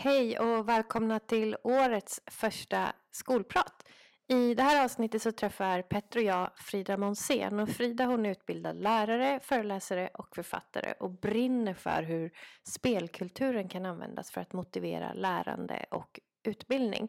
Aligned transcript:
Hej 0.00 0.38
och 0.38 0.68
välkomna 0.68 1.18
till 1.18 1.56
årets 1.62 2.20
första 2.26 2.92
skolprat. 3.10 3.88
I 4.28 4.54
det 4.54 4.62
här 4.62 4.84
avsnittet 4.84 5.22
så 5.22 5.32
träffar 5.32 5.82
Petter 5.82 6.18
och 6.20 6.24
jag 6.24 6.50
Frida 6.56 6.96
Monsén 6.96 7.60
och 7.60 7.68
Frida 7.68 8.04
hon 8.04 8.26
är 8.26 8.30
utbildad 8.30 8.76
lärare, 8.76 9.40
föreläsare 9.42 10.10
och 10.14 10.34
författare 10.34 10.94
och 11.00 11.10
brinner 11.10 11.74
för 11.74 12.02
hur 12.02 12.30
spelkulturen 12.68 13.68
kan 13.68 13.86
användas 13.86 14.30
för 14.30 14.40
att 14.40 14.52
motivera 14.52 15.12
lärande 15.12 15.86
och 15.90 16.20
utbildning. 16.44 17.08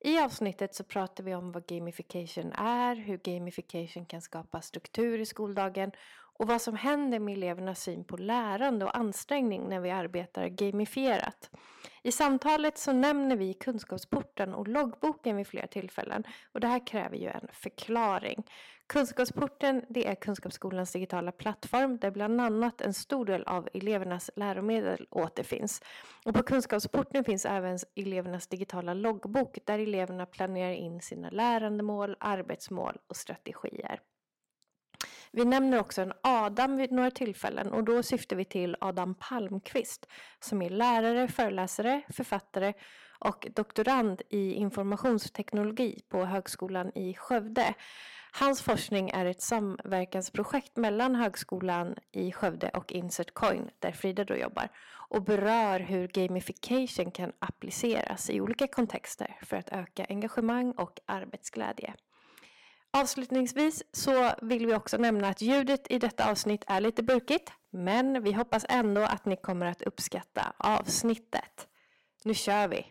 I 0.00 0.18
avsnittet 0.18 0.74
så 0.74 0.84
pratar 0.84 1.24
vi 1.24 1.34
om 1.34 1.52
vad 1.52 1.66
gamification 1.66 2.52
är, 2.52 2.96
hur 2.96 3.16
gamification 3.16 4.06
kan 4.06 4.22
skapa 4.22 4.60
struktur 4.60 5.18
i 5.18 5.26
skoldagen 5.26 5.92
och 6.38 6.46
vad 6.46 6.62
som 6.62 6.76
händer 6.76 7.18
med 7.18 7.36
elevernas 7.36 7.82
syn 7.82 8.04
på 8.04 8.16
lärande 8.16 8.84
och 8.84 8.96
ansträngning 8.96 9.68
när 9.68 9.80
vi 9.80 9.90
arbetar 9.90 10.48
gamifierat. 10.48 11.50
I 12.02 12.12
samtalet 12.12 12.78
så 12.78 12.92
nämner 12.92 13.36
vi 13.36 13.54
kunskapsporten 13.54 14.54
och 14.54 14.68
loggboken 14.68 15.36
vid 15.36 15.46
flera 15.46 15.66
tillfällen 15.66 16.24
och 16.52 16.60
det 16.60 16.66
här 16.66 16.86
kräver 16.86 17.16
ju 17.16 17.28
en 17.28 17.48
förklaring. 17.52 18.44
Kunskapsporten 18.86 19.84
det 19.88 20.06
är 20.06 20.14
Kunskapsskolans 20.14 20.92
digitala 20.92 21.32
plattform 21.32 21.98
där 21.98 22.10
bland 22.10 22.40
annat 22.40 22.80
en 22.80 22.94
stor 22.94 23.24
del 23.24 23.42
av 23.42 23.68
elevernas 23.74 24.30
läromedel 24.36 25.06
återfinns. 25.10 25.82
Och 26.24 26.34
på 26.34 26.42
Kunskapsporten 26.42 27.24
finns 27.24 27.44
även 27.46 27.78
elevernas 27.94 28.46
digitala 28.46 28.94
loggbok 28.94 29.58
där 29.64 29.78
eleverna 29.78 30.26
planerar 30.26 30.72
in 30.72 31.00
sina 31.00 31.30
lärandemål, 31.30 32.16
arbetsmål 32.20 32.98
och 33.06 33.16
strategier. 33.16 34.00
Vi 35.32 35.44
nämner 35.44 35.80
också 35.80 36.02
en 36.02 36.12
Adam 36.22 36.76
vid 36.76 36.92
några 36.92 37.10
tillfällen 37.10 37.72
och 37.72 37.84
då 37.84 38.02
syftar 38.02 38.36
vi 38.36 38.44
till 38.44 38.76
Adam 38.80 39.14
Palmqvist 39.14 40.06
som 40.40 40.62
är 40.62 40.70
lärare, 40.70 41.28
föreläsare, 41.28 42.02
författare 42.08 42.72
och 43.18 43.46
doktorand 43.56 44.22
i 44.28 44.52
informationsteknologi 44.52 46.02
på 46.08 46.24
Högskolan 46.24 46.92
i 46.94 47.14
Skövde. 47.14 47.74
Hans 48.32 48.62
forskning 48.62 49.10
är 49.10 49.26
ett 49.26 49.42
samverkansprojekt 49.42 50.76
mellan 50.76 51.14
Högskolan 51.14 51.94
i 52.12 52.32
Skövde 52.32 52.68
och 52.68 52.92
Insert 52.92 53.34
Coin 53.34 53.70
där 53.78 53.92
Frida 53.92 54.24
då 54.24 54.36
jobbar 54.36 54.68
och 55.08 55.22
berör 55.22 55.80
hur 55.80 56.08
gamification 56.08 57.10
kan 57.10 57.32
appliceras 57.38 58.30
i 58.30 58.40
olika 58.40 58.66
kontexter 58.66 59.38
för 59.42 59.56
att 59.56 59.68
öka 59.72 60.06
engagemang 60.08 60.72
och 60.72 61.00
arbetsglädje. 61.06 61.94
Avslutningsvis 63.00 63.82
så 63.92 64.30
vill 64.42 64.66
vi 64.66 64.74
också 64.74 64.96
nämna 64.96 65.28
att 65.28 65.42
ljudet 65.42 65.86
i 65.90 65.98
detta 65.98 66.30
avsnitt 66.30 66.64
är 66.66 66.80
lite 66.80 67.02
burkigt, 67.02 67.52
men 67.70 68.22
vi 68.22 68.32
hoppas 68.32 68.66
ändå 68.68 69.00
att 69.00 69.24
ni 69.24 69.36
kommer 69.36 69.66
att 69.66 69.82
uppskatta 69.82 70.52
avsnittet. 70.56 71.68
Nu 72.24 72.34
kör 72.34 72.68
vi! 72.68 72.86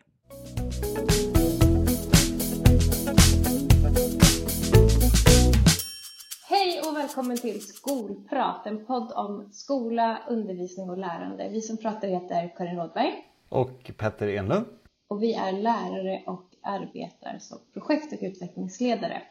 Hej 6.50 6.82
och 6.82 6.96
välkommen 6.98 7.38
till 7.38 7.62
Skolprat, 7.62 8.68
en 8.68 8.86
podd 8.86 9.12
om 9.12 9.50
skola, 9.52 10.20
undervisning 10.30 10.90
och 10.90 10.98
lärande. 10.98 11.50
Vi 11.52 11.62
som 11.62 11.78
pratar 11.78 12.08
heter 12.08 12.54
Karin 12.58 12.76
Rådberg. 12.76 13.14
Och 13.50 13.92
Petter 13.98 14.28
Enlund. 14.28 14.66
Och 15.08 15.24
vi 15.24 15.34
är 15.34 15.52
lärare 15.52 16.24
och 16.28 16.50
arbetar 16.64 17.38
som 17.40 17.58
projekt 17.74 18.14
och 18.14 18.20
utvecklingsledare. 18.22 19.22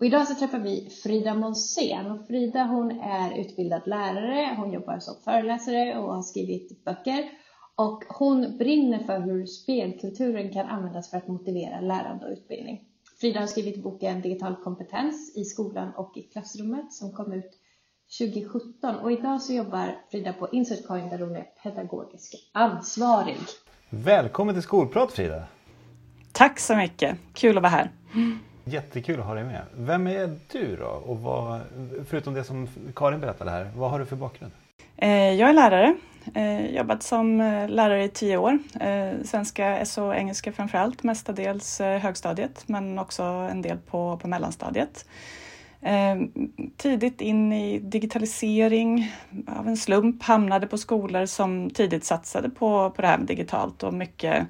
Och 0.00 0.06
idag 0.06 0.28
så 0.28 0.34
träffar 0.34 0.58
vi 0.58 0.90
Frida 1.02 1.34
Monsén 1.34 2.10
och 2.10 2.26
Frida 2.26 2.64
hon 2.64 2.90
är 3.00 3.40
utbildad 3.40 3.82
lärare, 3.86 4.54
hon 4.56 4.72
jobbar 4.72 4.98
som 4.98 5.14
föreläsare 5.24 5.98
och 5.98 6.14
har 6.14 6.22
skrivit 6.22 6.84
böcker 6.84 7.30
och 7.76 8.04
hon 8.08 8.58
brinner 8.58 8.98
för 9.04 9.20
hur 9.20 9.46
spelkulturen 9.46 10.52
kan 10.52 10.66
användas 10.66 11.10
för 11.10 11.16
att 11.16 11.28
motivera 11.28 11.80
lärande 11.80 12.26
och 12.26 12.32
utbildning. 12.32 12.80
Frida 13.20 13.40
har 13.40 13.46
skrivit 13.46 13.82
boken 13.82 14.20
Digital 14.20 14.56
kompetens 14.56 15.36
i 15.36 15.44
skolan 15.44 15.92
och 15.96 16.16
i 16.16 16.22
klassrummet 16.22 16.92
som 16.92 17.12
kom 17.12 17.32
ut 17.32 17.50
2017 18.18 18.96
och 18.96 19.12
idag 19.12 19.42
så 19.42 19.52
jobbar 19.52 19.96
Frida 20.10 20.32
på 20.32 20.48
Insertcoin 20.52 21.08
där 21.08 21.18
hon 21.18 21.36
är 21.36 21.46
pedagogisk 21.62 22.50
ansvarig. 22.52 23.38
Välkommen 23.90 24.54
till 24.54 24.62
Skolprat 24.62 25.12
Frida! 25.12 25.44
Tack 26.32 26.58
så 26.60 26.76
mycket, 26.76 27.18
kul 27.34 27.56
att 27.56 27.62
vara 27.62 27.70
här. 27.70 27.90
Jättekul 28.64 29.20
att 29.20 29.26
ha 29.26 29.34
dig 29.34 29.44
med. 29.44 29.62
Vem 29.76 30.06
är 30.06 30.36
du 30.52 30.76
då? 30.76 30.86
Och 30.86 31.20
vad, 31.20 31.60
förutom 32.08 32.34
det 32.34 32.44
som 32.44 32.68
Karin 32.96 33.20
berättade 33.20 33.50
här, 33.50 33.70
vad 33.76 33.90
har 33.90 33.98
du 33.98 34.06
för 34.06 34.16
bakgrund? 34.16 34.52
Eh, 34.96 35.32
jag 35.32 35.48
är 35.48 35.52
lärare, 35.52 35.94
eh, 36.34 36.66
jobbat 36.66 37.02
som 37.02 37.40
eh, 37.40 37.68
lärare 37.68 38.04
i 38.04 38.08
tio 38.08 38.36
år. 38.36 38.58
Eh, 38.80 39.12
svenska, 39.24 39.84
SO 39.84 40.04
och 40.04 40.16
engelska 40.16 40.52
framför 40.52 40.78
allt, 40.78 41.02
mestadels 41.02 41.78
högstadiet 41.78 42.68
men 42.68 42.98
också 42.98 43.22
en 43.22 43.62
del 43.62 43.78
på, 43.78 44.18
på 44.22 44.28
mellanstadiet. 44.28 45.06
Tidigt 46.76 47.20
in 47.20 47.52
i 47.52 47.78
digitalisering, 47.78 49.12
av 49.46 49.68
en 49.68 49.76
slump 49.76 50.22
hamnade 50.22 50.66
på 50.66 50.78
skolor 50.78 51.26
som 51.26 51.70
tidigt 51.70 52.04
satsade 52.04 52.50
på, 52.50 52.90
på 52.90 53.02
det 53.02 53.08
här 53.08 53.18
med 53.18 53.26
digitalt 53.26 53.82
och 53.82 53.94
mycket 53.94 54.46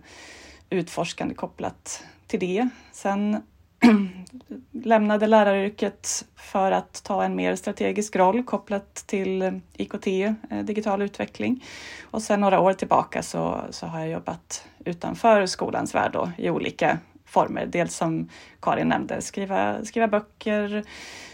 utforskande 0.70 1.34
kopplat 1.34 2.04
till 2.26 2.41
det. 2.41 2.69
Sen 2.92 3.42
lämnade 4.72 5.26
läraryrket 5.26 6.24
för 6.36 6.72
att 6.72 7.02
ta 7.04 7.24
en 7.24 7.36
mer 7.36 7.56
strategisk 7.56 8.16
roll 8.16 8.42
kopplat 8.42 8.94
till 8.94 9.42
eh, 9.42 9.52
IKT, 9.72 10.06
eh, 10.06 10.58
digital 10.62 11.02
utveckling. 11.02 11.64
Och 12.10 12.22
sen 12.22 12.40
några 12.40 12.60
år 12.60 12.72
tillbaka 12.72 13.22
så, 13.22 13.60
så 13.70 13.86
har 13.86 14.00
jag 14.00 14.08
jobbat 14.08 14.68
utanför 14.84 15.46
skolans 15.46 15.94
värld 15.94 16.12
då, 16.12 16.30
i 16.38 16.50
olika 16.50 16.98
former. 17.24 17.66
Dels 17.66 17.96
som 17.96 18.28
Karin 18.60 18.88
nämnde, 18.88 19.22
skriva, 19.22 19.84
skriva 19.84 20.08
böcker, 20.08 20.84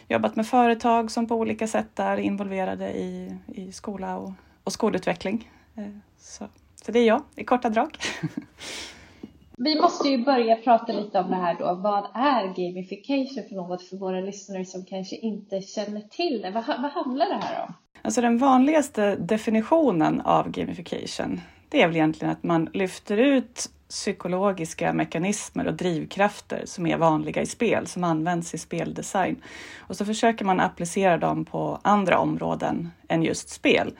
jobbat 0.08 0.36
med 0.36 0.46
företag 0.46 1.10
som 1.10 1.28
på 1.28 1.34
olika 1.34 1.66
sätt 1.66 1.98
är 1.98 2.16
involverade 2.16 2.90
i, 2.90 3.36
i 3.46 3.72
skola 3.72 4.16
och, 4.16 4.32
och 4.64 4.72
skolutveckling. 4.72 5.50
Eh, 5.76 5.84
så, 6.18 6.48
så 6.84 6.92
det 6.92 6.98
är 6.98 7.06
jag 7.06 7.22
i 7.36 7.44
korta 7.44 7.68
drag. 7.68 7.96
Vi 9.64 9.80
måste 9.80 10.08
ju 10.08 10.24
börja 10.24 10.56
prata 10.56 10.92
lite 10.92 11.18
om 11.18 11.30
det 11.30 11.36
här 11.36 11.56
då. 11.58 11.74
Vad 11.74 12.04
är 12.14 12.46
gamification 12.46 13.48
för 13.48 13.54
något 13.54 13.82
för 13.82 13.96
våra 13.96 14.20
lyssnare 14.20 14.64
som 14.64 14.84
kanske 14.84 15.16
inte 15.16 15.60
känner 15.60 16.00
till 16.00 16.42
det? 16.42 16.50
Vad, 16.50 16.64
vad 16.66 16.90
handlar 16.90 17.26
det 17.26 17.44
här 17.44 17.62
om? 17.62 17.74
Alltså 18.02 18.20
den 18.20 18.38
vanligaste 18.38 19.16
definitionen 19.16 20.20
av 20.20 20.50
gamification, 20.50 21.40
det 21.68 21.82
är 21.82 21.86
väl 21.86 21.96
egentligen 21.96 22.32
att 22.32 22.42
man 22.42 22.68
lyfter 22.72 23.16
ut 23.16 23.70
psykologiska 23.88 24.92
mekanismer 24.92 25.66
och 25.66 25.74
drivkrafter 25.74 26.62
som 26.66 26.86
är 26.86 26.96
vanliga 26.96 27.42
i 27.42 27.46
spel, 27.46 27.86
som 27.86 28.04
används 28.04 28.54
i 28.54 28.58
speldesign. 28.58 29.42
Och 29.78 29.96
så 29.96 30.04
försöker 30.04 30.44
man 30.44 30.60
applicera 30.60 31.18
dem 31.18 31.44
på 31.44 31.78
andra 31.82 32.18
områden 32.18 32.90
än 33.08 33.22
just 33.22 33.48
spel 33.48 33.92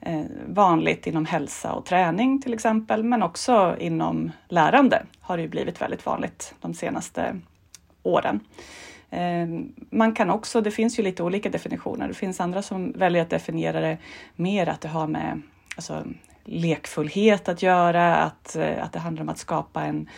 Eh, 0.00 0.24
vanligt 0.46 1.06
inom 1.06 1.26
hälsa 1.26 1.72
och 1.72 1.86
träning 1.86 2.42
till 2.42 2.54
exempel, 2.54 3.04
men 3.04 3.22
också 3.22 3.76
inom 3.80 4.30
lärande 4.48 5.06
har 5.20 5.36
det 5.36 5.42
ju 5.42 5.48
blivit 5.48 5.80
väldigt 5.80 6.06
vanligt 6.06 6.54
de 6.60 6.74
senaste 6.74 7.40
åren. 8.02 8.40
Eh, 9.10 9.46
man 9.90 10.14
kan 10.14 10.30
också, 10.30 10.60
det 10.60 10.70
finns 10.70 10.98
ju 10.98 11.02
lite 11.02 11.22
olika 11.22 11.50
definitioner. 11.50 12.08
Det 12.08 12.14
finns 12.14 12.40
andra 12.40 12.62
som 12.62 12.92
väljer 12.92 13.22
att 13.22 13.30
definiera 13.30 13.80
det 13.80 13.98
mer 14.36 14.68
att 14.68 14.80
det 14.80 14.88
har 14.88 15.06
med 15.06 15.42
alltså, 15.76 16.04
lekfullhet 16.44 17.48
att 17.48 17.62
göra, 17.62 18.16
att, 18.16 18.56
eh, 18.56 18.84
att 18.84 18.92
det 18.92 18.98
handlar 18.98 19.22
om 19.22 19.28
att 19.28 19.38
skapa 19.38 19.84
en, 19.84 20.08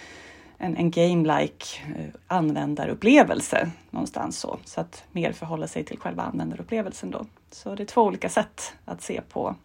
en, 0.58 0.76
en 0.76 0.90
game-like 0.90 1.80
användarupplevelse 2.26 3.70
någonstans 3.90 4.38
så. 4.38 4.58
Så 4.64 4.80
att 4.80 5.04
mer 5.12 5.32
förhålla 5.32 5.66
sig 5.66 5.84
till 5.84 5.98
själva 5.98 6.22
användarupplevelsen 6.22 7.10
då. 7.10 7.26
Så 7.50 7.74
det 7.74 7.82
är 7.82 7.86
två 7.86 8.02
olika 8.02 8.28
sätt 8.28 8.74
att 8.84 9.02
se 9.02 9.20
på 9.20 9.56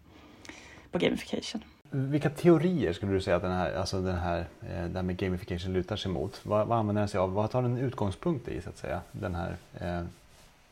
på 0.96 1.06
gamification. 1.06 1.64
Vilka 1.90 2.30
teorier 2.30 2.94
skulle 2.94 3.12
du 3.12 3.22
säga 3.22 3.36
att 3.36 3.42
den 3.42 3.52
här, 3.52 3.76
alltså 3.76 4.02
den 4.02 4.18
här, 4.18 4.40
eh, 4.40 4.86
det 4.86 4.96
här 4.96 5.02
med 5.02 5.18
gamification 5.18 5.74
lutar 5.74 5.96
sig 5.96 6.12
mot? 6.12 6.40
Vad, 6.44 6.68
vad 6.68 6.80
använder 6.80 7.02
den 7.02 7.10
sig 7.10 7.20
av? 7.20 7.34
Vad 7.34 7.52
tar 7.52 7.62
den 7.62 7.78
utgångspunkt 7.78 8.48
i 8.48 8.62
så 8.62 8.70
att 8.70 8.78
säga? 8.78 9.02
Den 9.12 9.36
här 9.36 9.56
eh, 9.80 10.02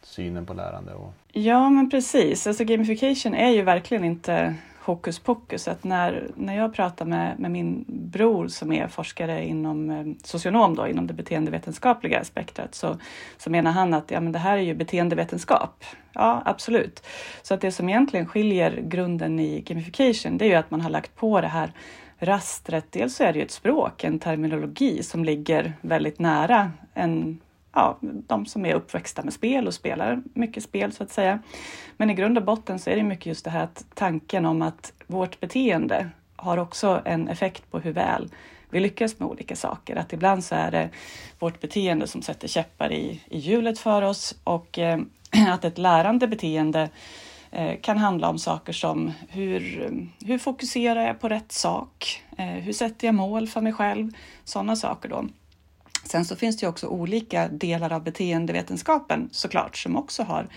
synen 0.02 0.46
på 0.46 0.54
lärande? 0.54 0.94
Och... 0.94 1.14
Ja 1.32 1.70
men 1.70 1.90
precis, 1.90 2.48
alltså 2.48 2.64
gamification 2.64 3.34
är 3.34 3.50
ju 3.50 3.62
verkligen 3.62 4.04
inte 4.04 4.56
hokus 4.86 5.20
pokus. 5.20 5.68
Att 5.68 5.84
när, 5.84 6.28
när 6.36 6.58
jag 6.58 6.74
pratar 6.74 7.06
med, 7.06 7.40
med 7.40 7.52
min 7.52 7.86
bror 7.88 8.48
som 8.48 8.72
är 8.72 8.88
forskare 8.88 9.46
inom 9.46 9.90
eh, 9.90 10.06
socionom, 10.24 10.76
då, 10.76 10.88
inom 10.88 11.08
det 11.08 11.14
beteendevetenskapliga 11.14 12.24
spektrat, 12.24 12.76
så, 12.76 12.98
så 13.38 13.50
menar 13.50 13.72
han 13.72 13.94
att 13.94 14.12
ja, 14.12 14.20
men 14.20 14.32
det 14.32 14.40
här 14.40 14.58
är 14.58 14.62
ju 14.62 14.74
beteendevetenskap. 14.74 15.84
Ja, 16.14 16.42
absolut. 16.46 17.06
Så 17.42 17.54
att 17.54 17.62
det 17.62 17.72
som 17.72 17.90
egentligen 17.90 18.26
skiljer 18.26 18.82
grunden 18.82 19.40
i 19.40 19.62
gamification, 19.62 20.38
det 20.38 20.46
är 20.46 20.50
ju 20.50 20.56
att 20.56 20.72
man 20.72 20.82
har 20.82 20.90
lagt 20.90 21.16
på 21.16 21.42
det 21.42 21.48
här 21.48 21.72
rastret. 22.20 22.86
Dels 22.90 23.16
så 23.16 23.24
är 23.24 23.34
det 23.34 23.40
ju 23.40 23.46
ett 23.46 23.52
språk, 23.52 24.04
en 24.04 24.20
terminologi 24.20 25.04
som 25.04 25.26
ligger 25.26 25.74
väldigt 25.82 26.20
nära 26.20 26.72
en 26.94 27.40
ja, 27.74 27.98
de 28.02 28.46
som 28.46 28.66
är 28.66 28.74
uppväxta 28.74 29.24
med 29.24 29.34
spel 29.34 29.68
och 29.68 29.74
spelar 29.74 30.22
mycket 30.34 30.64
spel 30.64 30.92
så 30.92 31.04
att 31.04 31.12
säga. 31.12 31.40
Men 31.98 32.10
i 32.10 32.14
grund 32.14 32.38
och 32.38 32.44
botten 32.44 32.80
så 32.80 32.90
är 32.90 32.96
det 32.96 33.04
mycket 33.04 33.26
just 33.26 33.46
det 33.46 33.52
här 33.52 33.64
att 33.64 33.86
tanken 33.94 34.46
om 34.46 34.62
att 34.62 34.94
vårt 35.08 35.40
beteende 35.40 36.10
har 36.36 36.58
också 36.58 37.02
en 37.06 37.28
effekt 37.28 37.72
på 37.72 37.80
hur 37.80 37.92
väl 37.92 38.30
vi 38.70 38.80
lyckas 38.80 39.20
med 39.20 39.30
olika 39.30 39.56
saker. 39.56 39.96
Att 39.96 40.14
ibland 40.14 40.44
så 40.44 40.56
är 40.56 40.72
det 40.72 40.90
vårt 41.40 41.62
beteende 41.62 42.08
som 42.08 42.22
sätter 42.22 42.48
käppar 42.48 42.92
i, 42.92 43.22
i 43.30 43.38
hjulet 43.38 43.80
för 43.80 44.02
oss 44.02 44.36
och 44.44 44.80
eh, 44.80 45.00
att 45.50 45.66
ett 45.66 45.78
lärande 45.78 46.28
beteende 46.28 46.90
eh, 47.52 47.80
kan 47.82 47.98
handla 47.98 48.30
om 48.30 48.40
saker 48.40 48.74
som 48.74 49.12
hur, 49.30 49.90
hur 50.26 50.38
fokuserar 50.38 51.08
jag 51.08 51.20
på 51.20 51.30
rätt 51.30 51.52
sak? 51.52 52.24
Eh, 52.38 52.46
hur 52.46 52.74
sätter 52.74 53.08
jag 53.08 53.16
mål 53.16 53.48
för 53.48 53.62
mig 53.62 53.74
själv? 53.74 54.12
Sådana 54.44 54.76
saker 54.76 55.10
då. 55.10 55.26
Sen 56.04 56.26
så 56.26 56.36
finns 56.36 56.58
det 56.58 56.64
ju 56.64 56.70
också 56.70 56.88
olika 56.88 57.48
delar 57.48 57.94
av 57.94 58.04
beteendevetenskapen 58.04 59.30
såklart 59.32 59.78
som 59.78 59.98
också 59.98 60.24
har 60.24 60.48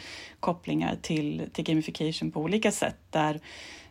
kopplingar 0.40 0.96
till, 1.02 1.48
till 1.52 1.64
gamification 1.64 2.30
på 2.30 2.40
olika 2.40 2.72
sätt 2.72 2.98
där 3.10 3.40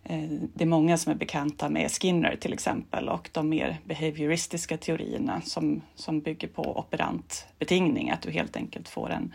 eh, 0.04 0.30
det 0.54 0.64
är 0.64 0.68
många 0.68 0.98
som 0.98 1.12
är 1.12 1.16
bekanta 1.16 1.70
med 1.70 1.92
Skinner 1.92 2.36
till 2.36 2.54
exempel 2.54 3.10
och 3.10 3.30
de 3.32 3.50
mer 3.50 3.78
behavioristiska 3.86 4.78
teorierna 4.78 5.42
som, 5.42 5.82
som 5.96 6.22
bygger 6.22 6.48
på 6.48 6.80
operant 6.80 7.46
betingning, 7.60 8.10
att 8.10 8.22
du 8.22 8.32
helt 8.32 8.56
enkelt 8.56 8.90
får 8.90 9.10
en 9.10 9.34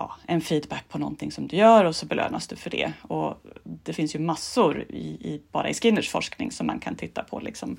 ja, 0.00 0.16
en 0.26 0.40
feedback 0.40 0.88
på 0.88 0.98
någonting 0.98 1.32
som 1.32 1.46
du 1.46 1.56
gör 1.56 1.84
och 1.84 1.96
så 1.96 2.06
belönas 2.06 2.46
du 2.46 2.56
för 2.56 2.70
det. 2.70 2.92
Och 3.02 3.42
det 3.64 3.92
finns 3.92 4.14
ju 4.14 4.18
massor 4.18 4.82
i, 4.88 5.06
i 5.08 5.42
bara 5.52 5.68
i 5.68 5.74
Skinners 5.74 6.10
forskning 6.10 6.50
som 6.50 6.66
man 6.66 6.78
kan 6.78 6.94
titta 6.94 7.22
på. 7.22 7.40
Liksom. 7.40 7.76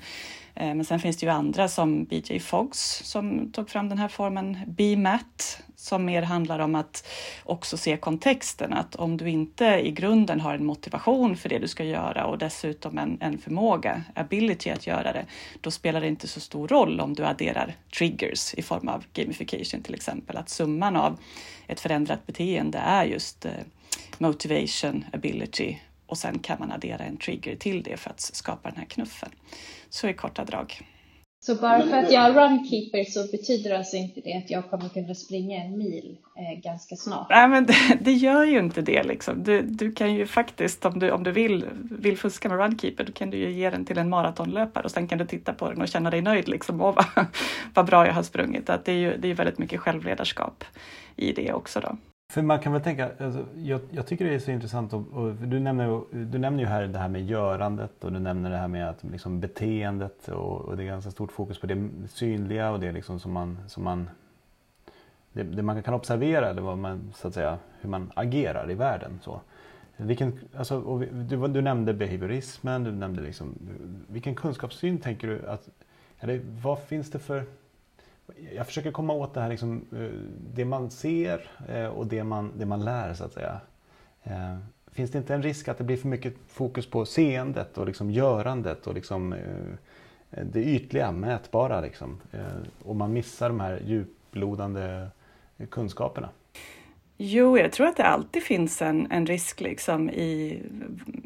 Eh, 0.54 0.74
men 0.74 0.84
sen 0.84 1.00
finns 1.00 1.16
det 1.16 1.26
ju 1.26 1.32
andra 1.32 1.68
som 1.68 2.04
BJ 2.04 2.38
Foggs 2.38 3.02
som 3.04 3.52
tog 3.52 3.70
fram 3.70 3.88
den 3.88 3.98
här 3.98 4.08
formen 4.08 4.58
BMAT 4.66 5.62
som 5.82 6.04
mer 6.04 6.22
handlar 6.22 6.58
om 6.58 6.74
att 6.74 7.08
också 7.44 7.76
se 7.76 7.96
kontexten. 7.96 8.72
Att 8.72 8.96
om 8.96 9.16
du 9.16 9.28
inte 9.28 9.64
i 9.64 9.90
grunden 9.90 10.40
har 10.40 10.54
en 10.54 10.64
motivation 10.64 11.36
för 11.36 11.48
det 11.48 11.58
du 11.58 11.68
ska 11.68 11.84
göra 11.84 12.26
och 12.26 12.38
dessutom 12.38 12.98
en, 12.98 13.18
en 13.20 13.38
förmåga, 13.38 14.02
ability 14.14 14.70
att 14.70 14.86
göra 14.86 15.12
det, 15.12 15.26
då 15.60 15.70
spelar 15.70 16.00
det 16.00 16.08
inte 16.08 16.28
så 16.28 16.40
stor 16.40 16.68
roll 16.68 17.00
om 17.00 17.14
du 17.14 17.24
adderar 17.24 17.74
triggers 17.98 18.54
i 18.54 18.62
form 18.62 18.88
av 18.88 19.04
gamification 19.12 19.82
till 19.82 19.94
exempel. 19.94 20.36
Att 20.36 20.48
summan 20.48 20.96
av 20.96 21.18
ett 21.72 21.80
förändrat 21.80 22.26
beteende 22.26 22.78
är 22.78 23.04
just 23.04 23.44
eh, 23.44 23.52
motivation, 24.18 25.04
ability 25.12 25.76
och 26.06 26.18
sen 26.18 26.38
kan 26.38 26.58
man 26.58 26.72
addera 26.72 27.04
en 27.04 27.16
trigger 27.16 27.56
till 27.56 27.82
det 27.82 27.96
för 27.96 28.10
att 28.10 28.20
skapa 28.20 28.68
den 28.68 28.78
här 28.78 28.84
knuffen. 28.84 29.30
Så 29.90 30.08
i 30.08 30.14
korta 30.14 30.44
drag. 30.44 30.91
Så 31.44 31.54
bara 31.54 31.82
för 31.82 31.96
att 31.96 32.12
jag 32.12 32.24
är 32.24 32.32
runkeeper 32.32 33.04
så 33.04 33.30
betyder 33.30 33.74
alltså 33.74 33.96
inte 33.96 34.20
det 34.20 34.32
att 34.32 34.50
jag 34.50 34.70
kommer 34.70 34.88
kunna 34.88 35.14
springa 35.14 35.64
en 35.64 35.78
mil 35.78 36.16
eh, 36.36 36.60
ganska 36.60 36.96
snart? 36.96 37.26
Nej, 37.30 37.48
men 37.48 37.66
det, 37.66 37.74
det, 38.00 38.12
gör 38.12 38.44
ju 38.44 38.58
inte 38.58 38.82
det. 38.82 39.02
Liksom. 39.02 39.42
Du, 39.42 39.62
du 39.62 39.92
kan 39.92 40.14
ju 40.14 40.26
faktiskt, 40.26 40.84
om 40.84 40.98
du, 40.98 41.10
om 41.10 41.22
du 41.22 41.32
vill, 41.32 41.64
vill 41.90 42.18
fuska 42.18 42.48
med 42.48 42.58
runkeeper, 42.58 43.04
då 43.04 43.12
kan 43.12 43.30
du 43.30 43.36
ju 43.36 43.50
ge 43.50 43.70
den 43.70 43.84
till 43.84 43.98
en 43.98 44.08
maratonlöpare 44.08 44.84
och 44.84 44.90
sen 44.90 45.08
kan 45.08 45.18
du 45.18 45.26
titta 45.26 45.52
på 45.52 45.70
den 45.70 45.82
och 45.82 45.88
känna 45.88 46.10
dig 46.10 46.22
nöjd. 46.22 46.48
Liksom. 46.48 46.80
Åh, 46.80 46.94
vad, 46.94 47.26
vad 47.74 47.86
bra 47.86 48.06
jag 48.06 48.14
har 48.14 48.22
sprungit. 48.22 48.70
Att 48.70 48.84
det 48.84 48.92
är 48.92 48.96
ju 48.96 49.16
det 49.16 49.28
är 49.28 49.34
väldigt 49.34 49.58
mycket 49.58 49.80
självledarskap 49.80 50.64
i 51.16 51.32
det 51.32 51.52
också. 51.52 51.80
Då. 51.80 51.96
För 52.32 52.42
man 52.42 52.58
kan 52.58 52.72
väl 52.72 52.82
tänka, 52.82 53.10
alltså, 53.18 53.46
jag, 53.56 53.80
jag, 53.90 54.06
tycker 54.06 54.24
det 54.24 54.34
är 54.34 54.38
så 54.38 54.50
intressant 54.50 54.92
och, 54.92 55.12
och 55.12 55.34
du, 55.34 55.60
nämner, 55.60 56.02
du 56.10 56.38
nämner 56.38 56.60
ju 56.60 56.66
här 56.66 56.86
det 56.86 56.98
här 56.98 57.08
med 57.08 57.26
görandet 57.26 58.04
och 58.04 58.12
du 58.12 58.18
nämner 58.18 58.50
det 58.50 58.56
här 58.56 58.68
med 58.68 58.88
att, 58.88 59.04
liksom, 59.04 59.40
beteendet 59.40 60.28
och, 60.28 60.60
och 60.60 60.76
det 60.76 60.82
är 60.82 60.86
ganska 60.86 61.10
stort 61.10 61.32
fokus 61.32 61.58
på 61.58 61.66
det 61.66 61.88
synliga 62.08 62.70
och 62.70 62.80
det 62.80 62.92
liksom 62.92 63.20
som 63.20 63.32
man, 63.32 63.58
som 63.66 63.84
man 63.84 64.10
det, 65.32 65.42
det, 65.42 65.62
man 65.62 65.82
kan 65.82 65.94
observera 65.94 66.50
eller 66.50 66.62
vad 66.62 66.78
man, 66.78 67.12
så 67.14 67.28
att 67.28 67.34
säga, 67.34 67.58
hur 67.80 67.90
man 67.90 68.12
agerar 68.14 68.70
i 68.70 68.74
världen. 68.74 69.18
Så. 69.22 69.40
Vilken, 69.96 70.38
alltså, 70.56 70.98
du, 70.98 71.48
du, 71.48 71.62
nämnde 71.62 71.94
behaviorismen, 71.94 72.84
du 72.84 72.92
nämnde 72.92 73.22
liksom, 73.22 73.54
vilken 74.08 74.34
kunskapssyn 74.34 74.98
tänker 74.98 75.28
du 75.28 75.46
att, 75.48 75.68
eller 76.20 76.40
vad 76.62 76.78
finns 76.78 77.10
det 77.10 77.18
för 77.18 77.44
jag 78.56 78.66
försöker 78.66 78.92
komma 78.92 79.12
åt 79.12 79.34
det 79.34 79.40
här 79.40 79.48
liksom, 79.48 79.84
eh, 79.92 80.08
det 80.54 80.64
man 80.64 80.90
ser 80.90 81.50
eh, 81.68 81.86
och 81.86 82.06
det 82.06 82.24
man, 82.24 82.52
det 82.58 82.66
man 82.66 82.84
lär 82.84 83.14
så 83.14 83.24
att 83.24 83.32
säga. 83.32 83.60
Eh, 84.22 84.56
finns 84.92 85.10
det 85.10 85.18
inte 85.18 85.34
en 85.34 85.42
risk 85.42 85.68
att 85.68 85.78
det 85.78 85.84
blir 85.84 85.96
för 85.96 86.08
mycket 86.08 86.34
fokus 86.48 86.86
på 86.86 87.06
seendet 87.06 87.78
och 87.78 87.86
liksom 87.86 88.10
görandet 88.10 88.86
och 88.86 88.94
liksom 88.94 89.34
det 90.30 90.64
ytliga, 90.64 91.12
mätbara 91.12 91.80
liksom. 91.80 92.20
Och 92.84 92.96
man 92.96 93.12
missar 93.12 93.48
de 93.48 93.60
här 93.60 93.82
djuplodande 93.86 95.08
kunskaperna? 95.70 96.28
Jo, 97.16 97.58
jag 97.58 97.72
tror 97.72 97.86
att 97.86 97.96
det 97.96 98.06
alltid 98.06 98.42
finns 98.42 98.82
en, 98.82 99.12
en 99.12 99.26
risk 99.26 99.60
liksom 99.60 100.10
i 100.10 100.62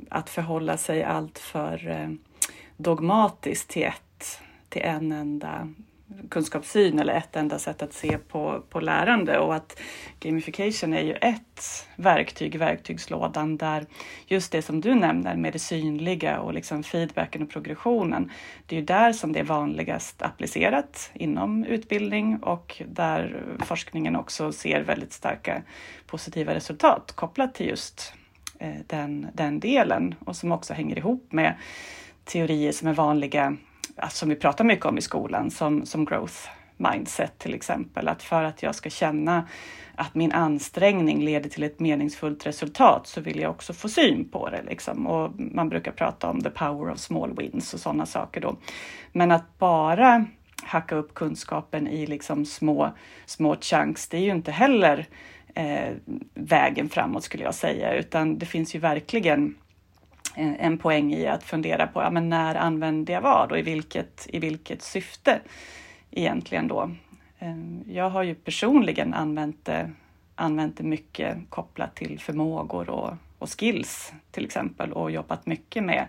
att 0.08 0.30
förhålla 0.30 0.76
sig 0.76 1.02
allt 1.02 1.38
för 1.38 2.08
dogmatiskt 2.76 3.70
till 3.70 3.84
ett, 3.84 4.40
till 4.68 4.82
en 4.82 5.12
enda 5.12 5.68
kunskapssyn 6.28 6.98
eller 6.98 7.14
ett 7.14 7.36
enda 7.36 7.58
sätt 7.58 7.82
att 7.82 7.92
se 7.92 8.18
på, 8.18 8.62
på 8.70 8.80
lärande 8.80 9.38
och 9.38 9.54
att 9.54 9.80
gamification 10.20 10.94
är 10.94 11.02
ju 11.02 11.12
ett 11.12 11.88
verktyg 11.96 12.54
i 12.54 12.58
verktygslådan 12.58 13.56
där 13.56 13.86
just 14.26 14.52
det 14.52 14.62
som 14.62 14.80
du 14.80 14.94
nämner 14.94 15.36
med 15.36 15.52
det 15.52 15.58
synliga 15.58 16.40
och 16.40 16.54
liksom 16.54 16.82
feedbacken 16.82 17.42
och 17.42 17.50
progressionen. 17.50 18.30
Det 18.66 18.76
är 18.76 18.80
ju 18.80 18.86
där 18.86 19.12
som 19.12 19.32
det 19.32 19.40
är 19.40 19.44
vanligast 19.44 20.22
applicerat 20.22 21.10
inom 21.14 21.64
utbildning 21.64 22.36
och 22.36 22.82
där 22.88 23.42
forskningen 23.64 24.16
också 24.16 24.52
ser 24.52 24.82
väldigt 24.82 25.12
starka 25.12 25.62
positiva 26.06 26.54
resultat 26.54 27.12
kopplat 27.12 27.54
till 27.54 27.66
just 27.68 28.12
eh, 28.58 28.74
den, 28.86 29.26
den 29.32 29.60
delen 29.60 30.14
och 30.24 30.36
som 30.36 30.52
också 30.52 30.74
hänger 30.74 30.98
ihop 30.98 31.32
med 31.32 31.54
teorier 32.24 32.72
som 32.72 32.88
är 32.88 32.94
vanliga 32.94 33.56
Alltså, 33.96 34.18
som 34.18 34.28
vi 34.28 34.36
pratar 34.36 34.64
mycket 34.64 34.86
om 34.86 34.98
i 34.98 35.02
skolan, 35.02 35.50
som, 35.50 35.86
som 35.86 36.04
growth 36.04 36.48
mindset 36.76 37.38
till 37.38 37.54
exempel. 37.54 38.08
Att 38.08 38.22
för 38.22 38.42
att 38.44 38.62
jag 38.62 38.74
ska 38.74 38.90
känna 38.90 39.48
att 39.94 40.14
min 40.14 40.32
ansträngning 40.32 41.24
leder 41.24 41.50
till 41.50 41.62
ett 41.62 41.80
meningsfullt 41.80 42.46
resultat 42.46 43.06
så 43.06 43.20
vill 43.20 43.40
jag 43.40 43.50
också 43.50 43.72
få 43.72 43.88
syn 43.88 44.28
på 44.28 44.50
det. 44.50 44.62
Liksom. 44.62 45.06
Och 45.06 45.32
man 45.36 45.68
brukar 45.68 45.92
prata 45.92 46.30
om 46.30 46.40
the 46.40 46.50
power 46.50 46.92
of 46.92 46.98
small 46.98 47.36
wins 47.36 47.74
och 47.74 47.80
sådana 47.80 48.06
saker 48.06 48.40
då. 48.40 48.56
Men 49.12 49.32
att 49.32 49.58
bara 49.58 50.24
hacka 50.62 50.94
upp 50.94 51.14
kunskapen 51.14 51.88
i 51.88 52.06
liksom 52.06 52.44
små, 52.44 52.92
små 53.26 53.56
chunks, 53.60 54.08
det 54.08 54.16
är 54.16 54.20
ju 54.20 54.30
inte 54.30 54.50
heller 54.50 55.06
eh, 55.54 55.94
vägen 56.34 56.88
framåt 56.88 57.24
skulle 57.24 57.44
jag 57.44 57.54
säga, 57.54 57.94
utan 57.94 58.38
det 58.38 58.46
finns 58.46 58.74
ju 58.74 58.78
verkligen 58.78 59.54
en 60.36 60.78
poäng 60.78 61.14
i 61.14 61.26
att 61.26 61.42
fundera 61.42 61.86
på 61.86 62.02
ja, 62.02 62.10
men 62.10 62.28
när 62.28 62.54
använder 62.54 63.14
jag 63.14 63.20
vad 63.20 63.52
och 63.52 63.58
i 63.58 63.62
vilket, 63.62 64.26
i 64.28 64.38
vilket 64.38 64.82
syfte 64.82 65.40
egentligen 66.10 66.68
då. 66.68 66.90
Ehm, 67.38 67.84
jag 67.86 68.10
har 68.10 68.22
ju 68.22 68.34
personligen 68.34 69.14
använt 69.14 69.64
det, 69.64 69.92
använt 70.34 70.76
det 70.76 70.84
mycket 70.84 71.36
kopplat 71.48 71.94
till 71.94 72.20
förmågor 72.20 72.90
och, 72.90 73.14
och 73.38 73.60
skills 73.60 74.12
till 74.30 74.44
exempel 74.44 74.92
och 74.92 75.10
jobbat 75.10 75.46
mycket 75.46 75.84
med 75.84 76.06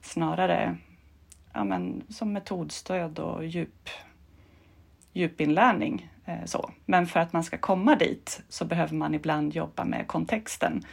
snarare 0.00 0.76
ja, 1.52 1.64
men, 1.64 2.02
som 2.08 2.32
metodstöd 2.32 3.18
och 3.18 3.46
djup, 3.46 3.88
djupinlärning. 5.12 6.10
Eh, 6.24 6.44
så. 6.44 6.70
Men 6.86 7.06
för 7.06 7.20
att 7.20 7.32
man 7.32 7.44
ska 7.44 7.58
komma 7.58 7.96
dit 7.96 8.42
så 8.48 8.64
behöver 8.64 8.94
man 8.94 9.14
ibland 9.14 9.54
jobba 9.54 9.84
med 9.84 10.06
kontexten. 10.06 10.84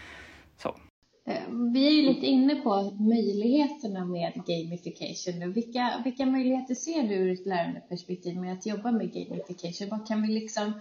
Eh, 1.27 1.41
vi 1.73 1.87
är 1.87 1.91
ju 1.91 2.01
lite 2.01 2.25
inne 2.25 2.55
på 2.55 2.91
möjligheterna 2.99 4.05
med 4.05 4.33
gamification. 4.33 5.53
Vilka, 5.53 6.01
vilka 6.03 6.25
möjligheter 6.25 6.75
ser 6.75 7.03
du 7.03 7.15
ur 7.15 7.33
ett 7.33 7.45
lärandeperspektiv 7.45 8.37
med 8.37 8.53
att 8.53 8.65
jobba 8.65 8.91
med 8.91 9.13
gamification? 9.13 9.89
Vad 9.89 10.07
kan 10.07 10.21
vi 10.21 10.27
liksom, 10.27 10.73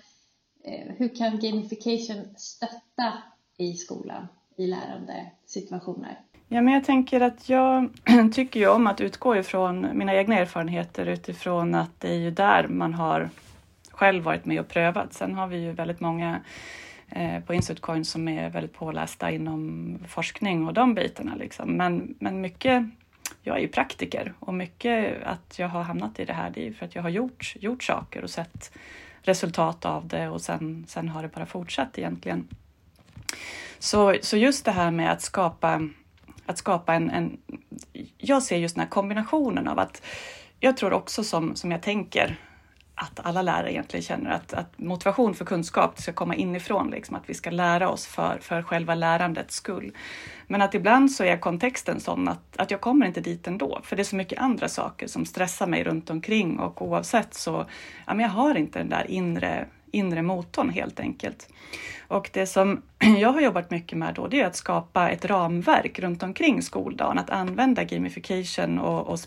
eh, 0.65 0.95
hur 0.97 1.17
kan 1.17 1.39
gamification 1.39 2.35
stötta 2.37 3.13
i 3.59 3.75
skolan 3.75 4.27
i 4.57 4.67
lärandesituationer? 4.67 6.21
Ja, 6.49 6.63
men 6.63 6.75
jag 6.75 6.85
tänker 6.85 7.21
att 7.21 7.49
jag 7.49 7.89
tycker 8.35 8.61
ju 8.61 8.69
om 8.69 8.87
att 8.87 9.01
utgå 9.01 9.37
ifrån 9.37 9.99
mina 9.99 10.15
egna 10.15 10.39
erfarenheter 10.39 11.07
utifrån 11.07 11.75
att 11.75 12.01
det 12.01 12.09
är 12.09 12.19
ju 12.19 12.31
där 12.31 12.69
man 12.69 12.95
har 12.95 13.31
själv 13.91 14.25
varit 14.25 14.45
med 14.45 14.61
och 14.61 14.69
prövat. 14.69 15.15
Sen 15.15 15.35
har 15.35 15.47
vi 15.47 15.57
ju 15.57 15.73
väldigt 15.73 16.01
många 16.01 16.41
Eh, 17.09 17.41
på 17.41 17.55
Institutcoin 17.55 18.05
som 18.05 18.29
är 18.29 18.51
väldigt 18.51 18.73
pålästa 18.73 19.31
inom 19.31 19.99
forskning 20.09 20.67
och 20.67 20.75
de 20.75 20.95
bitarna. 20.95 21.35
Liksom. 21.35 21.77
Men, 21.77 22.15
men 22.19 22.41
mycket, 22.41 22.85
jag 23.43 23.57
är 23.57 23.61
ju 23.61 23.69
praktiker 23.69 24.35
och 24.39 24.55
mycket 24.55 25.23
att 25.23 25.59
jag 25.59 25.69
har 25.69 25.83
hamnat 25.83 26.21
i 26.21 26.25
det 26.25 26.33
här 26.33 26.51
det 26.51 26.69
är 26.69 26.73
för 26.73 26.87
att 26.87 26.95
jag 26.95 27.03
har 27.03 27.09
gjort, 27.09 27.57
gjort 27.61 27.83
saker 27.83 28.23
och 28.23 28.31
sett 28.31 28.73
resultat 29.23 29.85
av 29.85 30.09
det 30.09 30.29
och 30.29 30.41
sen, 30.41 30.85
sen 30.89 31.09
har 31.09 31.23
det 31.23 31.29
bara 31.29 31.47
fortsatt 31.47 31.99
egentligen. 31.99 32.49
Så, 33.79 34.17
så 34.23 34.37
just 34.37 34.65
det 34.65 34.73
här 34.73 34.91
med 34.91 35.13
att 35.13 35.23
skapa, 35.23 35.89
att 36.47 36.59
skapa 36.59 36.95
en, 36.95 37.11
en... 37.11 37.39
Jag 38.19 38.43
ser 38.43 38.57
just 38.57 38.75
den 38.75 38.83
här 38.83 38.91
kombinationen 38.91 39.69
av 39.69 39.79
att 39.79 40.03
jag 40.61 40.77
tror 40.77 40.93
också 40.93 41.25
som, 41.25 41.57
som 41.57 41.71
jag 41.71 41.83
tänker 41.83 42.39
att 42.95 43.21
alla 43.23 43.43
lärare 43.43 43.73
egentligen 43.73 44.03
känner 44.03 44.31
att, 44.31 44.53
att 44.53 44.79
motivation 44.79 45.35
för 45.35 45.45
kunskap 45.45 46.01
ska 46.01 46.13
komma 46.13 46.35
inifrån, 46.35 46.91
liksom, 46.91 47.17
att 47.17 47.23
vi 47.27 47.35
ska 47.35 47.51
lära 47.51 47.89
oss 47.89 48.07
för, 48.07 48.39
för 48.41 48.63
själva 48.63 48.95
lärandets 48.95 49.55
skull. 49.55 49.93
Men 50.47 50.63
att 50.63 50.75
ibland 50.75 51.13
så 51.13 51.25
är 51.25 51.37
kontexten 51.37 52.01
sån 52.01 52.29
att, 52.29 52.57
att 52.57 52.71
jag 52.71 52.81
kommer 52.81 53.07
inte 53.07 53.21
dit 53.21 53.47
ändå, 53.47 53.81
för 53.83 53.97
det 53.97 54.03
är 54.03 54.05
så 54.05 54.17
mycket 54.17 54.39
andra 54.39 54.69
saker 54.69 55.07
som 55.07 55.27
stressar 55.27 55.67
mig 55.67 55.85
runt 55.85 56.11
omkring 56.11 56.59
och 56.59 56.83
oavsett 56.83 57.35
så 57.35 57.67
ja, 58.07 58.15
men 58.15 58.21
jag 58.21 58.31
har 58.31 58.55
inte 58.55 58.79
den 58.79 58.89
där 58.89 59.11
inre, 59.11 59.67
inre 59.91 60.23
motorn 60.23 60.69
helt 60.69 61.01
enkelt. 61.01 61.49
Och 62.09 62.31
det 62.33 62.47
som 62.47 62.83
jag 63.19 63.33
har 63.33 63.41
jobbat 63.41 63.71
mycket 63.71 63.99
med 63.99 64.15
då, 64.15 64.27
det 64.27 64.41
är 64.41 64.47
att 64.47 64.57
skapa 64.57 65.11
ett 65.11 65.25
ramverk 65.25 65.99
runt 65.99 66.23
omkring 66.23 66.63
skoldagen, 66.63 67.19
att 67.19 67.31
använda 67.31 67.85
gamification 67.85 68.79
och, 68.79 69.07
och 69.07 69.21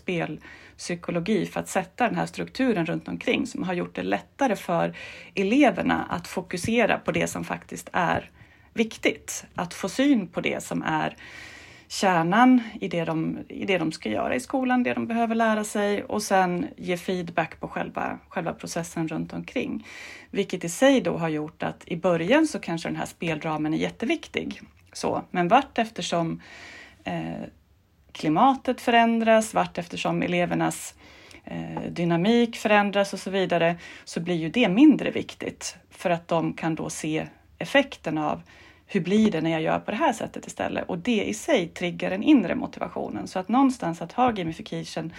psykologi 0.78 1.46
för 1.46 1.60
att 1.60 1.68
sätta 1.68 2.06
den 2.06 2.16
här 2.16 2.26
strukturen 2.26 2.86
runt 2.86 3.08
omkring 3.08 3.46
som 3.46 3.62
har 3.62 3.74
gjort 3.74 3.96
det 3.96 4.02
lättare 4.02 4.56
för 4.56 4.96
eleverna 5.34 6.06
att 6.10 6.28
fokusera 6.28 6.98
på 6.98 7.12
det 7.12 7.26
som 7.26 7.44
faktiskt 7.44 7.88
är 7.92 8.30
viktigt. 8.74 9.44
Att 9.54 9.74
få 9.74 9.88
syn 9.88 10.26
på 10.26 10.40
det 10.40 10.62
som 10.62 10.82
är 10.82 11.16
kärnan 11.88 12.62
i 12.80 12.88
det, 12.88 13.04
de, 13.04 13.38
i 13.48 13.64
det 13.64 13.78
de 13.78 13.92
ska 13.92 14.08
göra 14.08 14.34
i 14.34 14.40
skolan, 14.40 14.82
det 14.82 14.94
de 14.94 15.06
behöver 15.06 15.34
lära 15.34 15.64
sig 15.64 16.04
och 16.04 16.22
sen 16.22 16.66
ge 16.76 16.96
feedback 16.96 17.60
på 17.60 17.68
själva, 17.68 18.18
själva 18.28 18.52
processen 18.52 19.08
runt 19.08 19.32
omkring. 19.32 19.86
Vilket 20.30 20.64
i 20.64 20.68
sig 20.68 21.00
då 21.00 21.16
har 21.16 21.28
gjort 21.28 21.62
att 21.62 21.82
i 21.88 21.96
början 21.96 22.46
så 22.46 22.58
kanske 22.58 22.88
den 22.88 22.96
här 22.96 23.06
spelramen 23.06 23.74
är 23.74 23.78
jätteviktig. 23.78 24.60
Så, 24.92 25.22
men 25.30 25.48
vart 25.48 25.78
eftersom 25.78 26.42
eh, 27.04 27.42
klimatet 28.18 28.80
förändras, 28.80 29.54
vart 29.54 29.78
eftersom 29.78 30.22
elevernas 30.22 30.94
eh, 31.44 31.82
dynamik 31.90 32.56
förändras 32.56 33.12
och 33.12 33.18
så 33.18 33.30
vidare, 33.30 33.76
så 34.04 34.20
blir 34.20 34.34
ju 34.34 34.48
det 34.48 34.68
mindre 34.68 35.10
viktigt 35.10 35.76
för 35.90 36.10
att 36.10 36.28
de 36.28 36.52
kan 36.52 36.74
då 36.74 36.90
se 36.90 37.26
effekten 37.58 38.18
av 38.18 38.42
hur 38.86 39.00
blir 39.00 39.30
det 39.30 39.40
när 39.40 39.50
jag 39.50 39.62
gör 39.62 39.78
på 39.78 39.90
det 39.90 39.96
här 39.96 40.12
sättet 40.12 40.46
istället? 40.46 40.88
Och 40.88 40.98
det 40.98 41.24
i 41.24 41.34
sig 41.34 41.68
triggar 41.68 42.10
den 42.10 42.22
inre 42.22 42.54
motivationen. 42.54 43.28
Så 43.28 43.38
att 43.38 43.48
någonstans 43.48 44.02
att 44.02 44.12
ha 44.12 44.30
gamification 44.30 45.12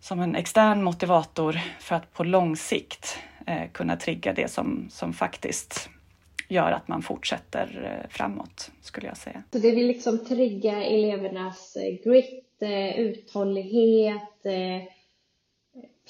som 0.00 0.20
en 0.20 0.36
extern 0.36 0.82
motivator 0.82 1.60
för 1.78 1.96
att 1.96 2.12
på 2.12 2.24
lång 2.24 2.56
sikt 2.56 3.18
eh, 3.46 3.70
kunna 3.72 3.96
trigga 3.96 4.32
det 4.32 4.50
som, 4.50 4.88
som 4.90 5.12
faktiskt 5.12 5.90
gör 6.50 6.72
att 6.72 6.88
man 6.88 7.02
fortsätter 7.02 7.98
eh, 8.02 8.10
framåt, 8.10 8.70
skulle 8.80 9.06
jag 9.06 9.16
säga. 9.16 9.42
Så 9.52 9.58
det 9.58 9.70
vill 9.70 9.86
liksom 9.86 10.24
trigga 10.24 10.84
elevernas 10.84 11.76
eh, 11.76 12.04
grit, 12.04 12.62
eh, 12.62 12.98
uthållighet, 13.00 14.22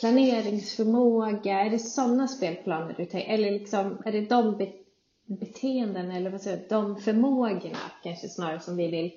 planeringsförmåga? 0.01 1.61
Är 1.61 1.71
det 1.71 1.79
sådana 1.79 2.29
spelplaner 2.29 2.95
du 2.97 3.05
tänker? 3.05 3.35
Eller 3.35 3.51
liksom, 3.51 4.03
är 4.05 4.13
det 4.13 4.21
de 4.21 4.71
beteenden 5.39 6.11
eller 6.11 6.31
vad 6.31 6.41
säger 6.41 6.69
de 6.69 6.97
förmågorna 6.97 7.79
kanske 8.03 8.29
snarare 8.29 8.61
som 8.61 8.77
vi 8.77 8.91
vill 8.91 9.13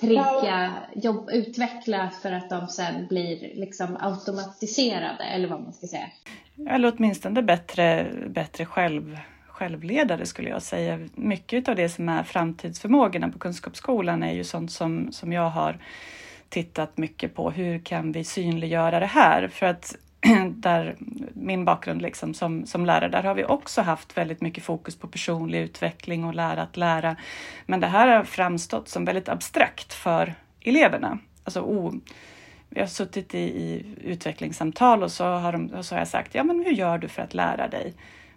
trigga, 0.00 0.72
jobb, 0.94 1.30
utveckla 1.32 2.10
för 2.22 2.32
att 2.32 2.50
de 2.50 2.68
sen 2.68 3.06
blir 3.06 3.54
liksom 3.54 3.96
automatiserade 4.00 5.24
eller 5.24 5.48
vad 5.48 5.62
man 5.62 5.72
ska 5.72 5.86
säga. 5.86 6.10
Eller 6.68 6.94
åtminstone 6.96 7.42
bättre, 7.42 8.12
bättre 8.28 8.66
själv, 8.66 9.18
självledare 9.56 10.26
skulle 10.26 10.48
jag 10.48 10.62
säga. 10.62 10.98
Mycket 11.14 11.68
av 11.68 11.76
det 11.76 11.88
som 11.88 12.08
är 12.08 12.22
framtidsförmågorna 12.22 13.28
på 13.28 13.38
Kunskapsskolan 13.38 14.22
är 14.22 14.32
ju 14.32 14.44
sånt 14.44 14.72
som, 14.72 15.12
som 15.12 15.32
jag 15.32 15.50
har 15.50 15.78
tittat 16.48 16.98
mycket 16.98 17.34
på. 17.34 17.50
Hur 17.50 17.78
kan 17.78 18.12
vi 18.12 18.24
synliggöra 18.24 19.00
det 19.00 19.06
här? 19.06 19.48
För 19.48 19.66
att 19.66 19.96
där 20.50 20.96
min 21.34 21.64
bakgrund 21.64 22.02
liksom 22.02 22.34
som, 22.34 22.66
som 22.66 22.86
lärare, 22.86 23.08
där 23.08 23.22
har 23.22 23.34
vi 23.34 23.44
också 23.44 23.82
haft 23.82 24.16
väldigt 24.16 24.40
mycket 24.40 24.64
fokus 24.64 24.96
på 24.96 25.06
personlig 25.06 25.60
utveckling 25.60 26.24
och 26.24 26.34
lära 26.34 26.62
att 26.62 26.76
lära. 26.76 27.16
Men 27.66 27.80
det 27.80 27.86
här 27.86 28.16
har 28.16 28.24
framstått 28.24 28.88
som 28.88 29.04
väldigt 29.04 29.28
abstrakt 29.28 29.92
för 29.92 30.34
eleverna. 30.60 31.18
Alltså, 31.44 31.60
oh, 31.60 31.94
jag 32.70 32.82
har 32.82 32.86
suttit 32.86 33.34
i, 33.34 33.38
i 33.38 33.84
utvecklingssamtal 34.02 35.02
och 35.02 35.12
så 35.12 35.24
har, 35.24 35.52
de, 35.52 35.82
så 35.82 35.94
har 35.94 36.00
jag 36.00 36.08
sagt, 36.08 36.34
ja 36.34 36.44
men 36.44 36.64
hur 36.64 36.72
gör 36.72 36.98
du 36.98 37.08
för 37.08 37.22
att 37.22 37.34
lära 37.34 37.68
dig? 37.68 37.94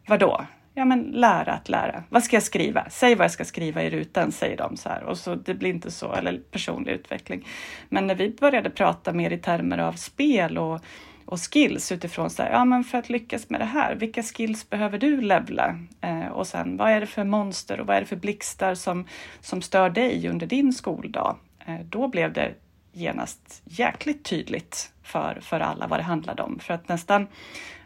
Vadå? 0.08 0.46
Ja 0.80 0.86
men 0.86 1.04
lära 1.04 1.54
att 1.54 1.70
lära. 1.70 2.04
Vad 2.10 2.24
ska 2.24 2.36
jag 2.36 2.44
skriva? 2.44 2.90
Säg 2.90 3.16
vad 3.16 3.24
jag 3.24 3.32
ska 3.32 3.46
skriva 3.46 3.84
i 3.84 3.90
rutan, 3.90 4.32
säger 4.32 4.58
de 4.58 4.78
så 4.78 4.90
här. 4.90 5.04
Och 5.04 5.18
så 5.18 5.36
det 5.36 5.54
blir 5.54 5.70
inte 5.70 5.92
så, 5.92 6.14
eller 6.14 6.38
personlig 6.38 6.92
utveckling. 6.92 7.48
Men 7.90 8.08
när 8.08 8.16
vi 8.16 8.30
började 8.30 8.70
prata 8.70 9.14
mer 9.14 9.32
i 9.32 9.38
termer 9.38 9.78
av 9.78 9.94
spel 9.94 10.58
och 10.58 10.80
och 11.26 11.40
skills 11.54 11.92
utifrån 11.92 12.30
så 12.30 12.44
här, 12.44 12.52
ja 12.52 12.66
men 12.66 12.84
för 12.84 12.98
att 12.98 13.10
lyckas 13.10 13.50
med 13.50 13.62
det 13.62 13.66
här, 13.66 13.96
vilka 13.96 14.24
skills 14.24 14.70
behöver 14.70 14.98
du 14.98 15.22
levla? 15.22 15.80
Eh, 16.02 16.28
och 16.28 16.48
sen 16.48 16.78
vad 16.78 16.92
är 16.92 17.00
det 17.00 17.08
för 17.08 17.24
monster 17.24 17.80
och 17.80 17.88
vad 17.88 17.96
är 17.96 18.02
det 18.02 18.08
för 18.08 18.16
blixtar 18.16 18.76
som, 18.76 19.06
som 19.42 19.62
stör 19.62 19.90
dig 19.90 20.30
under 20.30 20.48
din 20.48 20.74
skoldag? 20.74 21.38
Eh, 21.66 21.80
då 21.86 22.08
blev 22.08 22.34
det 22.34 22.54
genast 22.92 23.62
jäkligt 23.66 24.24
tydligt 24.24 24.92
för, 25.04 25.40
för 25.42 25.60
alla 25.60 25.88
vad 25.88 26.00
det 26.00 26.04
handlade 26.04 26.44
om. 26.44 26.60
För 26.60 26.74
att 26.74 26.88
nästan 26.88 27.28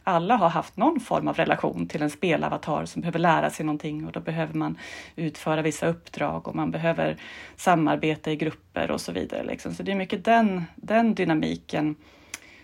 alla 0.04 0.36
har 0.36 0.50
haft 0.50 0.78
någon 0.78 1.00
form 1.00 1.28
av 1.28 1.36
relation 1.36 1.88
till 1.88 2.02
en 2.02 2.10
spelavatar 2.10 2.86
som 2.86 3.02
behöver 3.02 3.20
lära 3.20 3.50
sig 3.50 3.66
någonting 3.66 4.06
och 4.06 4.12
då 4.12 4.20
behöver 4.20 4.54
man 4.54 4.78
utföra 5.16 5.62
vissa 5.62 5.88
uppdrag 5.88 6.48
och 6.48 6.56
man 6.56 6.72
behöver 6.72 7.18
samarbeta 7.56 8.32
i 8.32 8.36
grupper 8.36 8.92
och 8.92 9.02
så 9.02 9.12
vidare. 9.12 9.44
Liksom. 9.44 9.74
Så 9.74 9.84
det 9.84 9.92
är 9.92 9.96
mycket 9.96 10.26
den, 10.26 10.64
den 10.76 11.16
dynamiken 11.16 11.96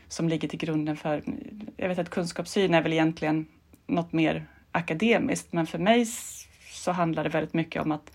som 0.07 0.29
ligger 0.29 0.47
till 0.47 0.59
grunden 0.59 0.97
för... 0.97 1.23
Jag 1.77 1.89
vet 1.89 1.99
att 1.99 2.09
kunskapssyn 2.09 2.73
är 2.73 2.81
väl 2.81 2.93
egentligen 2.93 3.45
något 3.87 4.13
mer 4.13 4.45
akademiskt, 4.71 5.53
men 5.53 5.67
för 5.67 5.79
mig 5.79 6.05
så 6.71 6.91
handlar 6.91 7.23
det 7.23 7.29
väldigt 7.29 7.53
mycket 7.53 7.81
om 7.81 7.91
att 7.91 8.11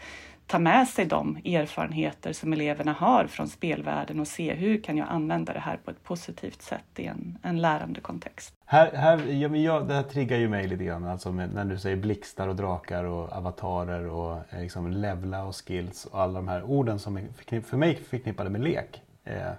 ta 0.47 0.59
med 0.59 0.89
sig 0.89 1.07
de 1.07 1.37
erfarenheter 1.37 2.33
som 2.33 2.53
eleverna 2.53 2.93
har 2.93 3.27
från 3.27 3.49
spelvärlden 3.49 4.21
och 4.21 4.29
se 4.29 4.55
hur 4.55 4.83
kan 4.83 4.97
jag 4.97 5.09
använda 5.11 5.53
det 5.53 5.59
här 5.59 5.77
på 5.85 5.91
ett 5.91 6.05
positivt 6.05 6.63
sätt 6.63 6.85
i 6.97 7.07
en, 7.07 7.39
en 7.43 7.61
lärande 7.61 8.01
kontext. 8.01 8.55
Här, 8.67 8.93
här, 8.93 9.27
ja, 9.27 9.49
men 9.49 9.63
jag, 9.63 9.89
det 9.89 9.95
här 9.95 10.03
triggar 10.03 10.39
ju 10.39 10.49
mig 10.49 10.69
lite 10.69 10.85
grann, 10.85 11.05
alltså 11.05 11.33
med, 11.33 11.55
när 11.55 11.65
du 11.65 11.79
säger 11.79 11.97
blixtar 11.97 12.49
och 12.49 12.57
drakar 12.57 13.05
och 13.05 13.33
avatarer 13.33 14.07
och 14.07 14.37
eh, 14.51 14.61
liksom 14.61 14.91
levla 14.91 15.45
och 15.45 15.55
skills 15.67 16.05
och 16.05 16.21
alla 16.21 16.33
de 16.33 16.49
här 16.49 16.63
orden 16.63 16.99
som 16.99 17.17
är 17.17 17.61
för 17.61 17.77
mig 17.77 17.97
förknippade 17.97 18.51
med 18.51 18.61
lek. 18.61 19.03
Eh, 19.25 19.53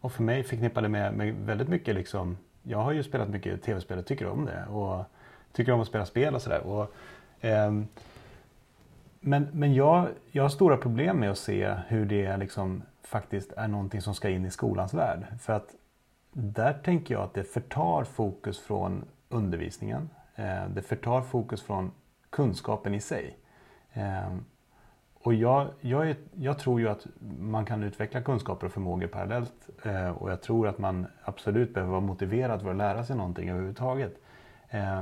och 0.00 0.12
för 0.12 0.22
mig 0.22 0.42
förknippade 0.42 0.88
med, 0.88 1.14
med 1.14 1.34
väldigt 1.34 1.68
mycket 1.68 1.94
liksom, 1.94 2.36
jag 2.62 2.78
har 2.78 2.92
ju 2.92 3.02
spelat 3.02 3.28
mycket 3.28 3.62
tv-spel 3.62 3.98
och 3.98 4.06
tycker 4.06 4.26
om 4.26 4.44
det 4.44 4.66
och 4.66 5.04
tycker 5.52 5.72
om 5.72 5.80
att 5.80 5.88
spela 5.88 6.06
spel 6.06 6.34
och 6.34 6.42
sådär. 6.42 6.86
Eh, 7.40 7.72
men 9.26 9.48
men 9.52 9.74
jag, 9.74 10.08
jag 10.30 10.44
har 10.44 10.48
stora 10.48 10.76
problem 10.76 11.20
med 11.20 11.30
att 11.30 11.38
se 11.38 11.74
hur 11.88 12.06
det 12.06 12.36
liksom 12.36 12.82
faktiskt 13.02 13.52
är 13.52 13.68
någonting 13.68 14.00
som 14.00 14.14
ska 14.14 14.28
in 14.28 14.44
i 14.44 14.50
skolans 14.50 14.94
värld. 14.94 15.26
För 15.40 15.52
att 15.52 15.74
där 16.32 16.72
tänker 16.72 17.14
jag 17.14 17.22
att 17.24 17.34
det 17.34 17.44
förtar 17.44 18.04
fokus 18.04 18.60
från 18.60 19.04
undervisningen. 19.28 20.10
Eh, 20.34 20.68
det 20.68 20.82
förtar 20.82 21.22
fokus 21.22 21.62
från 21.62 21.92
kunskapen 22.30 22.94
i 22.94 23.00
sig. 23.00 23.36
Eh, 23.92 24.36
och 25.14 25.34
jag, 25.34 25.68
jag, 25.80 26.10
är, 26.10 26.16
jag, 26.34 26.58
tror 26.58 26.80
ju 26.80 26.88
att 26.88 27.06
man 27.38 27.64
kan 27.64 27.82
utveckla 27.82 28.22
kunskaper 28.22 28.66
och 28.66 28.72
förmågor 28.72 29.06
parallellt. 29.06 29.68
Eh, 29.84 30.10
och 30.10 30.30
jag 30.30 30.42
tror 30.42 30.68
att 30.68 30.78
man 30.78 31.06
absolut 31.24 31.74
behöver 31.74 31.90
vara 31.90 32.00
motiverad 32.00 32.62
för 32.62 32.70
att 32.70 32.76
lära 32.76 33.04
sig 33.04 33.16
någonting 33.16 33.50
överhuvudtaget. 33.50 34.14
Eh, 34.68 35.00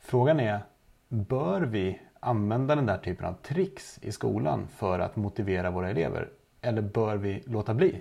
frågan 0.00 0.40
är, 0.40 0.60
bör 1.08 1.60
vi 1.60 2.00
använda 2.20 2.76
den 2.76 2.86
där 2.86 2.98
typen 2.98 3.26
av 3.26 3.32
tricks 3.32 3.98
i 4.02 4.12
skolan 4.12 4.68
för 4.76 4.98
att 4.98 5.16
motivera 5.16 5.70
våra 5.70 5.90
elever? 5.90 6.28
Eller 6.60 6.82
bör 6.82 7.16
vi 7.16 7.42
låta 7.46 7.74
bli? 7.74 8.00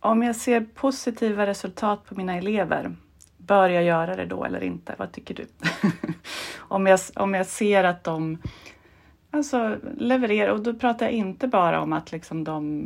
Om 0.00 0.22
jag 0.22 0.36
ser 0.36 0.66
positiva 0.74 1.46
resultat 1.46 2.04
på 2.04 2.14
mina 2.14 2.36
elever, 2.36 2.96
bör 3.36 3.68
jag 3.68 3.84
göra 3.84 4.16
det 4.16 4.26
då 4.26 4.44
eller 4.44 4.62
inte? 4.62 4.94
Vad 4.98 5.12
tycker 5.12 5.34
du? 5.34 5.46
om, 6.58 6.86
jag, 6.86 7.00
om 7.16 7.34
jag 7.34 7.46
ser 7.46 7.84
att 7.84 8.04
de 8.04 8.38
Alltså 9.34 9.76
levererar, 9.96 10.52
och 10.52 10.62
då 10.62 10.74
pratar 10.74 11.06
jag 11.06 11.12
inte 11.12 11.48
bara 11.48 11.80
om 11.80 11.92
att 11.92 12.12
liksom 12.12 12.44
de 12.44 12.84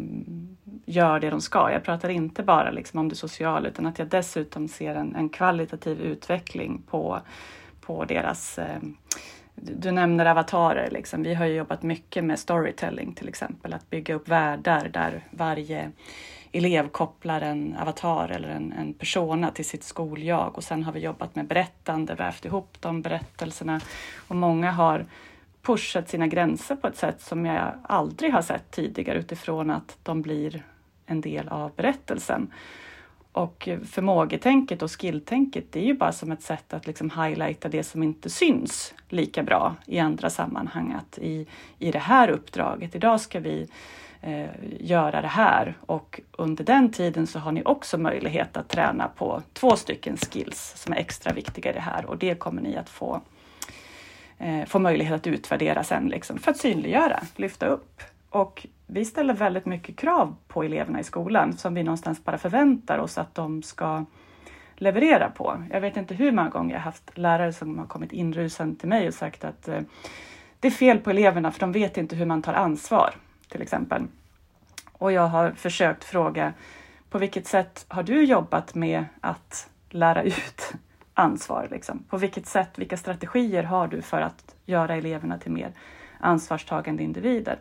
gör 0.87 1.21
det 1.21 1.31
de 1.31 1.41
ska. 1.41 1.71
Jag 1.73 1.85
pratar 1.85 2.09
inte 2.09 2.43
bara 2.43 2.71
liksom 2.71 3.01
om 3.01 3.09
det 3.09 3.15
sociala 3.15 3.69
utan 3.69 3.87
att 3.87 3.99
jag 3.99 4.09
dessutom 4.09 4.69
ser 4.69 4.95
en, 4.95 5.17
en 5.17 5.29
kvalitativ 5.29 6.01
utveckling 6.01 6.83
på, 6.91 7.21
på 7.81 8.05
deras 8.05 8.59
eh, 8.59 8.79
du 9.63 9.91
nämner 9.91 10.27
avatarer. 10.27 10.91
Liksom. 10.91 11.23
Vi 11.23 11.35
har 11.35 11.47
jobbat 11.47 11.83
mycket 11.83 12.25
med 12.25 12.39
storytelling 12.39 13.15
till 13.15 13.29
exempel, 13.29 13.73
att 13.73 13.91
bygga 13.91 14.15
upp 14.15 14.29
världar 14.29 14.89
där 14.93 15.25
varje 15.31 15.91
elev 16.53 16.89
kopplar 16.89 17.41
en 17.41 17.77
avatar 17.77 18.29
eller 18.29 18.49
en, 18.49 18.73
en 18.73 18.95
persona 18.95 19.51
till 19.51 19.65
sitt 19.65 19.85
skoljag 19.85 20.57
och 20.57 20.65
sen 20.65 20.83
har 20.83 20.93
vi 20.93 21.01
jobbat 21.01 21.35
med 21.35 21.47
berättande, 21.47 22.15
vävt 22.15 22.45
ihop 22.45 22.77
de 22.81 23.03
berättelserna 23.03 23.81
och 24.29 24.37
många 24.37 24.71
har 24.71 25.07
pushat 25.63 26.09
sina 26.09 26.27
gränser 26.27 26.77
på 26.77 26.87
ett 26.87 26.97
sätt 26.97 27.21
som 27.21 27.47
jag 27.47 27.73
aldrig 27.83 28.33
har 28.33 28.43
sett 28.43 28.71
tidigare 28.71 29.19
utifrån 29.19 29.71
att 29.71 29.99
de 30.03 30.23
blir 30.23 30.63
en 31.07 31.21
del 31.21 31.49
av 31.49 31.73
berättelsen. 31.77 32.53
Och 33.39 33.69
förmågetänket 33.85 34.83
och 34.83 35.01
skilltänket 35.01 35.65
det 35.71 35.81
är 35.81 35.85
ju 35.85 35.95
bara 35.95 36.13
som 36.13 36.33
ett 36.33 36.43
sätt 36.43 36.75
att 36.75 36.87
liksom 36.87 37.11
highlighta 37.11 37.69
det 37.69 37.83
som 37.83 38.03
inte 38.03 38.31
syns 38.31 38.95
lika 39.09 39.43
bra 39.43 39.75
i 39.87 39.99
andra 39.99 40.31
sammanhang. 40.31 40.93
Att 40.93 41.19
i, 41.19 41.47
i 41.79 41.91
det 41.91 41.99
här 41.99 42.29
uppdraget, 42.29 42.95
idag 42.95 43.21
ska 43.21 43.41
vi 43.41 43.69
eh, 44.21 44.47
göra 44.81 45.21
det 45.21 45.29
här 45.29 45.75
och 45.81 46.21
under 46.33 46.65
den 46.65 46.93
tiden 46.93 47.27
så 47.27 47.39
har 47.39 47.53
ni 47.53 47.63
också 47.65 47.99
möjlighet 47.99 48.57
att 48.57 48.69
träna 48.69 49.09
på 49.09 49.43
två 49.53 49.77
stycken 49.77 50.17
skills 50.17 50.73
som 50.77 50.93
är 50.93 50.97
extra 50.97 51.33
viktiga 51.33 51.71
i 51.71 51.75
det 51.75 51.81
här 51.81 52.07
och 52.07 52.19
det 52.19 52.35
kommer 52.35 52.63
ni 52.63 52.77
att 52.77 52.89
få, 52.89 53.21
eh, 54.39 54.65
få 54.67 54.79
möjlighet 54.79 55.15
att 55.15 55.27
utvärdera 55.27 55.85
sen 55.85 56.09
liksom, 56.09 56.39
för 56.39 56.51
att 56.51 56.59
synliggöra, 56.59 57.23
lyfta 57.37 57.67
upp. 57.67 58.03
Och 58.31 58.67
vi 58.87 59.05
ställer 59.05 59.35
väldigt 59.35 59.67
mycket 59.67 59.97
krav 59.97 60.37
på 60.49 60.63
eleverna 60.63 61.01
i 61.01 61.05
skolan 61.05 61.57
som 61.57 61.75
vi 61.75 61.83
någonstans 61.83 62.25
bara 62.25 62.39
förväntar 62.39 62.99
oss 62.99 63.19
att 63.19 63.35
de 63.35 63.63
ska 63.63 64.05
leverera 64.77 65.31
på. 65.31 65.63
Jag 65.71 65.81
vet 65.81 65.97
inte 65.97 66.15
hur 66.15 66.33
många 66.33 66.49
gånger 66.49 66.75
jag 66.75 66.83
haft 66.83 67.19
lärare 67.19 67.53
som 67.53 67.79
har 67.79 67.87
kommit 67.87 68.13
inrusande 68.13 68.81
till 68.81 68.89
mig 68.89 69.09
och 69.09 69.15
sagt 69.15 69.45
att 69.45 69.69
eh, 69.69 69.81
det 70.61 70.69
är 70.69 70.73
fel 70.73 70.99
på 70.99 71.11
eleverna 71.11 71.53
för 71.53 71.61
de 71.61 71.73
vet 71.73 71.97
inte 71.97 72.17
hur 72.17 72.27
man 72.27 72.43
tar 72.43 72.53
ansvar, 72.53 73.15
till 73.49 73.63
exempel. 73.63 74.03
Och 74.93 75.13
jag 75.13 75.29
har 75.29 75.51
försökt 75.51 76.05
fråga 76.05 76.53
på 77.11 77.19
vilket 77.19 77.47
sätt 77.47 77.85
har 77.89 78.03
du 78.03 78.25
jobbat 78.25 78.75
med 78.75 79.05
att 79.21 79.71
lära 79.91 80.23
ut 80.23 80.73
ansvar? 81.15 81.69
Liksom? 81.71 82.05
På 82.09 82.17
vilket 82.17 82.47
sätt, 82.47 82.79
vilka 82.79 82.97
strategier 82.97 83.63
har 83.63 83.89
du 83.89 84.03
för 84.03 84.21
att 84.21 84.55
göra 84.65 84.97
eleverna 84.97 85.39
till 85.39 85.53
mer 85.53 85.73
ansvarstagande 86.21 87.03
individer? 87.03 87.59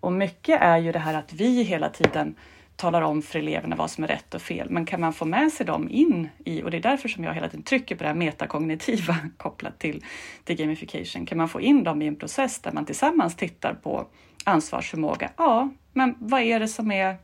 Och 0.00 0.12
mycket 0.12 0.60
är 0.62 0.78
ju 0.78 0.92
det 0.92 0.98
här 0.98 1.14
att 1.14 1.32
vi 1.32 1.62
hela 1.62 1.88
tiden 1.88 2.34
talar 2.80 3.02
om 3.02 3.22
för 3.22 3.38
eleverna 3.38 3.76
vad 3.76 3.90
som 3.90 4.04
är 4.04 4.08
rätt 4.08 4.34
och 4.34 4.42
fel. 4.42 4.70
Men 4.70 4.86
kan 4.86 5.00
man 5.00 5.12
få 5.12 5.24
med 5.24 5.52
sig 5.52 5.66
dem 5.66 5.88
in 5.90 6.28
i, 6.44 6.62
och 6.62 6.70
det 6.70 6.76
är 6.76 6.80
därför 6.80 7.08
som 7.08 7.24
jag 7.24 7.34
hela 7.34 7.48
tiden 7.48 7.62
trycker 7.62 7.96
på 7.96 8.02
det 8.02 8.08
här 8.08 8.14
metakognitiva 8.14 9.16
kopplat 9.36 9.78
till, 9.78 10.04
till 10.44 10.56
gamification. 10.56 11.26
Kan 11.26 11.38
man 11.38 11.48
få 11.48 11.60
in 11.60 11.84
dem 11.84 12.02
i 12.02 12.06
en 12.06 12.16
process 12.16 12.58
där 12.58 12.72
man 12.72 12.86
tillsammans 12.86 13.36
tittar 13.36 13.74
på 13.74 14.06
ansvarsförmåga? 14.44 15.30
Ja, 15.36 15.68
men 15.92 16.14
vad 16.18 16.40
är 16.40 16.60
det 16.60 16.68
som 16.68 16.90
är, 16.90 17.16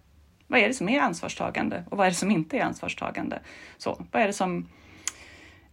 vad 0.46 0.60
är, 0.60 0.68
det 0.68 0.74
som 0.74 0.88
är 0.88 1.00
ansvarstagande 1.00 1.84
och 1.90 1.98
vad 1.98 2.06
är 2.06 2.10
det 2.10 2.16
som 2.16 2.30
inte 2.30 2.58
är 2.58 2.62
ansvarstagande? 2.62 3.40
Så, 3.78 4.04
vad 4.12 4.22
är 4.22 4.26
det 4.26 4.32
som 4.32 4.68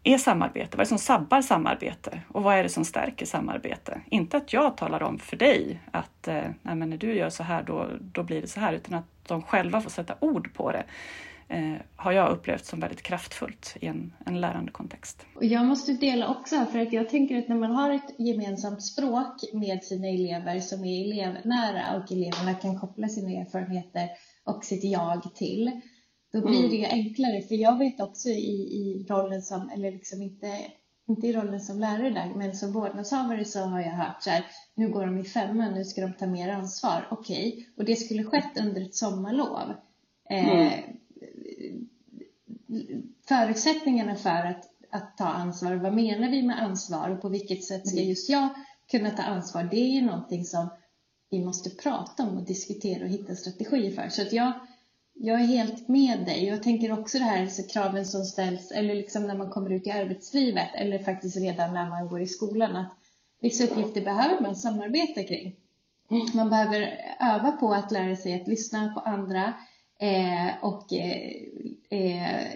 är 0.04 0.18
samarbete? 0.18 0.78
Vad 0.78 0.80
är 0.80 0.86
det 0.86 0.90
som 0.90 0.98
sabbar 0.98 1.42
samarbete? 1.42 2.22
Och 2.28 2.44
vad 2.44 2.56
är 2.56 2.64
det 2.64 2.70
som 2.70 2.86
stärker 2.86 3.26
samarbete? 3.26 4.02
Inte 4.10 4.38
att 4.38 4.54
jag 4.54 4.78
talar 4.78 5.04
om 5.04 5.20
för 5.20 5.38
dig 5.38 5.80
att 5.92 6.28
eh, 6.28 6.44
nej, 6.62 6.76
men 6.76 6.90
när 6.90 6.98
du 6.98 7.16
gör 7.16 7.30
så 7.30 7.44
här, 7.44 7.64
då, 7.64 7.88
då 8.02 8.24
blir 8.24 8.42
det 8.42 8.48
så 8.48 8.60
här, 8.60 8.74
utan 8.74 8.94
att 8.94 9.06
de 9.28 9.42
själva 9.42 9.82
får 9.82 9.90
sätta 9.90 10.16
ord 10.20 10.54
på 10.54 10.72
det. 10.72 10.84
Eh, 11.48 11.74
har 11.96 12.12
jag 12.12 12.32
upplevt 12.32 12.66
som 12.66 12.80
väldigt 12.80 13.02
kraftfullt 13.02 13.78
i 13.82 13.88
en, 13.88 14.14
en 14.26 14.42
lärande 14.42 14.72
kontext. 14.72 15.26
Och 15.36 15.46
jag 15.46 15.66
måste 15.66 15.94
dela 15.94 16.28
också, 16.28 16.66
för 16.66 16.80
att 16.80 16.94
jag 16.94 17.10
tänker 17.10 17.40
att 17.40 17.48
när 17.48 17.56
man 17.56 17.72
har 17.72 17.92
ett 17.92 18.20
gemensamt 18.20 18.84
språk 18.84 19.36
med 19.54 19.84
sina 19.84 20.08
elever 20.08 20.60
som 20.60 20.86
är 20.86 21.06
elevnära 21.06 21.98
och 21.98 22.12
eleverna 22.12 22.54
kan 22.54 22.80
koppla 22.80 23.08
sina 23.08 23.42
erfarenheter 23.42 24.10
och 24.44 24.66
sitt 24.66 24.84
jag 24.84 25.36
till, 25.36 25.82
då 26.34 26.42
blir 26.42 26.60
mm. 26.60 26.72
det 26.72 26.88
enklare. 26.88 27.42
För 27.42 27.56
jag 27.56 27.78
vet 27.78 28.02
också 28.02 28.30
i, 28.30 28.54
i 28.54 29.06
rollen 29.10 29.42
som, 29.42 29.70
eller 29.70 29.92
liksom 29.92 30.22
inte, 30.22 30.60
inte 31.08 31.28
i 31.28 31.34
rollen 31.34 31.60
som 31.62 31.80
lärare 31.80 32.10
där, 32.10 32.34
men 32.36 32.56
som 32.56 32.72
vårdnadshavare 32.72 33.46
så 33.46 33.60
har 33.60 33.80
jag 33.80 33.92
hört 33.92 34.24
så 34.24 34.30
här, 34.30 34.46
nu 34.76 34.90
går 34.90 35.06
de 35.06 35.18
i 35.18 35.24
femman, 35.24 35.74
nu 35.74 35.86
ska 35.86 36.02
de 36.02 36.14
ta 36.14 36.28
mer 36.28 36.50
ansvar. 36.50 37.08
Okej, 37.12 37.54
okay. 37.54 37.66
och 37.78 37.86
det 37.86 37.96
skulle 37.96 38.24
skett 38.24 38.58
under 38.60 38.82
ett 38.82 38.96
sommarlov. 38.96 39.74
Eh, 40.30 40.50
mm. 40.50 40.84
Förutsättningarna 43.28 44.16
för 44.16 44.30
att, 44.30 44.70
att 44.90 45.18
ta 45.18 45.26
ansvar, 45.26 45.76
vad 45.76 45.94
menar 45.94 46.30
vi 46.30 46.44
med 46.44 46.64
ansvar 46.64 47.10
och 47.10 47.22
på 47.22 47.30
vilket 47.30 47.64
sätt 47.64 47.88
ska 47.88 47.98
mm. 47.98 48.10
just 48.10 48.30
jag 48.30 48.50
kunna 48.92 49.10
ta 49.10 49.24
ansvar? 49.24 49.64
Det 49.64 49.78
är 49.78 49.90
ju 49.90 50.02
någonting 50.02 50.46
som 50.46 50.70
vi 51.30 51.46
måste 51.46 51.70
prata 51.70 52.24
om 52.24 52.38
och 52.38 52.46
diskutera 52.46 53.04
och 53.04 53.10
hitta 53.10 53.36
strategier 53.36 53.92
för. 53.92 54.10
Så 54.10 54.22
att 54.22 54.34
jag 54.34 54.54
jag 55.14 55.42
är 55.42 55.46
helt 55.46 55.88
med 55.88 56.26
dig. 56.26 56.46
Jag 56.46 56.64
tänker 56.64 57.00
också 57.00 57.18
det 57.18 57.24
här 57.24 57.48
så 57.48 57.68
kraven 57.68 58.06
som 58.06 58.24
ställs, 58.24 58.72
eller 58.72 58.96
liksom 58.96 59.24
när 59.24 59.38
man 59.38 59.50
kommer 59.50 59.70
ut 59.70 59.88
i 59.88 59.92
arbetslivet, 59.92 60.70
eller 60.76 61.00
faktiskt 61.00 61.38
redan 61.38 61.74
när 61.74 61.90
man 61.90 62.08
går 62.08 62.22
i 62.22 62.28
skolan, 62.28 62.76
att 62.76 62.94
vissa 63.42 63.64
uppgifter 63.64 64.02
behöver 64.02 64.42
man 64.42 64.56
samarbeta 64.56 65.24
kring. 65.24 65.56
Man 66.34 66.50
behöver 66.50 67.00
öva 67.20 67.52
på 67.52 67.74
att 67.74 67.92
lära 67.92 68.16
sig 68.16 68.42
att 68.42 68.48
lyssna 68.48 68.94
på 68.94 69.00
andra 69.00 69.54
eh, 70.00 70.64
och 70.64 70.94
eh, 70.94 71.32
eh, 71.90 72.48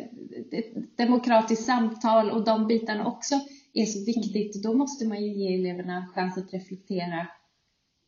demokratiskt 0.97 1.65
samtal 1.65 2.32
och 2.32 2.43
de 2.43 2.67
bitarna 2.67 3.08
också 3.08 3.36
är 3.73 3.86
så 3.86 4.05
viktigt. 4.05 4.63
Då 4.63 4.73
måste 4.73 5.08
man 5.08 5.23
ju 5.23 5.34
ge 5.34 5.55
eleverna 5.55 6.08
chans 6.15 6.38
att 6.38 6.53
reflektera 6.53 7.27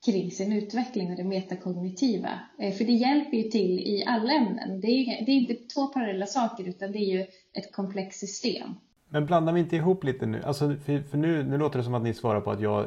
kring 0.05 0.31
sin 0.31 0.53
utveckling 0.53 1.11
och 1.11 1.17
det 1.17 1.23
metakognitiva. 1.23 2.39
Eh, 2.59 2.73
för 2.73 2.85
det 2.85 2.91
hjälper 2.91 3.37
ju 3.37 3.43
till 3.43 3.79
i 3.79 4.03
alla 4.07 4.33
ämnen. 4.33 4.79
Det 4.81 4.87
är, 4.87 5.25
det 5.25 5.31
är 5.31 5.35
inte 5.35 5.53
två 5.53 5.87
parallella 5.87 6.25
saker 6.25 6.67
utan 6.67 6.91
det 6.91 6.97
är 6.97 7.17
ju 7.17 7.25
ett 7.53 7.71
komplext 7.71 8.19
system. 8.19 8.75
Men 9.11 9.25
blandar 9.25 9.53
vi 9.53 9.59
inte 9.59 9.75
ihop 9.75 10.03
lite 10.03 10.25
nu? 10.25 10.41
Alltså, 10.43 10.75
för, 10.85 11.01
för 11.01 11.17
nu, 11.17 11.43
nu 11.43 11.57
låter 11.57 11.77
det 11.77 11.83
som 11.83 11.93
att 11.93 12.03
ni 12.03 12.13
svarar 12.13 12.41
på 12.41 12.51
att 12.51 12.61
jag 12.61 12.85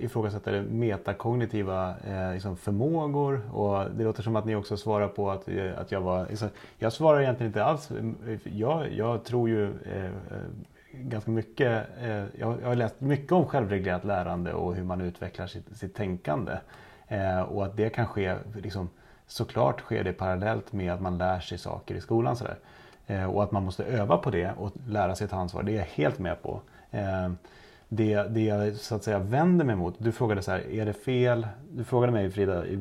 ifrågasätter 0.00 0.62
metakognitiva 0.62 1.94
eh, 2.06 2.32
liksom 2.32 2.56
förmågor 2.56 3.54
och 3.54 3.90
det 3.90 4.04
låter 4.04 4.22
som 4.22 4.36
att 4.36 4.46
ni 4.46 4.56
också 4.56 4.76
svarar 4.76 5.08
på 5.08 5.30
att, 5.30 5.48
eh, 5.48 5.78
att 5.78 5.92
jag 5.92 6.00
var... 6.00 6.26
Liksom, 6.30 6.48
jag 6.78 6.92
svarar 6.92 7.20
egentligen 7.20 7.50
inte 7.50 7.64
alls. 7.64 7.90
Jag, 8.44 8.92
jag 8.92 9.24
tror 9.24 9.48
ju 9.48 9.64
eh, 9.64 10.04
eh 10.04 10.10
ganska 10.92 11.30
mycket, 11.30 11.88
eh, 12.02 12.24
jag, 12.38 12.58
har 12.64 12.74
läst 12.74 13.00
mycket 13.00 13.32
om 13.32 13.46
självreglerat 13.46 14.04
lärande 14.04 14.52
och 14.52 14.74
hur 14.74 14.84
man 14.84 15.00
utvecklar 15.00 15.46
sitt, 15.46 15.76
sitt 15.76 15.94
tänkande. 15.94 16.52
Eh, 17.08 17.40
och 17.40 17.64
att 17.64 17.76
det 17.76 17.90
kan 17.90 18.06
ske, 18.06 18.34
liksom, 18.62 18.90
såklart 19.26 19.80
sker 19.80 20.04
det 20.04 20.12
parallellt 20.12 20.72
med 20.72 20.92
att 20.92 21.00
man 21.00 21.18
lär 21.18 21.40
sig 21.40 21.58
saker 21.58 21.94
i 21.94 22.00
skolan. 22.00 22.36
Sådär. 22.36 22.58
Eh, 23.06 23.24
och 23.24 23.42
att 23.42 23.52
man 23.52 23.64
måste 23.64 23.84
öva 23.84 24.16
på 24.16 24.30
det 24.30 24.52
och 24.58 24.72
lära 24.86 25.14
sig 25.14 25.28
ta 25.28 25.36
ansvar, 25.36 25.62
det 25.62 25.72
är 25.72 25.76
jag 25.76 25.84
helt 25.84 26.18
med 26.18 26.42
på. 26.42 26.60
Eh, 26.90 27.30
det, 27.88 28.22
det 28.22 28.40
jag 28.40 28.76
så 28.76 28.94
att 28.94 29.04
säga 29.04 29.18
vänder 29.18 29.64
mig 29.64 29.76
mot, 29.76 29.94
du 29.98 30.12
frågade 30.12 30.42
så 30.42 30.50
här, 30.50 30.70
är 30.70 30.86
det 30.86 30.92
fel? 30.92 31.46
Du 31.70 31.84
frågade 31.84 32.12
mig 32.12 32.30
Frida, 32.30 32.66
eh, 32.66 32.78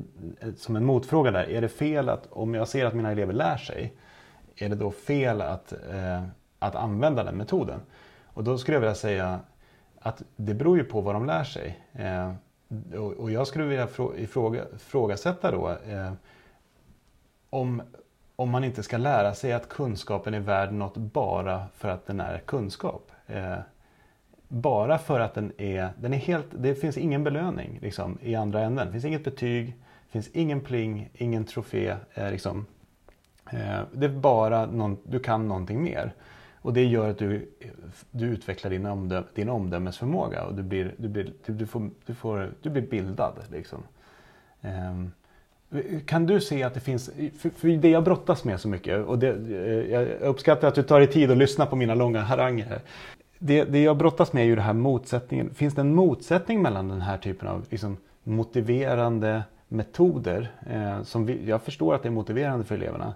som 0.57 0.75
en 0.75 0.85
motfråga 0.85 1.31
där, 1.31 1.49
är 1.49 1.61
det 1.61 1.69
fel 1.69 2.09
att 2.09 2.27
om 2.29 2.53
jag 2.53 2.67
ser 2.67 2.85
att 2.85 2.93
mina 2.93 3.11
elever 3.11 3.33
lär 3.33 3.57
sig, 3.57 3.93
är 4.55 4.69
det 4.69 4.75
då 4.75 4.91
fel 4.91 5.41
att, 5.41 5.71
eh, 5.71 6.23
att 6.59 6.75
använda 6.75 7.23
den 7.23 7.35
metoden? 7.35 7.79
Och 8.39 8.45
då 8.45 8.57
skulle 8.57 8.75
jag 8.75 8.81
vilja 8.81 8.95
säga 8.95 9.39
att 9.99 10.23
det 10.35 10.53
beror 10.53 10.77
ju 10.77 10.83
på 10.83 11.01
vad 11.01 11.15
de 11.15 11.25
lär 11.25 11.43
sig. 11.43 11.79
Eh, 11.93 12.33
och 13.17 13.31
jag 13.31 13.47
skulle 13.47 13.65
vilja 13.65 13.87
ifråga, 14.17 14.63
ifrågasätta 14.75 15.51
då 15.51 15.69
eh, 15.69 16.13
om, 17.49 17.81
om 18.35 18.49
man 18.49 18.63
inte 18.63 18.83
ska 18.83 18.97
lära 18.97 19.33
sig 19.33 19.53
att 19.53 19.69
kunskapen 19.69 20.33
är 20.33 20.39
värd 20.39 20.73
något 20.73 20.97
bara 20.97 21.65
för 21.75 21.89
att 21.89 22.05
den 22.05 22.19
är 22.19 22.37
kunskap. 22.37 23.11
Eh, 23.27 23.57
bara 24.47 24.97
för 24.97 25.19
att 25.19 25.33
den 25.33 25.53
är, 25.57 25.89
den 25.97 26.13
är 26.13 26.17
helt, 26.17 26.47
det 26.51 26.75
finns 26.75 26.97
ingen 26.97 27.23
belöning 27.23 27.79
liksom, 27.81 28.17
i 28.21 28.35
andra 28.35 28.61
änden. 28.61 28.87
Det 28.87 28.91
finns 28.91 29.05
inget 29.05 29.23
betyg, 29.23 29.67
det 30.05 30.11
finns 30.11 30.29
ingen 30.33 30.61
pling, 30.61 31.09
ingen 31.13 31.45
trofé. 31.45 31.95
Eh, 32.13 32.31
liksom. 32.31 32.65
Eh, 33.51 33.81
det 33.93 34.05
är 34.05 34.09
bara 34.09 34.65
någon, 34.65 34.97
du 35.03 35.19
kan 35.19 35.47
någonting 35.47 35.83
mer. 35.83 36.13
Och 36.61 36.73
det 36.73 36.85
gör 36.85 37.09
att 37.09 37.17
du, 37.17 37.49
du 38.11 38.25
utvecklar 38.25 38.71
din, 38.71 38.85
omdöm, 38.85 39.23
din 39.35 39.49
omdömesförmåga 39.49 40.43
och 40.43 40.53
du 40.53 40.63
blir, 40.63 40.93
du 40.97 41.07
blir, 41.07 41.33
du 41.45 41.67
får, 41.67 41.89
du 42.05 42.15
får, 42.15 42.51
du 42.61 42.69
blir 42.69 42.81
bildad. 42.81 43.33
Liksom. 43.51 43.83
Um, 44.61 45.11
kan 46.05 46.25
du 46.25 46.41
se 46.41 46.63
att 46.63 46.73
det 46.73 46.79
finns, 46.79 47.09
för, 47.39 47.49
för 47.49 47.67
det 47.67 47.89
jag 47.89 48.03
brottas 48.03 48.43
med 48.43 48.59
så 48.59 48.67
mycket 48.67 49.05
och 49.05 49.19
det, 49.19 49.29
eh, 49.29 49.91
jag 49.91 50.21
uppskattar 50.21 50.67
att 50.67 50.75
du 50.75 50.83
tar 50.83 50.99
dig 50.99 51.07
tid 51.07 51.31
att 51.31 51.37
lyssna 51.37 51.65
på 51.65 51.75
mina 51.75 51.95
långa 51.95 52.21
haranger. 52.21 52.81
Det, 53.39 53.63
det 53.63 53.83
jag 53.83 53.97
brottas 53.97 54.33
med 54.33 54.43
är 54.43 54.47
ju 54.47 54.55
den 54.55 54.65
här 54.65 54.73
motsättningen. 54.73 55.53
Finns 55.53 55.75
det 55.75 55.81
en 55.81 55.95
motsättning 55.95 56.61
mellan 56.61 56.87
den 56.87 57.01
här 57.01 57.17
typen 57.17 57.47
av 57.47 57.65
liksom, 57.69 57.97
motiverande 58.23 59.43
metoder, 59.67 60.51
eh, 60.69 61.03
som 61.03 61.25
vi, 61.25 61.45
jag 61.45 61.61
förstår 61.61 61.95
att 61.95 62.03
det 62.03 62.09
är 62.09 62.11
motiverande 62.11 62.65
för 62.65 62.75
eleverna, 62.75 63.13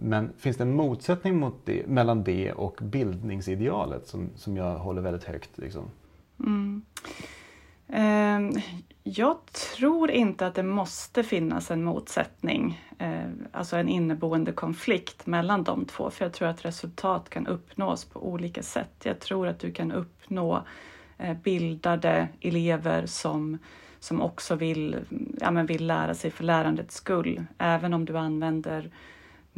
men 0.00 0.32
finns 0.38 0.56
det 0.56 0.62
en 0.62 0.74
motsättning 0.74 1.38
mot 1.38 1.66
det, 1.66 1.86
mellan 1.86 2.24
det 2.24 2.52
och 2.52 2.78
bildningsidealet 2.82 4.06
som, 4.06 4.30
som 4.36 4.56
jag 4.56 4.78
håller 4.78 5.02
väldigt 5.02 5.24
högt? 5.24 5.58
Liksom? 5.58 5.90
Mm. 6.40 6.82
Eh, 7.88 8.62
jag 9.02 9.36
tror 9.46 10.10
inte 10.10 10.46
att 10.46 10.54
det 10.54 10.62
måste 10.62 11.22
finnas 11.22 11.70
en 11.70 11.84
motsättning, 11.84 12.80
eh, 12.98 13.30
alltså 13.52 13.76
en 13.76 13.88
inneboende 13.88 14.52
konflikt 14.52 15.26
mellan 15.26 15.64
de 15.64 15.84
två, 15.84 16.10
för 16.10 16.24
jag 16.24 16.32
tror 16.32 16.48
att 16.48 16.64
resultat 16.64 17.30
kan 17.30 17.46
uppnås 17.46 18.04
på 18.04 18.28
olika 18.28 18.62
sätt. 18.62 18.94
Jag 19.02 19.20
tror 19.20 19.48
att 19.48 19.58
du 19.58 19.72
kan 19.72 19.92
uppnå 19.92 20.62
eh, 21.18 21.36
bildade 21.36 22.28
elever 22.40 23.06
som 23.06 23.58
som 24.00 24.22
också 24.22 24.54
vill, 24.54 24.96
ja, 25.40 25.50
men 25.50 25.66
vill 25.66 25.86
lära 25.86 26.14
sig 26.14 26.30
för 26.30 26.44
lärandets 26.44 26.94
skull, 26.94 27.44
även 27.58 27.94
om 27.94 28.04
du 28.04 28.18
använder 28.18 28.90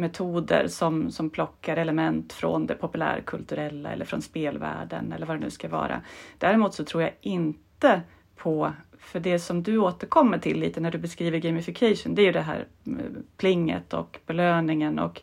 metoder 0.01 0.69
som, 0.69 1.11
som 1.11 1.31
plockar 1.31 1.77
element 1.77 2.33
från 2.33 2.67
det 2.67 2.75
populärkulturella 2.75 3.93
eller 3.93 4.05
från 4.05 4.23
spelvärlden 4.23 5.13
eller 5.13 5.27
vad 5.27 5.37
det 5.37 5.41
nu 5.41 5.51
ska 5.51 5.69
vara. 5.69 6.01
Däremot 6.39 6.75
så 6.75 6.85
tror 6.85 7.03
jag 7.03 7.13
inte 7.21 8.03
på 8.37 8.73
för 9.01 9.21
det 9.21 9.39
som 9.39 9.63
du 9.63 9.79
återkommer 9.79 10.39
till 10.39 10.61
lite 10.61 10.81
när 10.81 10.91
du 10.91 10.99
beskriver 10.99 11.39
gamification, 11.39 12.15
det 12.15 12.23
är 12.23 12.27
ju 12.27 12.33
det 12.33 12.41
här 12.41 12.67
eh, 12.87 12.93
plinget 13.37 13.95
och 13.95 14.19
belöningen 14.27 14.99
och 14.99 15.23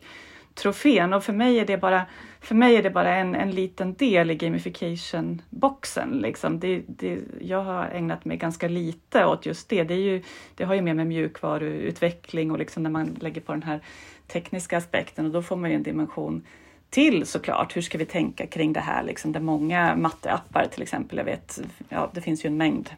trofén. 0.54 1.12
Och 1.12 1.24
för 1.24 1.32
mig 1.32 1.58
är 1.58 1.66
det 1.66 1.78
bara, 1.78 2.06
för 2.40 2.54
mig 2.54 2.76
är 2.76 2.82
det 2.82 2.90
bara 2.90 3.16
en, 3.16 3.34
en 3.34 3.50
liten 3.50 3.94
del 3.94 4.30
i 4.30 4.34
gamification-boxen. 4.34 6.20
Liksom. 6.20 6.60
Det, 6.60 6.82
det, 6.86 7.18
jag 7.40 7.62
har 7.62 7.84
ägnat 7.84 8.24
mig 8.24 8.36
ganska 8.36 8.68
lite 8.68 9.24
åt 9.24 9.46
just 9.46 9.68
det. 9.68 9.84
Det, 9.84 9.94
är 9.94 9.98
ju, 9.98 10.22
det 10.54 10.64
har 10.64 10.74
ju 10.74 10.82
mer 10.82 10.94
med 10.94 11.06
mjukvaruutveckling 11.06 12.50
och 12.50 12.58
liksom 12.58 12.82
när 12.82 12.90
man 12.90 13.16
lägger 13.20 13.40
på 13.40 13.52
den 13.52 13.62
här 13.62 13.80
tekniska 14.28 14.76
aspekten 14.76 15.26
och 15.26 15.32
då 15.32 15.42
får 15.42 15.56
man 15.56 15.70
ju 15.70 15.76
en 15.76 15.82
dimension 15.82 16.46
till 16.90 17.26
såklart. 17.26 17.76
Hur 17.76 17.82
ska 17.82 17.98
vi 17.98 18.06
tänka 18.06 18.46
kring 18.46 18.72
det 18.72 18.80
här? 18.80 19.02
Liksom, 19.02 19.32
det 19.32 19.38
är 19.38 19.42
många 19.42 19.96
matteappar 19.96 20.66
till 20.66 20.82
exempel. 20.82 21.18
Jag 21.18 21.24
vet, 21.24 21.60
ja, 21.88 22.10
det 22.14 22.20
finns 22.20 22.44
ju 22.44 22.46
en 22.46 22.56
mängd 22.56 22.90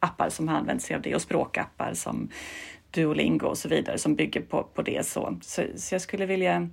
appar 0.00 0.28
som 0.28 0.48
använder 0.48 0.84
sig 0.84 0.96
av 0.96 1.02
det 1.02 1.14
och 1.14 1.22
språkappar 1.22 1.94
som 1.94 2.28
Duolingo 2.90 3.46
och 3.46 3.58
så 3.58 3.68
vidare 3.68 3.98
som 3.98 4.14
bygger 4.14 4.40
på, 4.40 4.62
på 4.62 4.82
det. 4.82 5.06
Så, 5.06 5.38
så, 5.42 5.62
så 5.76 5.94
jag 5.94 6.02
skulle 6.02 6.26
vilja 6.26 6.68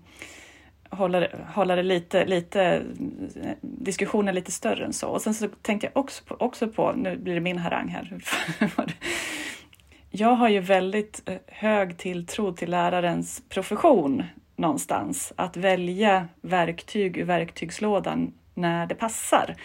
hålla, 0.89 1.27
hålla 1.53 1.75
det 1.75 1.83
lite, 1.83 2.25
lite, 2.25 2.83
diskussionen 3.61 4.35
lite 4.35 4.51
större 4.51 4.85
än 4.85 4.93
så. 4.93 5.07
Och 5.07 5.21
sen 5.21 5.33
så 5.33 5.47
tänkte 5.61 5.87
jag 5.87 5.97
också 5.97 6.23
på, 6.23 6.35
också 6.39 6.67
på 6.67 6.91
nu 6.91 7.17
blir 7.17 7.33
det 7.33 7.41
min 7.41 7.57
harang 7.57 7.87
här. 7.87 8.17
jag 10.15 10.35
har 10.35 10.49
ju 10.49 10.59
väldigt 10.59 11.21
eh, 11.25 11.37
hög 11.47 11.97
tilltro 11.97 12.51
till 12.51 12.71
lärarens 12.71 13.43
profession 13.49 14.23
någonstans. 14.55 15.33
Att 15.35 15.57
välja 15.57 16.27
verktyg 16.41 17.17
ur 17.17 17.23
verktygslådan 17.23 18.33
när 18.53 18.85
det 18.85 18.95
passar. 18.95 19.55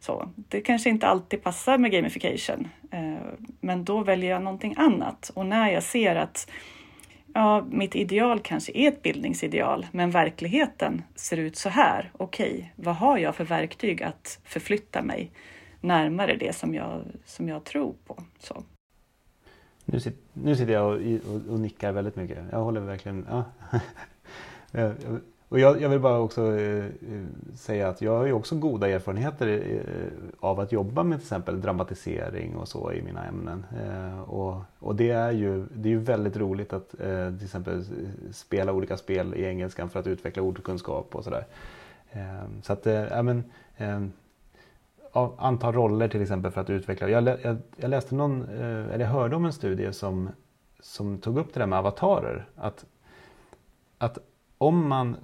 Så, 0.00 0.30
det 0.36 0.60
kanske 0.60 0.90
inte 0.90 1.06
alltid 1.06 1.42
passar 1.42 1.78
med 1.78 1.92
gamification, 1.92 2.68
eh, 2.90 3.16
men 3.60 3.84
då 3.84 4.02
väljer 4.02 4.30
jag 4.30 4.42
någonting 4.42 4.74
annat. 4.76 5.30
Och 5.34 5.46
när 5.46 5.70
jag 5.70 5.82
ser 5.82 6.16
att 6.16 6.50
ja, 7.34 7.66
mitt 7.70 7.96
ideal 7.96 8.40
kanske 8.40 8.72
är 8.74 8.88
ett 8.88 9.02
bildningsideal, 9.02 9.86
men 9.92 10.10
verkligheten 10.10 11.02
ser 11.14 11.36
ut 11.36 11.56
så 11.56 11.68
här. 11.68 12.10
Okej, 12.12 12.52
okay, 12.52 12.64
vad 12.76 12.96
har 12.96 13.18
jag 13.18 13.36
för 13.36 13.44
verktyg 13.44 14.02
att 14.02 14.40
förflytta 14.44 15.02
mig 15.02 15.30
närmare 15.80 16.36
det 16.36 16.56
som 16.56 16.74
jag, 16.74 17.02
som 17.24 17.48
jag 17.48 17.64
tror 17.64 17.94
på? 18.06 18.22
Så. 18.38 18.62
Nu, 19.92 20.00
sit, 20.00 20.16
nu 20.32 20.56
sitter 20.56 20.72
jag 20.72 20.86
och, 20.86 21.34
och, 21.34 21.52
och, 21.52 21.60
nickar 21.60 21.92
väldigt 21.92 22.16
mycket. 22.16 22.38
Jag 22.50 22.58
håller 22.58 22.80
verkligen... 22.80 23.26
Ja. 23.30 23.44
Eh, 24.72 24.92
och 25.48 25.58
jag, 25.58 25.80
jag, 25.80 25.88
vill 25.88 26.00
bara 26.00 26.18
också 26.18 26.58
eh, 26.58 26.84
eh, 26.84 26.90
säga 27.54 27.88
att 27.88 28.02
jag 28.02 28.16
har 28.16 28.26
ju 28.26 28.32
också 28.32 28.56
goda 28.56 28.88
erfarenheter 28.88 29.46
eh, 29.48 30.40
av 30.40 30.60
att 30.60 30.72
jobba 30.72 31.02
med 31.02 31.18
till 31.18 31.24
exempel 31.24 31.60
dramatisering 31.60 32.56
och 32.56 32.68
så 32.68 32.92
i 32.92 33.02
mina 33.02 33.24
ämnen. 33.24 33.66
Eh, 33.84 34.20
och, 34.20 34.62
och, 34.78 34.96
det 34.96 35.10
är 35.10 35.30
ju 35.30 35.66
det 35.74 35.88
är 35.88 35.90
ju 35.90 35.98
väldigt 35.98 36.36
roligt 36.36 36.72
att 36.72 37.00
eh, 37.00 37.36
till 37.36 37.44
exempel 37.44 37.84
spela 38.32 38.72
olika 38.72 38.96
spel 38.96 39.34
i 39.34 39.44
engelskan 39.44 39.90
för 39.90 40.00
att 40.00 40.06
utveckla 40.06 40.42
ordkunskap 40.42 41.14
och 41.14 41.24
sådär. 41.24 41.46
Eh, 42.10 42.44
så 42.62 42.72
att, 42.72 42.86
eh, 42.86 42.94
ja 42.94 43.22
men 43.22 43.44
eh, 43.76 44.00
Antal 45.38 45.72
roller 45.72 46.08
till 46.08 46.22
exempel 46.22 46.50
för 46.50 46.60
att 46.60 46.70
utveckla. 46.70 47.08
Jag, 47.08 47.28
jag, 47.42 47.56
jag 47.76 47.90
läste 47.90 48.14
någon, 48.14 48.42
eh, 48.42 48.94
eller 48.94 49.00
jag 49.00 49.12
hörde 49.12 49.36
om 49.36 49.44
en 49.44 49.52
studie 49.52 49.92
som, 49.92 50.28
som 50.80 51.18
tog 51.18 51.38
upp 51.38 51.54
det 51.54 51.60
där 51.60 51.66
med 51.66 51.78
avatarer. 51.78 52.48
Att, 52.56 52.84
att 53.98 54.18
om 54.58 54.88
man 54.88 55.16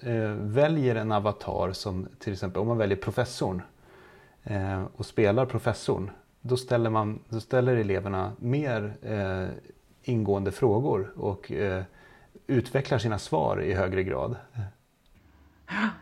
eh, 0.00 0.30
väljer 0.30 0.94
en 0.94 1.12
avatar 1.12 1.72
som 1.72 2.08
till 2.18 2.32
exempel 2.32 2.60
om 2.62 2.68
man 2.68 2.78
väljer 2.78 2.98
professorn 2.98 3.62
eh, 4.42 4.84
och 4.96 5.06
spelar 5.06 5.46
professorn. 5.46 6.10
Då 6.40 6.56
ställer, 6.56 6.90
man, 6.90 7.18
då 7.28 7.40
ställer 7.40 7.76
eleverna 7.76 8.32
mer 8.38 8.96
eh, 9.02 9.46
ingående 10.02 10.52
frågor 10.52 11.12
och 11.16 11.52
eh, 11.52 11.82
utvecklar 12.46 12.98
sina 12.98 13.18
svar 13.18 13.62
i 13.62 13.74
högre 13.74 14.02
grad. 14.02 14.36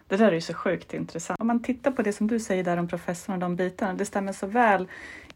Det 0.08 0.16
där 0.16 0.28
är 0.28 0.32
ju 0.32 0.40
så 0.40 0.54
sjukt 0.54 0.94
intressant. 0.94 1.40
Om 1.40 1.46
man 1.46 1.62
tittar 1.62 1.90
på 1.90 2.02
det 2.02 2.12
som 2.12 2.26
du 2.26 2.40
säger 2.40 2.64
där 2.64 2.76
om 2.76 2.88
professorn 2.88 3.34
och 3.34 3.40
de 3.40 3.56
bitarna, 3.56 3.94
det 3.94 4.04
stämmer 4.04 4.32
så 4.32 4.46
väl 4.46 4.88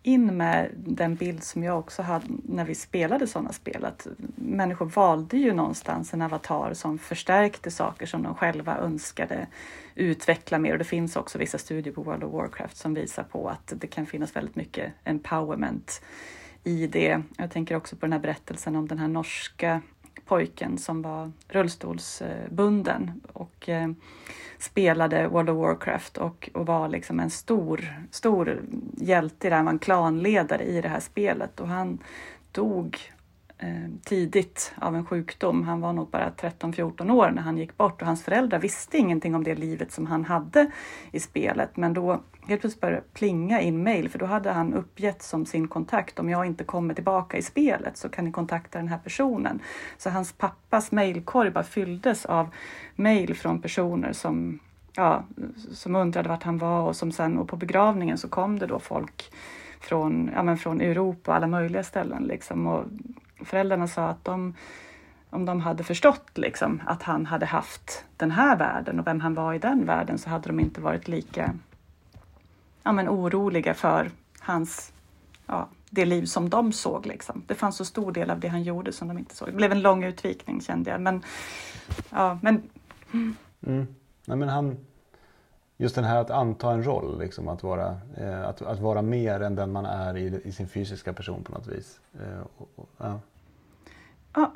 in 0.03 0.37
med 0.37 0.71
den 0.77 1.14
bild 1.14 1.45
som 1.45 1.62
jag 1.62 1.79
också 1.79 2.03
hade 2.03 2.27
när 2.45 2.64
vi 2.64 2.75
spelade 2.75 3.27
sådana 3.27 3.53
spel. 3.53 3.85
Att 3.85 4.07
människor 4.37 4.87
valde 4.87 5.37
ju 5.37 5.53
någonstans 5.53 6.14
en 6.14 6.23
avatar 6.23 6.75
som 6.75 6.99
förstärkte 6.99 7.71
saker 7.71 8.07
som 8.07 8.23
de 8.23 8.35
själva 8.35 8.79
önskade 8.79 9.47
utveckla 9.95 10.59
mer. 10.59 10.73
Och 10.73 10.79
det 10.79 10.85
finns 10.85 11.17
också 11.17 11.38
vissa 11.38 11.59
studier 11.59 11.95
på 11.95 12.03
World 12.03 12.25
of 12.25 12.33
Warcraft 12.33 12.77
som 12.77 12.95
visar 12.95 13.23
på 13.23 13.49
att 13.49 13.73
det 13.77 13.87
kan 13.87 14.07
finnas 14.07 14.37
väldigt 14.37 14.57
mycket 14.57 14.93
empowerment 15.05 16.03
i 16.64 16.87
det. 16.87 17.23
Jag 17.37 17.51
tänker 17.51 17.77
också 17.77 17.97
på 17.97 18.07
den 18.07 18.12
här 18.12 18.21
berättelsen 18.21 18.77
om 18.77 18.88
den 18.88 18.99
här 18.99 19.09
norska 19.09 19.83
pojken 20.29 20.79
som 20.79 21.03
var 21.03 21.33
rullstolsbunden 21.49 23.21
och 23.33 23.69
eh, 23.69 23.91
spelade 24.59 25.29
World 25.29 25.51
of 25.51 25.57
Warcraft 25.57 26.19
och, 26.19 26.51
och 26.55 26.67
var 26.67 26.88
liksom 26.88 27.21
en 27.21 27.31
stor, 27.31 27.95
stor 28.11 28.61
hjälte, 28.97 29.49
där 29.49 29.57
han 29.57 29.64
var 29.64 29.73
en 29.73 29.79
klanledare 29.79 30.64
i 30.64 30.81
det 30.81 30.88
här 30.88 31.01
spelet 31.01 31.61
och 31.61 31.69
han 31.69 31.99
dog 32.53 32.99
Eh, 33.61 33.90
tidigt 34.05 34.73
av 34.77 34.97
en 34.97 35.07
sjukdom. 35.07 35.62
Han 35.62 35.81
var 35.81 35.92
nog 35.92 36.11
bara 36.11 36.31
13-14 36.31 37.11
år 37.11 37.31
när 37.31 37.42
han 37.42 37.59
gick 37.59 37.77
bort 37.77 38.01
och 38.03 38.07
hans 38.07 38.25
föräldrar 38.25 38.59
visste 38.59 38.99
ingenting 38.99 39.35
om 39.35 39.44
det 39.44 39.55
livet 39.55 39.92
som 39.92 40.07
han 40.07 40.25
hade 40.25 40.71
i 41.11 41.21
spelet. 41.21 41.77
Men 41.77 41.94
då 41.94 42.21
helt 42.47 42.61
plötsligt 42.61 42.81
började 42.81 43.01
det 43.01 43.14
plinga 43.14 43.61
in 43.61 43.83
mail 43.83 44.09
för 44.09 44.18
då 44.18 44.27
hade 44.27 44.51
han 44.51 44.75
uppgett 44.75 45.23
som 45.23 45.47
sin 45.47 45.68
kontakt 45.68 46.18
om 46.18 46.29
jag 46.29 46.47
inte 46.47 46.64
kommer 46.64 46.94
tillbaka 46.94 47.37
i 47.37 47.42
spelet 47.42 47.97
så 47.97 48.09
kan 48.09 48.25
ni 48.25 48.33
kontakta 48.33 48.79
den 48.79 48.88
här 48.88 48.99
personen. 48.99 49.61
Så 49.97 50.11
hans 50.11 50.33
pappas 50.33 50.92
mailkorg 50.92 51.51
bara 51.51 51.64
fylldes 51.64 52.27
av 52.27 52.49
mail 52.97 53.35
från 53.35 53.62
personer 53.62 54.12
som 54.12 54.59
ja, 54.97 55.25
som 55.73 55.97
undrade 55.97 56.29
vart 56.29 56.42
han 56.42 56.59
var 56.59 56.83
och 56.83 56.97
som 56.97 57.12
sen 57.12 57.38
och 57.38 57.49
på 57.49 57.57
begravningen 57.57 58.18
så 58.18 58.29
kom 58.29 58.59
det 58.59 58.66
då 58.66 58.79
folk 58.79 59.33
från, 59.81 60.31
ja, 60.35 60.42
men 60.42 60.59
från 60.59 60.81
Europa 60.81 61.31
och 61.31 61.37
alla 61.37 61.47
möjliga 61.47 61.83
ställen 61.83 62.23
liksom 62.23 62.66
och 62.66 62.85
föräldrarna 63.44 63.88
sa 63.88 64.09
att 64.09 64.24
de, 64.24 64.55
om 65.31 65.44
de 65.44 65.61
hade 65.61 65.85
förstått 65.85 66.31
liksom, 66.38 66.83
att 66.87 67.03
han 67.03 67.27
hade 67.27 67.46
haft 67.46 68.05
den 68.16 68.31
här 68.31 68.57
världen 68.57 69.01
och 69.01 69.07
vem 69.07 69.20
han 69.20 69.35
var 69.35 69.55
i 69.55 69.59
den 69.59 69.87
världen 69.87 70.18
så 70.18 70.31
hade 70.31 70.48
de 70.48 70.61
inte 70.61 70.81
varit 70.81 71.09
lika 71.09 71.55
ja, 72.83 72.92
men 72.92 73.09
oroliga 73.09 73.74
för 73.74 74.11
hans, 74.40 74.92
ja, 75.46 75.68
det 75.90 76.05
liv 76.05 76.24
som 76.24 76.48
de 76.51 76.72
såg. 76.72 77.07
Liksom. 77.07 77.42
Det 77.46 77.55
fanns 77.55 77.77
så 77.77 77.85
stor 77.85 78.12
del 78.12 78.31
av 78.31 78.40
det 78.40 78.48
han 78.48 78.62
gjorde 78.62 78.92
som 78.92 79.09
de 79.09 79.18
inte 79.18 79.37
såg. 79.37 79.48
Det 79.48 79.55
blev 79.55 79.72
en 79.72 79.83
lång 79.83 80.05
utvikning 80.05 80.61
kände 80.61 80.90
jag. 80.90 81.01
Men, 81.01 81.22
ja, 82.11 82.38
men... 82.42 82.62
Mm. 83.12 83.87
Nej, 84.24 84.37
men 84.37 84.48
han, 84.48 84.77
just 85.81 85.95
den 85.95 86.05
här 86.05 86.21
att 86.21 86.31
anta 86.31 86.73
en 86.73 86.85
roll, 86.85 87.19
liksom, 87.19 87.49
att, 87.49 87.62
vara, 87.62 88.01
eh, 88.17 88.49
att, 88.49 88.62
att 88.62 88.81
vara 88.81 89.03
mer 89.03 89.41
än 89.41 89.55
den 89.55 89.73
man 89.73 89.87
är 89.87 90.17
i, 90.17 90.41
i 90.45 90.53
sin 90.53 90.69
fysiska 90.69 91.12
person 91.12 91.45
på 91.45 91.53
något 91.53 91.67
vis. 91.67 92.01
Eh, 92.21 92.41
och, 92.57 92.69
och, 92.77 92.88
ja. 92.99 93.21
Ja. 94.35 94.53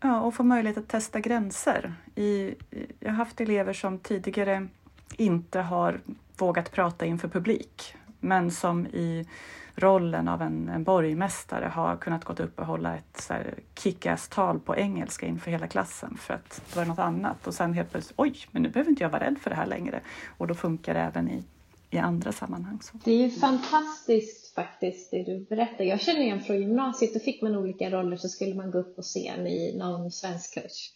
ja, 0.00 0.20
och 0.20 0.34
få 0.34 0.42
möjlighet 0.42 0.78
att 0.78 0.88
testa 0.88 1.20
gränser. 1.20 1.94
I, 2.14 2.54
jag 3.00 3.10
har 3.10 3.16
haft 3.16 3.40
elever 3.40 3.72
som 3.72 3.98
tidigare 3.98 4.68
inte 5.16 5.60
har 5.60 6.00
vågat 6.38 6.72
prata 6.72 7.06
inför 7.06 7.28
publik, 7.28 7.94
men 8.20 8.50
som 8.50 8.86
i 8.86 9.26
rollen 9.74 10.28
av 10.28 10.42
en, 10.42 10.68
en 10.68 10.84
borgmästare 10.84 11.64
har 11.64 11.96
kunnat 11.96 12.24
gått 12.24 12.40
upp 12.40 12.58
och 12.58 12.66
hålla 12.66 12.96
ett 12.96 13.30
kick-ass-tal 13.78 14.60
på 14.60 14.76
engelska 14.76 15.26
inför 15.26 15.50
hela 15.50 15.66
klassen 15.66 16.16
för 16.20 16.34
att 16.34 16.62
det 16.70 16.76
var 16.76 16.84
något 16.84 16.98
annat. 16.98 17.46
Och 17.46 17.54
sen 17.54 17.72
helt 17.72 17.90
plötsligt, 17.90 18.18
oj, 18.18 18.34
men 18.50 18.62
nu 18.62 18.68
behöver 18.68 18.90
inte 18.90 19.02
jag 19.02 19.10
vara 19.10 19.24
rädd 19.24 19.38
för 19.38 19.50
det 19.50 19.56
här 19.56 19.66
längre. 19.66 20.00
Och 20.38 20.46
då 20.46 20.54
funkar 20.54 20.94
det 20.94 21.00
även 21.00 21.30
i, 21.30 21.42
i 21.90 21.98
andra 21.98 22.32
sammanhang. 22.32 22.78
Så. 22.82 22.98
Det 23.04 23.12
är 23.12 23.16
ju 23.16 23.30
fantastiskt 23.30 24.54
faktiskt 24.54 25.10
det 25.10 25.22
du 25.22 25.46
berättar. 25.48 25.84
Jag 25.84 26.00
känner 26.00 26.20
igen 26.20 26.40
från 26.40 26.60
gymnasiet, 26.60 27.14
då 27.14 27.20
fick 27.20 27.42
man 27.42 27.56
olika 27.56 27.90
roller 27.90 28.16
så 28.16 28.28
skulle 28.28 28.54
man 28.54 28.70
gå 28.70 28.78
upp 28.78 28.96
på 28.96 29.02
scen 29.02 29.46
i 29.46 29.76
någon 29.78 30.10
svensk 30.10 30.54
kurs. 30.54 30.92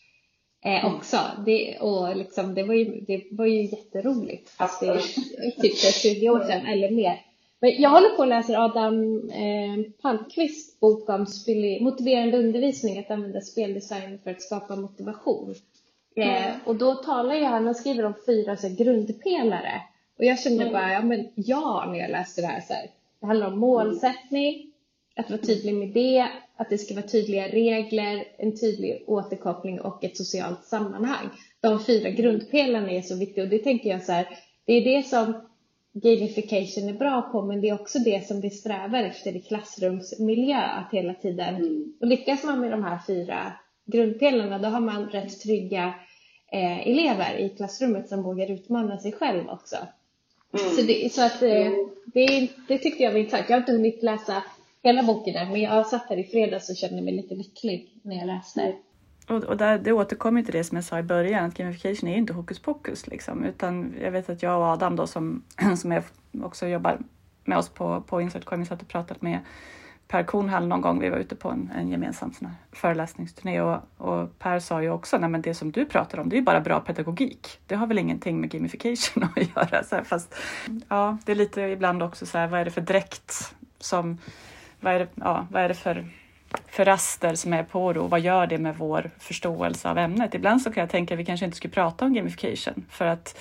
Eh, 0.64 0.84
mm. 0.84 0.94
också. 0.94 1.18
Det, 1.46 1.78
och 1.78 2.16
liksom, 2.16 2.54
det, 2.54 2.62
var 2.62 2.74
ju, 2.74 3.00
det 3.00 3.26
var 3.30 3.46
ju 3.46 3.62
jätteroligt. 3.62 4.50
Fast 4.50 4.80
det 4.80 4.86
är 4.86 4.98
typ 5.62 5.76
20 5.76 6.30
år 6.30 6.40
sedan 6.40 6.66
eller 6.66 6.90
mer. 6.90 7.25
Men 7.60 7.82
jag 7.82 7.90
håller 7.90 8.08
på 8.08 8.22
och 8.22 8.26
läser 8.26 8.64
Adam 8.64 9.28
eh, 9.30 9.92
Palmqvists 10.02 10.80
bok 10.80 11.08
om 11.08 11.26
motiverande 11.80 12.38
undervisning, 12.38 12.98
att 12.98 13.10
använda 13.10 13.40
speldesign 13.40 14.18
för 14.24 14.30
att 14.30 14.42
skapa 14.42 14.76
motivation. 14.76 15.54
Eh, 16.16 16.46
mm. 16.46 16.60
och 16.64 16.76
då 16.76 16.94
talar 16.94 17.34
ju 17.34 17.44
han, 17.44 17.64
han 17.64 17.74
skriver 17.74 18.04
om 18.04 18.14
fyra 18.26 18.56
så 18.56 18.68
här, 18.68 18.76
grundpelare. 18.76 19.82
Och 20.18 20.24
jag 20.24 20.40
kände 20.40 20.62
mm. 20.62 20.72
bara, 20.72 20.92
ja 20.92 21.02
men 21.02 21.28
ja, 21.34 21.84
när 21.88 21.98
jag 21.98 22.10
läste 22.10 22.40
det 22.40 22.46
här 22.46 22.60
så 22.60 22.72
här. 22.72 22.90
Det 23.20 23.26
handlar 23.26 23.46
om 23.46 23.58
målsättning, 23.58 24.72
att 25.16 25.30
vara 25.30 25.40
tydlig 25.40 25.74
med 25.74 25.88
det, 25.88 26.28
att 26.56 26.70
det 26.70 26.78
ska 26.78 26.94
vara 26.94 27.06
tydliga 27.06 27.48
regler, 27.48 28.24
en 28.38 28.60
tydlig 28.60 29.04
återkoppling 29.06 29.80
och 29.80 30.04
ett 30.04 30.16
socialt 30.16 30.64
sammanhang. 30.64 31.28
De 31.60 31.84
fyra 31.84 32.10
grundpelarna 32.10 32.90
är 32.90 33.02
så 33.02 33.16
viktiga 33.16 33.44
och 33.44 33.50
det 33.50 33.58
tänker 33.58 33.90
jag 33.90 34.02
så 34.02 34.12
här, 34.12 34.28
det 34.64 34.72
är 34.72 34.96
det 34.96 35.06
som 35.06 35.34
gamification 36.02 36.88
är 36.88 36.92
bra 36.92 37.22
på 37.22 37.42
men 37.42 37.60
det 37.60 37.68
är 37.68 37.74
också 37.74 37.98
det 37.98 38.26
som 38.26 38.40
vi 38.40 38.50
strävar 38.50 39.02
efter 39.02 39.36
i 39.36 39.40
klassrumsmiljö 39.40 40.58
att 40.58 40.92
hela 40.92 41.14
tiden 41.14 41.54
mm. 41.54 41.92
och 42.00 42.06
lyckas 42.06 42.44
man 42.44 42.60
med 42.60 42.70
de 42.70 42.84
här 42.84 42.98
fyra 43.06 43.52
grundpelarna 43.86 44.58
då 44.58 44.68
har 44.68 44.80
man 44.80 45.08
rätt 45.08 45.40
trygga 45.40 45.94
eh, 46.52 46.88
elever 46.88 47.38
i 47.38 47.48
klassrummet 47.48 48.08
som 48.08 48.22
vågar 48.22 48.50
utmana 48.50 48.98
sig 48.98 49.12
själv 49.12 49.48
också. 49.48 49.76
Mm. 50.58 50.76
Så, 50.76 50.82
det, 50.82 51.12
så 51.12 51.22
att 51.22 51.42
eh, 51.42 51.72
det, 52.04 52.48
det 52.68 52.78
tyckte 52.78 53.02
jag 53.02 53.12
var 53.12 53.18
intressant. 53.18 53.48
Jag 53.48 53.56
har 53.56 53.60
inte 53.60 53.72
hunnit 53.72 54.02
läsa 54.02 54.42
hela 54.82 55.02
boken 55.02 55.36
än 55.36 55.52
men 55.52 55.60
jag 55.60 55.86
satt 55.86 56.08
här 56.08 56.16
i 56.16 56.24
fredags 56.24 56.70
och 56.70 56.76
kände 56.76 57.02
mig 57.02 57.14
lite 57.14 57.34
lycklig 57.34 57.90
när 58.02 58.16
jag 58.16 58.26
läste. 58.26 58.74
Och, 59.28 59.44
och 59.44 59.56
där, 59.56 59.78
det 59.78 59.92
återkommer 59.92 60.42
till 60.42 60.52
det 60.52 60.64
som 60.64 60.76
jag 60.76 60.84
sa 60.84 60.98
i 60.98 61.02
början, 61.02 61.44
att 61.44 61.54
gamification 61.54 62.08
är 62.08 62.16
inte 62.16 62.32
hokus 62.32 62.58
pokus. 62.58 63.06
Liksom, 63.06 63.44
utan 63.44 63.94
jag 64.00 64.10
vet 64.10 64.30
att 64.30 64.42
jag 64.42 64.58
och 64.58 64.66
Adam 64.66 64.96
då 64.96 65.06
som, 65.06 65.42
som 65.76 65.92
jag 65.92 66.04
också 66.42 66.66
jobbar 66.66 66.98
med 67.44 67.58
oss 67.58 67.68
på, 67.68 68.00
på 68.00 68.20
Insert 68.20 68.44
Coin, 68.44 68.66
satt 68.66 68.82
och 68.82 68.88
pratat 68.88 69.22
med 69.22 69.40
Per 70.08 70.22
Kornhall 70.22 70.66
någon 70.66 70.80
gång. 70.80 71.00
Vi 71.00 71.08
var 71.08 71.18
ute 71.18 71.36
på 71.36 71.50
en, 71.50 71.70
en 71.76 71.88
gemensam 71.88 72.32
sån 72.32 72.50
föreläsningsturné 72.72 73.60
och, 73.60 73.80
och, 73.96 74.38
Per 74.38 74.58
sa 74.58 74.82
ju 74.82 74.90
också, 74.90 75.18
nej 75.18 75.30
men 75.30 75.42
det 75.42 75.54
som 75.54 75.72
du 75.72 75.84
pratar 75.84 76.18
om, 76.18 76.28
det 76.28 76.36
är 76.36 76.38
ju 76.38 76.44
bara 76.44 76.60
bra 76.60 76.80
pedagogik. 76.80 77.60
Det 77.66 77.74
har 77.74 77.86
väl 77.86 77.98
ingenting 77.98 78.40
med 78.40 78.50
gamification 78.50 79.24
att 79.36 79.56
göra. 79.56 79.84
Så 79.84 79.96
här, 79.96 80.04
fast 80.04 80.34
ja, 80.88 81.18
det 81.24 81.32
är 81.32 81.36
lite 81.36 81.60
ibland 81.60 82.02
också 82.02 82.26
så 82.26 82.38
här, 82.38 82.46
vad 82.46 82.60
är 82.60 82.64
det 82.64 82.70
för 82.70 82.80
dräkt 82.80 83.54
som, 83.78 84.18
vad 84.80 84.94
är 84.94 84.98
det, 84.98 85.08
ja, 85.14 85.46
vad 85.50 85.62
är 85.62 85.68
det 85.68 85.74
för 85.74 86.06
för 86.66 86.84
raster 86.84 87.34
som 87.34 87.52
är 87.52 87.62
på 87.62 87.92
då, 87.92 88.06
vad 88.06 88.20
gör 88.20 88.46
det 88.46 88.58
med 88.58 88.76
vår 88.76 89.10
förståelse 89.18 89.90
av 89.90 89.98
ämnet? 89.98 90.34
Ibland 90.34 90.62
så 90.62 90.72
kan 90.72 90.80
jag 90.80 90.90
tänka 90.90 91.14
att 91.14 91.20
vi 91.20 91.24
kanske 91.24 91.46
inte 91.46 91.56
skulle 91.56 91.74
prata 91.74 92.04
om 92.04 92.14
gamification 92.14 92.84
för 92.90 93.06
att 93.06 93.38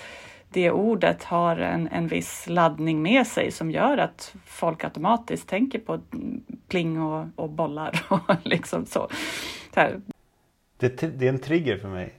det 0.49 0.71
ordet 0.71 1.23
har 1.23 1.57
en, 1.57 1.87
en 1.87 2.07
viss 2.07 2.47
laddning 2.47 3.01
med 3.01 3.27
sig 3.27 3.51
som 3.51 3.71
gör 3.71 3.97
att 3.97 4.35
folk 4.45 4.83
automatiskt 4.83 5.49
tänker 5.49 5.79
på 5.79 5.99
pling 6.67 7.01
och, 7.01 7.25
och 7.35 7.49
bollar 7.49 8.05
och 8.09 8.35
liksom 8.43 8.85
så. 8.85 9.09
så 9.73 9.81
det, 10.77 11.19
det, 11.19 11.25
är 11.25 11.29
en 11.29 11.39
trigger 11.39 11.77
för 11.77 11.87
mig. 11.87 12.13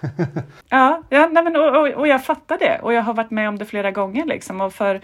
ja, 0.68 1.02
ja 1.08 1.28
nej 1.32 1.44
men, 1.44 1.56
och, 1.56 1.76
och, 1.76 1.88
och, 1.88 2.08
jag 2.08 2.24
fattar 2.24 2.58
det 2.58 2.78
och 2.82 2.92
jag 2.92 3.02
har 3.02 3.14
varit 3.14 3.30
med 3.30 3.48
om 3.48 3.58
det 3.58 3.64
flera 3.64 3.90
gånger 3.90 4.26
liksom 4.26 4.60
och 4.60 4.74
för 4.74 5.00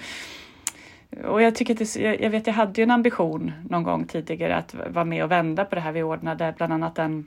och 1.25 1.43
jag, 1.43 1.55
tycker 1.55 1.75
det, 1.75 1.97
jag 2.23 2.31
vet, 2.31 2.47
jag 2.47 2.55
hade 2.55 2.81
ju 2.81 2.83
en 2.83 2.91
ambition 2.91 3.53
någon 3.71 3.83
gång 3.83 4.05
tidigare 4.05 4.57
att 4.57 4.75
vara 4.75 5.05
med 5.05 5.25
och 5.25 5.31
vända 5.31 5.65
på 5.65 5.75
det 5.75 5.81
här. 5.81 5.93
Vi 5.93 6.03
ordnade 6.03 6.55
bland 6.57 6.73
annat 6.73 6.99
en, 6.99 7.27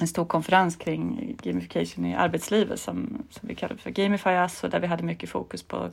en 0.00 0.08
stor 0.08 0.24
konferens 0.24 0.76
kring 0.76 1.36
gamification 1.42 2.04
i 2.04 2.14
arbetslivet 2.14 2.80
som, 2.80 3.22
som 3.30 3.48
vi 3.48 3.54
kallade 3.54 3.80
för 3.80 3.90
Gamify 3.90 4.30
Us 4.30 4.64
och 4.64 4.70
där 4.70 4.80
vi 4.80 4.86
hade 4.86 5.02
mycket 5.02 5.30
fokus 5.30 5.62
på 5.62 5.90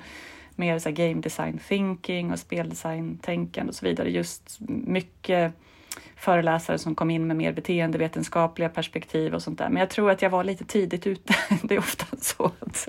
mer 0.56 0.80
så 0.80 0.92
game 0.92 1.22
design 1.22 1.60
thinking 1.68 2.32
och 2.32 2.40
speldesign 2.40 3.18
tänkande 3.18 3.70
och 3.70 3.76
så 3.76 3.86
vidare. 3.86 4.10
Just 4.10 4.58
mycket 4.68 5.54
föreläsare 6.16 6.78
som 6.78 6.96
kom 6.96 7.10
in 7.10 7.28
med 7.28 7.38
mer 7.38 7.54
beteendevetenskapliga 7.54 8.70
perspektiv 8.70 9.34
och 9.34 9.44
sånt 9.44 9.58
där. 9.58 9.70
Men 9.70 9.80
jag 9.80 9.90
tror 9.90 10.12
att 10.12 10.22
jag 10.22 10.30
var 10.30 10.44
lite 10.44 10.66
tidigt 10.66 11.08
ute. 11.08 11.36
Det 11.64 11.76
är 11.76 11.80
ofta 11.80 12.06
så 12.18 12.52
att, 12.60 12.88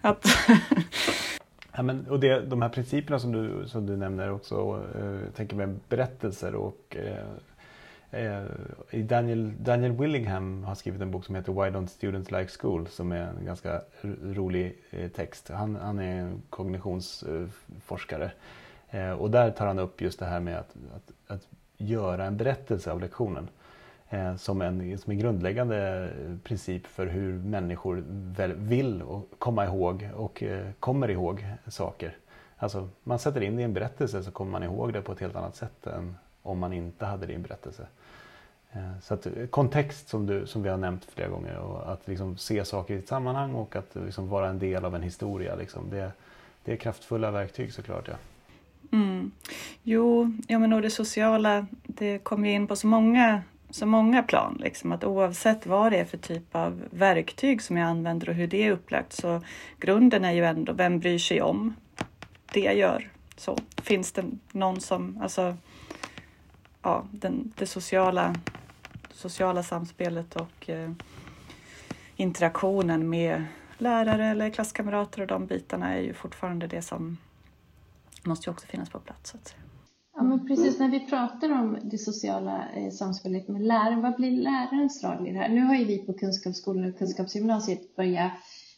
att 0.00 0.26
Ja, 1.78 1.82
men, 1.82 2.06
och 2.08 2.20
det, 2.20 2.40
de 2.40 2.62
här 2.62 2.68
principerna 2.68 3.18
som 3.18 3.32
du, 3.32 3.68
som 3.68 3.86
du 3.86 3.96
nämner 3.96 4.32
också, 4.32 4.84
eh, 4.98 5.30
tänker 5.36 5.56
med 5.56 5.80
berättelser 5.88 6.54
och 6.54 6.96
eh, 6.96 7.24
eh 8.10 8.44
Daniel, 9.04 9.52
Daniel 9.58 9.92
Willingham 9.92 10.64
har 10.64 10.74
skrivit 10.74 11.02
en 11.02 11.10
bok 11.10 11.24
som 11.24 11.34
heter 11.34 11.52
Why 11.52 11.70
Don't 11.70 11.86
Students 11.86 12.30
Like 12.30 12.48
School 12.60 12.86
som 12.86 13.12
är 13.12 13.20
en 13.20 13.44
ganska 13.44 13.80
rolig 14.22 14.76
eh, 14.90 15.10
text. 15.10 15.48
Han, 15.48 15.76
han 15.76 15.98
är 15.98 16.20
en 16.20 16.42
kognitionsforskare 16.50 18.32
eh, 18.90 19.12
och 19.12 19.30
där 19.30 19.50
tar 19.50 19.66
han 19.66 19.78
upp 19.78 20.00
just 20.00 20.18
det 20.18 20.26
här 20.26 20.40
med 20.40 20.58
att, 20.58 20.76
att, 20.96 21.12
att 21.26 21.48
göra 21.76 22.24
en 22.24 22.36
berättelse 22.36 22.92
av 22.92 23.00
lektionen 23.00 23.48
Eh, 24.10 24.36
som, 24.36 24.62
en, 24.62 24.98
som 24.98 25.10
en 25.10 25.18
grundläggande 25.18 26.04
eh, 26.04 26.36
princip 26.44 26.86
för 26.86 27.06
hur 27.06 27.32
människor 27.32 28.04
vill 28.56 29.02
komma 29.38 29.64
ihåg 29.64 30.10
och 30.14 30.42
eh, 30.42 30.66
kommer 30.80 31.10
ihåg 31.10 31.46
saker. 31.66 32.16
Alltså, 32.56 32.88
man 33.04 33.18
sätter 33.18 33.40
in 33.40 33.56
det 33.56 33.62
i 33.62 33.64
en 33.64 33.72
berättelse 33.72 34.22
så 34.22 34.30
kommer 34.30 34.52
man 34.52 34.62
ihåg 34.62 34.92
det 34.92 35.02
på 35.02 35.12
ett 35.12 35.20
helt 35.20 35.36
annat 35.36 35.56
sätt 35.56 35.86
än 35.86 36.16
om 36.42 36.58
man 36.58 36.72
inte 36.72 37.04
hade 37.04 37.26
det 37.26 37.32
i 37.32 37.36
en 37.36 37.42
berättelse. 37.42 37.86
Eh, 38.72 38.98
så 39.02 39.14
att 39.14 39.26
eh, 39.26 39.46
kontext 39.50 40.08
som, 40.08 40.26
du, 40.26 40.46
som 40.46 40.62
vi 40.62 40.68
har 40.68 40.76
nämnt 40.76 41.04
flera 41.04 41.28
gånger 41.28 41.58
och 41.58 41.92
att 41.92 42.08
liksom 42.08 42.36
se 42.36 42.64
saker 42.64 42.94
i 42.94 42.98
ett 42.98 43.08
sammanhang 43.08 43.54
och 43.54 43.76
att 43.76 43.94
liksom 43.94 44.28
vara 44.28 44.48
en 44.48 44.58
del 44.58 44.84
av 44.84 44.94
en 44.94 45.02
historia. 45.02 45.56
Liksom, 45.56 45.90
det, 45.90 46.12
det 46.64 46.72
är 46.72 46.76
kraftfulla 46.76 47.30
verktyg 47.30 47.72
såklart. 47.72 48.08
Ja. 48.08 48.14
Mm. 48.92 49.30
Jo, 49.82 50.32
ja, 50.48 50.58
men 50.58 50.72
och 50.72 50.82
det 50.82 50.90
sociala, 50.90 51.66
det 51.82 52.18
kommer 52.18 52.48
in 52.48 52.66
på 52.66 52.76
så 52.76 52.86
många 52.86 53.42
så 53.70 53.86
många 53.86 54.22
plan. 54.22 54.56
Liksom, 54.60 54.92
att 54.92 55.04
oavsett 55.04 55.66
vad 55.66 55.92
det 55.92 55.98
är 55.98 56.04
för 56.04 56.18
typ 56.18 56.54
av 56.54 56.84
verktyg 56.90 57.62
som 57.62 57.76
jag 57.76 57.88
använder 57.88 58.28
och 58.28 58.34
hur 58.34 58.46
det 58.46 58.62
är 58.62 58.72
upplagt 58.72 59.12
så 59.12 59.42
grunden 59.80 60.24
är 60.24 60.32
ju 60.32 60.44
ändå 60.44 60.72
vem 60.72 60.98
bryr 60.98 61.18
sig 61.18 61.42
om 61.42 61.74
det 62.52 62.60
jag 62.60 62.76
gör. 62.76 63.10
Så 63.36 63.58
finns 63.76 64.12
det 64.12 64.24
någon 64.52 64.80
som, 64.80 65.18
alltså 65.22 65.56
ja, 66.82 67.04
den, 67.10 67.52
det 67.56 67.66
sociala, 67.66 68.34
sociala 69.10 69.62
samspelet 69.62 70.36
och 70.36 70.70
eh, 70.70 70.90
interaktionen 72.16 73.08
med 73.10 73.44
lärare 73.78 74.26
eller 74.26 74.50
klasskamrater 74.50 75.20
och 75.20 75.26
de 75.26 75.46
bitarna 75.46 75.94
är 75.94 76.00
ju 76.00 76.14
fortfarande 76.14 76.66
det 76.66 76.82
som 76.82 77.16
måste 78.22 78.50
ju 78.50 78.52
också 78.52 78.66
finnas 78.66 78.90
på 78.90 78.98
plats. 78.98 79.30
Så 79.30 79.36
att 79.36 79.48
säga. 79.48 79.67
Ja, 80.18 80.24
men 80.24 80.46
precis 80.46 80.78
när 80.78 80.88
vi 80.88 81.00
pratar 81.00 81.52
om 81.52 81.78
det 81.82 81.98
sociala 81.98 82.68
eh, 82.74 82.90
samspelet 82.90 83.48
med 83.48 83.62
läraren, 83.62 84.02
vad 84.02 84.16
blir 84.16 84.30
lärarens 84.30 85.04
roll 85.04 85.28
i 85.28 85.32
det 85.32 85.38
här? 85.38 85.48
Nu 85.48 85.60
har 85.60 85.74
ju 85.76 85.84
vi 85.84 85.98
på 85.98 86.12
Kunskapsskolan 86.12 86.88
och 86.88 86.98
Kunskapsgymnasiet 86.98 87.96
börjat 87.96 88.32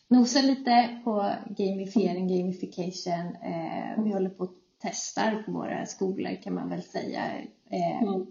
nosa 0.09 0.43
lite 0.43 1.01
på 1.05 1.33
gamifiering, 1.47 2.29
gamification. 2.29 3.37
Eh, 3.43 4.05
vi 4.05 4.13
håller 4.13 4.31
på 4.31 4.45
att 4.45 4.51
testar 4.83 5.43
på 5.43 5.53
våra 5.53 5.87
skolor 5.87 6.43
kan 6.43 6.55
man 6.55 6.69
väl 6.69 6.83
säga. 6.83 7.23
Eh, 7.71 8.03
mm. 8.03 8.27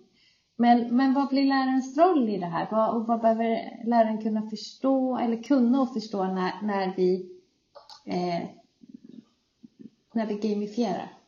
men, 0.55 0.95
men 0.95 1.13
vad 1.13 1.29
blir 1.29 1.45
lärarens 1.45 1.97
roll 1.97 2.29
i 2.29 2.37
det 2.37 2.45
här? 2.45 2.67
Vad, 2.71 2.95
och 2.95 3.07
vad 3.07 3.21
behöver 3.21 3.79
läraren 3.85 4.21
kunna 4.21 4.49
förstå 4.49 5.17
eller 5.17 5.43
kunna 5.43 5.81
och 5.81 5.93
förstå 5.93 6.23
när, 6.23 6.51
när 6.63 6.93
vi 6.97 7.29
när 10.13 10.25
vi 10.25 10.35
gamifierar? 10.35 11.18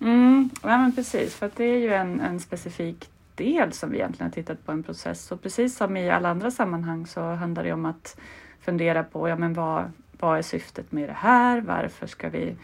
Mm, 0.00 0.50
ja, 0.62 0.78
men 0.78 0.92
precis, 0.92 1.34
för 1.34 1.46
att 1.46 1.56
det 1.56 1.64
är 1.64 1.78
ju 1.78 1.92
en, 1.92 2.20
en 2.20 2.40
specifik 2.40 3.10
del 3.34 3.72
som 3.72 3.90
vi 3.90 3.96
egentligen 3.96 4.26
har 4.30 4.34
tittat 4.34 4.66
på 4.66 4.72
en 4.72 4.82
process 4.82 5.32
och 5.32 5.42
precis 5.42 5.76
som 5.76 5.96
i 5.96 6.10
alla 6.10 6.28
andra 6.28 6.50
sammanhang 6.50 7.06
så 7.06 7.20
handlar 7.20 7.64
det 7.64 7.72
om 7.72 7.86
att 7.86 8.16
fundera 8.60 9.04
på 9.04 9.28
ja, 9.28 9.36
men 9.36 9.54
vad, 9.54 9.92
vad 10.18 10.38
är 10.38 10.42
syftet 10.42 10.92
med 10.92 11.08
det 11.08 11.16
här? 11.18 11.60
Varför 11.60 12.06
ska 12.06 12.28
vi 12.28 12.56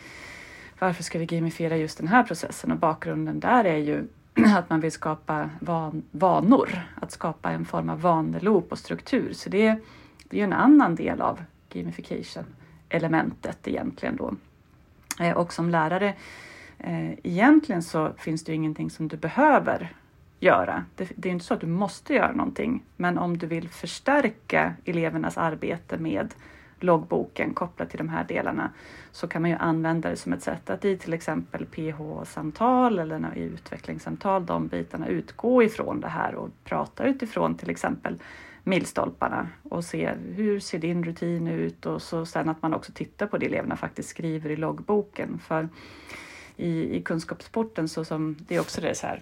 varför 0.78 1.02
ska 1.02 1.18
vi 1.18 1.26
gamifiera 1.26 1.76
just 1.76 1.98
den 1.98 2.08
här 2.08 2.22
processen? 2.22 2.72
Och 2.72 2.78
bakgrunden 2.78 3.40
där 3.40 3.64
är 3.64 3.76
ju 3.76 4.04
att 4.56 4.70
man 4.70 4.80
vill 4.80 4.92
skapa 4.92 5.50
van, 5.60 6.02
vanor, 6.10 6.70
att 6.94 7.12
skapa 7.12 7.50
en 7.50 7.64
form 7.64 7.90
av 7.90 8.00
vaneloop 8.00 8.72
och 8.72 8.78
struktur. 8.78 9.32
Så 9.32 9.48
det, 9.48 9.76
det 10.24 10.40
är 10.40 10.44
en 10.44 10.52
annan 10.52 10.94
del 10.94 11.20
av 11.20 11.40
gamification-elementet 11.72 13.68
egentligen 13.68 14.16
då. 14.16 14.34
Eh, 15.20 15.36
och 15.36 15.52
som 15.52 15.70
lärare 15.70 16.14
eh, 16.78 17.12
egentligen 17.12 17.82
så 17.82 18.12
finns 18.18 18.44
det 18.44 18.52
ju 18.52 18.56
ingenting 18.56 18.90
som 18.90 19.08
du 19.08 19.16
behöver 19.16 19.94
göra. 20.40 20.84
Det, 20.96 21.12
det 21.16 21.28
är 21.28 21.32
inte 21.32 21.44
så 21.44 21.54
att 21.54 21.60
du 21.60 21.66
måste 21.66 22.14
göra 22.14 22.32
någonting, 22.32 22.82
men 22.96 23.18
om 23.18 23.38
du 23.38 23.46
vill 23.46 23.68
förstärka 23.68 24.74
elevernas 24.84 25.38
arbete 25.38 25.98
med 25.98 26.34
loggboken 26.80 27.54
kopplat 27.54 27.90
till 27.90 27.98
de 27.98 28.08
här 28.08 28.24
delarna 28.24 28.70
så 29.12 29.28
kan 29.28 29.42
man 29.42 29.50
ju 29.50 29.56
använda 29.56 30.10
det 30.10 30.16
som 30.16 30.32
ett 30.32 30.42
sätt 30.42 30.70
att 30.70 30.84
i 30.84 30.96
till 30.96 31.12
exempel 31.12 31.66
PH-samtal 31.66 32.98
eller 32.98 33.36
i 33.36 33.40
utvecklingssamtal, 33.40 34.46
de 34.46 34.66
bitarna 34.66 35.08
utgå 35.08 35.62
ifrån 35.62 36.00
det 36.00 36.08
här 36.08 36.34
och 36.34 36.50
prata 36.64 37.04
utifrån 37.04 37.56
till 37.56 37.70
exempel 37.70 38.18
milstolparna 38.64 39.48
och 39.62 39.84
se 39.84 40.10
hur 40.34 40.60
ser 40.60 40.78
din 40.78 41.04
rutin 41.04 41.46
ut 41.48 41.86
och 41.86 42.02
så 42.02 42.26
sen 42.26 42.48
att 42.48 42.62
man 42.62 42.74
också 42.74 42.92
tittar 42.92 43.26
på 43.26 43.38
det 43.38 43.46
eleverna 43.46 43.76
faktiskt 43.76 44.08
skriver 44.08 44.50
i 44.50 44.56
loggboken. 44.56 45.38
För 45.38 45.68
i, 46.56 46.96
i 46.96 47.02
kunskapsporten 47.02 47.88
så 47.88 48.04
som 48.04 48.36
det 48.48 48.56
är 48.56 48.60
också 48.60 48.80
det 48.80 48.94
så 48.94 49.06
här 49.06 49.20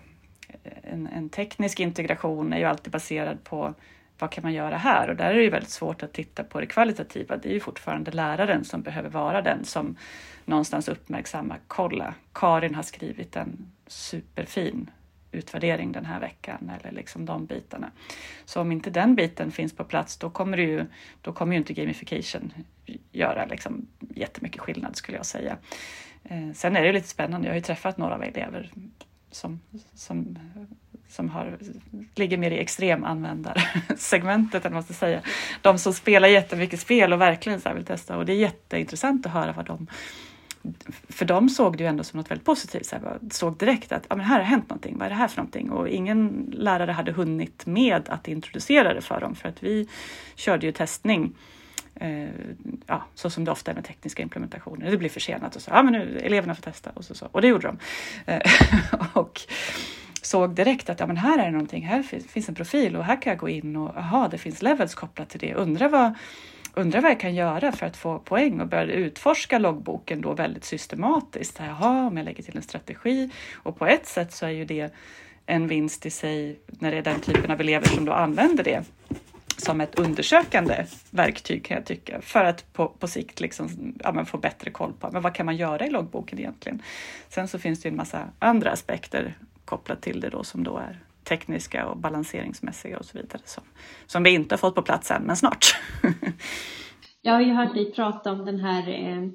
en, 0.82 1.06
en, 1.06 1.28
teknisk 1.28 1.80
integration 1.80 2.52
är 2.52 2.58
ju 2.58 2.64
alltid 2.64 2.92
baserad 2.92 3.44
på 3.44 3.74
vad 4.18 4.30
kan 4.30 4.42
man 4.42 4.52
göra 4.52 4.76
här? 4.76 5.10
Och 5.10 5.16
där 5.16 5.30
är 5.30 5.34
det 5.34 5.42
ju 5.42 5.50
väldigt 5.50 5.70
svårt 5.70 6.02
att 6.02 6.12
titta 6.12 6.44
på 6.44 6.60
det 6.60 6.66
kvalitativa. 6.66 7.36
Det 7.36 7.48
är 7.48 7.52
ju 7.52 7.60
fortfarande 7.60 8.10
läraren 8.10 8.64
som 8.64 8.82
behöver 8.82 9.10
vara 9.10 9.42
den 9.42 9.64
som 9.64 9.96
någonstans 10.44 10.88
uppmärksammar. 10.88 11.60
Kolla, 11.66 12.14
Karin 12.32 12.74
har 12.74 12.82
skrivit 12.82 13.36
en 13.36 13.72
superfin 13.86 14.90
utvärdering 15.32 15.92
den 15.92 16.04
här 16.04 16.20
veckan 16.20 16.70
eller 16.78 16.92
liksom 16.92 17.26
de 17.26 17.46
bitarna. 17.46 17.90
Så 18.44 18.60
om 18.60 18.72
inte 18.72 18.90
den 18.90 19.14
biten 19.14 19.52
finns 19.52 19.72
på 19.72 19.84
plats 19.84 20.16
då 20.16 20.30
kommer, 20.30 20.56
det 20.56 20.62
ju, 20.62 20.86
då 21.20 21.32
kommer 21.32 21.52
ju 21.52 21.58
inte 21.58 21.72
gamification 21.72 22.52
göra 23.12 23.46
liksom 23.46 23.86
jättemycket 23.98 24.60
skillnad 24.60 24.96
skulle 24.96 25.16
jag 25.16 25.26
säga. 25.26 25.56
Eh, 26.24 26.52
sen 26.54 26.76
är 26.76 26.82
det 26.82 26.92
lite 26.92 27.08
spännande, 27.08 27.46
jag 27.46 27.52
har 27.52 27.56
ju 27.56 27.62
träffat 27.62 27.98
några 27.98 28.14
av 28.14 28.22
elever 28.22 28.70
som, 29.30 29.60
som, 29.94 30.38
som 31.08 31.30
har, 31.30 31.58
ligger 32.14 32.38
mer 32.38 32.50
i 32.50 32.58
extremanvändarsegmentet, 32.58 34.60
eller 34.60 34.70
vad 34.70 34.72
man 34.72 34.82
ska 34.82 34.94
säga. 34.94 35.20
De 35.62 35.78
som 35.78 35.92
spelar 35.92 36.28
jättemycket 36.28 36.80
spel 36.80 37.12
och 37.12 37.20
verkligen 37.20 37.60
så 37.60 37.74
vill 37.74 37.84
testa 37.84 38.16
och 38.16 38.26
det 38.26 38.32
är 38.32 38.36
jätteintressant 38.36 39.26
att 39.26 39.32
höra 39.32 39.52
vad 39.52 39.66
de 39.66 39.86
för 41.08 41.24
de 41.24 41.48
såg 41.48 41.76
det 41.76 41.84
ju 41.84 41.88
ändå 41.88 42.04
som 42.04 42.18
något 42.18 42.30
väldigt 42.30 42.46
positivt. 42.46 42.86
Så 42.86 42.96
här, 42.96 43.18
såg 43.30 43.58
direkt 43.58 43.92
att 43.92 44.06
ah, 44.08 44.16
men 44.16 44.26
här 44.26 44.38
har 44.38 44.44
hänt 44.44 44.68
någonting. 44.68 44.98
Vad 44.98 45.06
är 45.06 45.10
det 45.10 45.16
här 45.16 45.28
för 45.28 45.36
någonting? 45.36 45.70
Och 45.70 45.88
ingen 45.88 46.50
lärare 46.52 46.92
hade 46.92 47.12
hunnit 47.12 47.66
med 47.66 48.08
att 48.08 48.28
introducera 48.28 48.94
det 48.94 49.00
för 49.00 49.20
dem 49.20 49.34
för 49.34 49.48
att 49.48 49.62
vi 49.62 49.88
körde 50.34 50.66
ju 50.66 50.72
testning 50.72 51.34
eh, 51.94 52.28
ja, 52.86 53.04
så 53.14 53.30
som 53.30 53.44
det 53.44 53.50
ofta 53.50 53.70
är 53.70 53.74
med 53.74 53.84
tekniska 53.84 54.22
implementationer. 54.22 54.90
Det 54.90 54.96
blir 54.96 55.08
försenat 55.08 55.56
och 55.56 55.62
så, 55.62 55.70
ja 55.70 55.82
men 55.82 55.92
nu 55.92 56.18
eleverna 56.18 56.54
får 56.54 56.62
testa 56.62 56.90
och 56.94 57.04
så, 57.04 57.14
så. 57.14 57.28
och 57.32 57.42
det 57.42 57.48
gjorde 57.48 57.66
de. 57.66 57.78
Eh, 58.32 58.40
och 59.12 59.40
såg 60.22 60.54
direkt 60.54 60.90
att 60.90 61.00
ja, 61.00 61.06
men 61.06 61.16
här 61.16 61.38
är 61.38 61.44
det 61.44 61.50
någonting, 61.50 61.86
här 61.86 62.02
finns, 62.02 62.26
finns 62.26 62.48
en 62.48 62.54
profil 62.54 62.96
och 62.96 63.04
här 63.04 63.22
kan 63.22 63.30
jag 63.30 63.38
gå 63.38 63.48
in 63.48 63.76
och 63.76 63.96
aha, 63.96 64.28
det 64.28 64.38
finns 64.38 64.62
levels 64.62 64.94
kopplat 64.94 65.28
till 65.28 65.40
det. 65.40 65.54
Undrar 65.54 65.88
vad 65.88 66.14
undrar 66.76 67.00
vad 67.00 67.10
jag 67.10 67.20
kan 67.20 67.34
göra 67.34 67.72
för 67.72 67.86
att 67.86 67.96
få 67.96 68.18
poäng 68.18 68.60
och 68.60 68.66
började 68.66 68.92
utforska 68.92 69.58
loggboken 69.58 70.20
då 70.20 70.32
väldigt 70.32 70.64
systematiskt. 70.64 71.58
Jaha, 71.58 72.06
om 72.06 72.16
jag 72.16 72.24
lägger 72.24 72.42
till 72.42 72.56
en 72.56 72.62
strategi 72.62 73.30
och 73.54 73.78
på 73.78 73.86
ett 73.86 74.06
sätt 74.06 74.32
så 74.32 74.46
är 74.46 74.50
ju 74.50 74.64
det 74.64 74.94
en 75.46 75.68
vinst 75.68 76.06
i 76.06 76.10
sig 76.10 76.58
när 76.66 76.90
det 76.90 76.96
är 76.96 77.02
den 77.02 77.20
typen 77.20 77.50
av 77.50 77.60
elever 77.60 77.86
som 77.86 78.04
då 78.04 78.12
använder 78.12 78.64
det 78.64 78.84
som 79.56 79.80
ett 79.80 79.98
undersökande 79.98 80.86
verktyg 81.10 81.64
kan 81.64 81.74
jag 81.74 81.86
tycka 81.86 82.20
för 82.20 82.44
att 82.44 82.72
på, 82.72 82.88
på 82.88 83.08
sikt 83.08 83.40
liksom, 83.40 83.94
ja, 84.04 84.24
få 84.24 84.38
bättre 84.38 84.70
koll 84.70 84.92
på 84.92 85.10
men 85.12 85.22
vad 85.22 85.34
kan 85.34 85.46
man 85.46 85.56
göra 85.56 85.86
i 85.86 85.90
loggboken 85.90 86.38
egentligen. 86.38 86.82
Sen 87.28 87.48
så 87.48 87.58
finns 87.58 87.82
det 87.82 87.88
ju 87.88 87.90
en 87.90 87.96
massa 87.96 88.28
andra 88.38 88.70
aspekter 88.70 89.34
kopplat 89.64 90.02
till 90.02 90.20
det 90.20 90.28
då 90.28 90.44
som 90.44 90.64
då 90.64 90.78
är 90.78 91.00
tekniska 91.24 91.86
och 91.86 91.96
balanseringsmässiga 91.96 92.98
och 92.98 93.04
så 93.04 93.18
vidare 93.18 93.42
som, 93.44 93.64
som 94.06 94.22
vi 94.22 94.30
inte 94.30 94.52
har 94.52 94.58
fått 94.58 94.74
på 94.74 94.82
plats 94.82 95.10
än, 95.10 95.22
men 95.22 95.36
snart. 95.36 95.66
Jag 97.22 97.32
har 97.32 97.40
ju 97.40 97.52
hört 97.52 97.74
dig 97.74 97.92
prata 97.92 98.32
om 98.32 98.44
den 98.44 98.60
här 98.60 98.88
eh, 98.88 99.28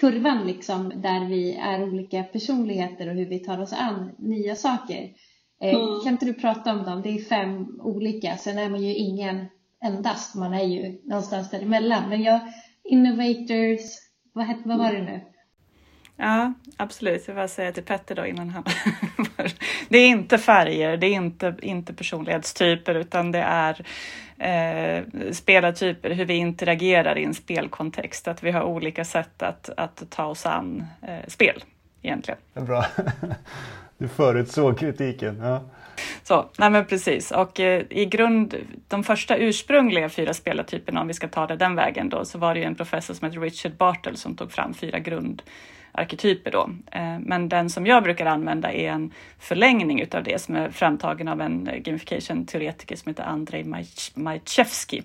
kurvan 0.00 0.46
liksom 0.46 0.92
där 0.96 1.28
vi 1.28 1.54
är 1.54 1.82
olika 1.82 2.22
personligheter 2.22 3.08
och 3.08 3.14
hur 3.14 3.26
vi 3.26 3.38
tar 3.38 3.60
oss 3.60 3.72
an 3.72 4.10
nya 4.18 4.56
saker. 4.56 5.10
Eh, 5.62 5.74
mm. 5.74 6.00
Kan 6.04 6.12
inte 6.12 6.26
du 6.26 6.34
prata 6.34 6.72
om 6.72 6.84
dem? 6.84 7.02
Det 7.02 7.08
är 7.08 7.18
fem 7.18 7.80
olika, 7.80 8.36
sen 8.36 8.58
är 8.58 8.70
man 8.70 8.82
ju 8.82 8.94
ingen 8.94 9.46
endast, 9.82 10.34
man 10.34 10.54
är 10.54 10.64
ju 10.64 10.98
någonstans 11.04 11.50
däremellan. 11.50 12.08
Men 12.08 12.22
jag, 12.22 12.40
innovators, 12.84 13.80
vad, 14.32 14.46
vad 14.64 14.78
var 14.78 14.92
det 14.92 15.02
nu? 15.02 15.20
Ja, 16.16 16.52
absolut. 16.76 17.28
Jag 17.28 17.34
vill 17.34 17.48
säga 17.48 17.72
till 17.72 17.82
Petter 17.82 18.14
då 18.14 18.26
innan 18.26 18.50
han... 18.50 18.64
det 19.88 19.98
är 19.98 20.08
inte 20.08 20.38
färger, 20.38 20.96
det 20.96 21.06
är 21.06 21.14
inte, 21.14 21.54
inte 21.62 21.94
personlighetstyper, 21.94 22.94
utan 22.94 23.32
det 23.32 23.38
är 23.38 23.86
eh, 24.38 25.04
spelartyper, 25.32 26.10
hur 26.10 26.24
vi 26.24 26.34
interagerar 26.34 27.18
i 27.18 27.24
en 27.24 27.34
spelkontext. 27.34 28.28
Att 28.28 28.42
vi 28.42 28.50
har 28.50 28.62
olika 28.62 29.04
sätt 29.04 29.42
att, 29.42 29.70
att 29.76 30.02
ta 30.10 30.24
oss 30.24 30.46
an 30.46 30.84
eh, 31.02 31.28
spel 31.28 31.64
egentligen. 32.02 32.40
Bra. 32.54 32.84
Du 33.98 34.08
förutsåg 34.08 34.78
kritiken. 34.78 35.38
Ja. 35.40 35.60
Så, 36.22 36.50
nej 36.58 36.70
men 36.70 36.86
precis. 36.86 37.30
Och 37.30 37.60
eh, 37.60 37.82
i 37.90 38.06
grund, 38.06 38.54
de 38.88 39.04
första 39.04 39.36
ursprungliga 39.36 40.08
fyra 40.08 40.34
spelartyperna, 40.34 41.00
om 41.00 41.08
vi 41.08 41.14
ska 41.14 41.28
ta 41.28 41.46
det 41.46 41.56
den 41.56 41.74
vägen 41.74 42.08
då, 42.08 42.24
så 42.24 42.38
var 42.38 42.54
det 42.54 42.60
ju 42.60 42.66
en 42.66 42.74
professor 42.74 43.14
som 43.14 43.26
hette 43.26 43.40
Richard 43.40 43.72
Bartle 43.72 44.16
som 44.16 44.36
tog 44.36 44.52
fram 44.52 44.74
fyra 44.74 44.98
grundarketyper. 44.98 46.50
då. 46.50 46.70
Eh, 46.92 47.18
men 47.18 47.48
den 47.48 47.70
som 47.70 47.86
jag 47.86 48.02
brukar 48.02 48.26
använda 48.26 48.72
är 48.72 48.90
en 48.90 49.12
förlängning 49.38 50.00
utav 50.00 50.22
det 50.22 50.42
som 50.42 50.56
är 50.56 50.70
framtagen 50.70 51.28
av 51.28 51.40
en 51.40 51.68
gamification-teoretiker 51.78 52.96
som 52.96 53.10
heter 53.10 53.24
Andrei 53.24 53.64
Majtjevskij, 54.14 55.02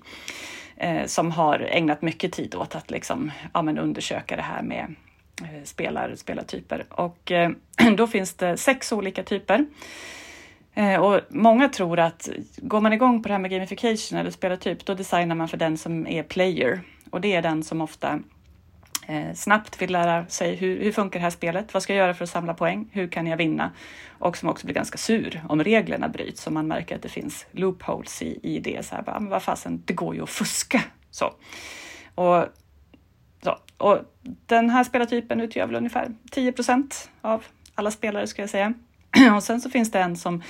eh, 0.77 1.05
som 1.05 1.31
har 1.31 1.59
ägnat 1.59 2.01
mycket 2.01 2.33
tid 2.33 2.55
åt 2.55 2.75
att 2.75 2.91
liksom, 2.91 3.31
ja, 3.53 3.61
men 3.61 3.77
undersöka 3.77 4.35
det 4.35 4.41
här 4.41 4.61
med 4.61 4.95
eh, 5.41 5.63
spelar, 5.63 6.15
spelartyper. 6.15 6.85
Och 6.89 7.31
eh, 7.31 7.51
då 7.97 8.07
finns 8.07 8.33
det 8.33 8.57
sex 8.57 8.91
olika 8.91 9.23
typer. 9.23 9.65
Eh, 10.77 10.99
och 10.99 11.21
många 11.29 11.69
tror 11.69 11.99
att 11.99 12.29
går 12.57 12.81
man 12.81 12.93
igång 12.93 13.23
på 13.23 13.27
det 13.27 13.33
här 13.33 13.41
med 13.41 13.51
gamification 13.51 14.19
eller 14.19 14.31
spelartyp, 14.31 14.85
då 14.85 14.93
designar 14.93 15.35
man 15.35 15.47
för 15.47 15.57
den 15.57 15.77
som 15.77 16.07
är 16.07 16.23
player. 16.23 16.81
Och 17.09 17.21
det 17.21 17.33
är 17.33 17.41
den 17.41 17.63
som 17.63 17.81
ofta 17.81 18.19
eh, 19.07 19.33
snabbt 19.33 19.81
vill 19.81 19.91
lära 19.91 20.27
sig 20.27 20.55
hur, 20.55 20.83
hur 20.83 20.91
funkar 20.91 21.19
det 21.19 21.23
här 21.23 21.29
spelet? 21.29 21.73
Vad 21.73 21.83
ska 21.83 21.93
jag 21.93 21.97
göra 22.03 22.13
för 22.13 22.23
att 22.23 22.29
samla 22.29 22.53
poäng? 22.53 22.89
Hur 22.91 23.07
kan 23.07 23.27
jag 23.27 23.37
vinna? 23.37 23.71
Och 24.09 24.37
som 24.37 24.49
också 24.49 24.65
blir 24.67 24.75
ganska 24.75 24.97
sur 24.97 25.41
om 25.49 25.63
reglerna 25.63 26.09
bryts, 26.09 26.47
om 26.47 26.53
man 26.53 26.67
märker 26.67 26.95
att 26.95 27.01
det 27.01 27.09
finns 27.09 27.45
loopholes 27.51 28.21
i, 28.21 28.39
i 28.43 28.59
det. 28.59 28.85
Så 28.85 28.95
här, 28.95 29.01
bara, 29.01 29.15
ah, 29.15 29.19
men 29.19 29.29
vad 29.29 29.43
fasen, 29.43 29.81
det 29.85 29.93
går 29.93 30.15
ju 30.15 30.23
att 30.23 30.29
fuska. 30.29 30.83
Så. 31.11 31.33
Och, 32.15 32.45
så. 33.43 33.57
och 33.77 33.99
den 34.45 34.69
här 34.69 34.83
spelartypen 34.83 35.41
utgör 35.41 35.65
väl 35.65 35.75
ungefär 35.75 36.11
10 36.31 36.51
procent 36.51 37.09
av 37.21 37.43
alla 37.75 37.91
spelare 37.91 38.27
skulle 38.27 38.43
jag 38.43 38.49
säga. 38.49 38.73
Och 39.35 39.43
sen 39.43 39.61
så 39.61 39.69
finns 39.69 39.91
det 39.91 39.99
en 39.99 40.15
som 40.15 40.43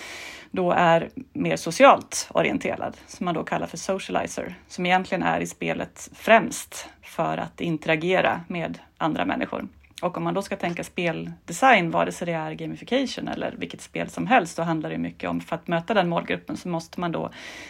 då 0.52 0.72
är 0.72 1.10
mer 1.34 1.56
socialt 1.56 2.30
orienterad, 2.32 2.98
som 3.08 3.26
man 3.26 3.36
då 3.36 3.44
kallar 3.44 3.68
för 3.68 3.78
socializer, 3.78 4.56
som 4.68 4.86
egentligen 4.86 5.24
är 5.24 5.40
i 5.40 5.48
spelet 5.48 6.10
främst 6.14 6.90
för 7.02 7.38
att 7.38 7.62
interagera 7.62 8.42
med 8.48 8.80
andra 8.98 9.26
människor. 9.26 9.68
Och 10.02 10.18
om 10.18 10.24
man 10.24 10.34
då 10.34 10.42
ska 10.42 10.56
tänka 10.56 10.84
speldesign, 10.84 11.92
vare 11.92 12.12
sig 12.12 12.26
det 12.26 12.32
är 12.32 12.52
gamification 12.52 13.28
eller 13.28 13.56
vilket 13.58 13.82
spel 13.82 14.10
som 14.10 14.28
helst, 14.28 14.58
då 14.58 14.64
handlar 14.64 14.90
det 14.90 14.98
mycket 14.98 15.30
om, 15.30 15.42
för 15.42 15.56
att 15.56 15.68
möta 15.68 15.94
den 15.94 16.10
målgruppen 16.10 16.58
så 16.58 16.68
måste 16.68 17.00
man 17.00 17.12
då 17.12 17.30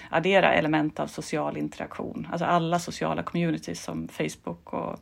addera 0.10 0.54
element 0.54 1.00
av 1.00 1.08
social 1.08 1.58
interaktion. 1.58 2.28
Alltså 2.32 2.46
alla 2.46 2.80
sociala 2.80 3.24
communities 3.24 3.84
som 3.84 4.08
Facebook 4.08 4.74
och 4.74 5.00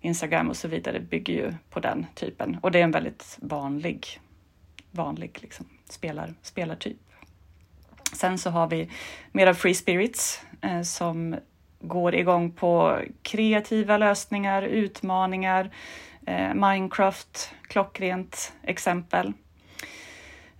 Instagram 0.00 0.48
och 0.48 0.56
så 0.56 0.68
vidare 0.68 1.00
bygger 1.00 1.34
ju 1.34 1.54
på 1.70 1.80
den 1.80 2.06
typen. 2.14 2.58
Och 2.62 2.70
det 2.70 2.78
är 2.78 2.84
en 2.84 2.90
väldigt 2.90 3.38
vanlig, 3.40 4.20
vanlig 4.96 5.38
liksom, 5.42 5.66
spelar, 5.88 6.34
spelartyp. 6.42 6.96
Sen 8.12 8.38
så 8.38 8.50
har 8.50 8.66
vi 8.66 8.90
mer 9.32 9.46
av 9.46 9.54
Free 9.54 9.74
Spirits 9.74 10.42
eh, 10.62 10.82
som 10.82 11.36
går 11.80 12.14
igång 12.14 12.50
på 12.52 12.98
kreativa 13.22 13.96
lösningar, 13.98 14.62
utmaningar, 14.62 15.70
eh, 16.26 16.54
Minecraft, 16.54 17.54
klockrent 17.62 18.52
exempel. 18.62 19.32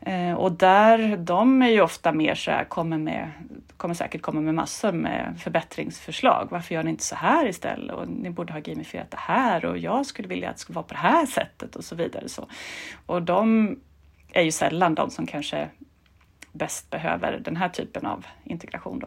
Eh, 0.01 0.33
och 0.33 0.53
där, 0.53 1.17
de 1.17 1.63
är 1.63 1.69
ju 1.69 1.81
ofta 1.81 2.13
mer 2.13 2.35
så 2.35 2.51
här, 2.51 2.65
kommer, 2.65 2.99
med, 2.99 3.31
kommer 3.77 3.95
säkert 3.95 4.23
komma 4.23 4.41
med 4.41 4.55
massor 4.55 4.93
med 4.93 5.35
förbättringsförslag. 5.39 6.49
Varför 6.51 6.75
gör 6.75 6.83
ni 6.83 6.91
inte 6.91 7.05
så 7.05 7.17
här 7.17 7.49
istället? 7.49 7.97
Och 7.97 8.09
ni 8.09 8.31
borde 8.31 8.53
ha 8.53 8.61
gamifierat 8.61 9.11
det 9.11 9.21
här 9.21 9.65
och 9.65 9.79
jag 9.79 10.07
skulle 10.07 10.29
vilja 10.29 10.51
att 10.51 10.57
det 10.57 10.61
skulle 10.61 10.75
vara 10.75 10.87
på 10.87 10.95
det 10.95 11.01
här 11.01 11.27
sättet 11.27 11.77
och 11.77 11.85
så 11.85 11.95
vidare. 11.95 12.29
Så. 12.29 12.49
Och 13.07 13.23
de 13.23 13.77
är 14.37 14.43
ju 14.43 14.53
sällan 14.53 14.95
de 14.95 15.11
som 15.11 15.27
kanske 15.27 15.69
bäst 16.53 16.91
behöver 16.91 17.39
den 17.39 17.57
här 17.57 17.69
typen 17.69 18.07
av 18.07 18.27
integration. 18.45 18.99
Då. 18.99 19.07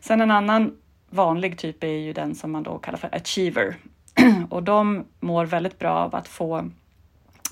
Sen 0.00 0.20
en 0.20 0.30
annan 0.30 0.76
vanlig 1.10 1.58
typ 1.58 1.84
är 1.84 1.88
ju 1.88 2.12
den 2.12 2.34
som 2.34 2.52
man 2.52 2.62
då 2.62 2.78
kallar 2.78 2.98
för 2.98 3.14
achiever 3.14 3.76
och 4.50 4.62
de 4.62 5.04
mår 5.20 5.44
väldigt 5.44 5.78
bra 5.78 5.90
av 5.90 6.14
att 6.14 6.28
få 6.28 6.70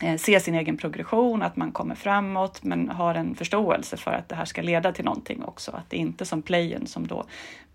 Eh, 0.02 0.16
se 0.16 0.40
sin 0.40 0.54
egen 0.54 0.76
progression, 0.76 1.42
att 1.42 1.56
man 1.56 1.72
kommer 1.72 1.94
framåt 1.94 2.62
men 2.62 2.88
har 2.88 3.14
en 3.14 3.34
förståelse 3.34 3.96
för 3.96 4.10
att 4.10 4.28
det 4.28 4.34
här 4.34 4.44
ska 4.44 4.62
leda 4.62 4.92
till 4.92 5.04
någonting 5.04 5.44
också. 5.44 5.72
Att 5.72 5.90
det 5.90 5.96
inte 5.96 6.24
är 6.24 6.26
som 6.26 6.42
playen 6.42 6.86
som 6.86 7.06
då 7.06 7.24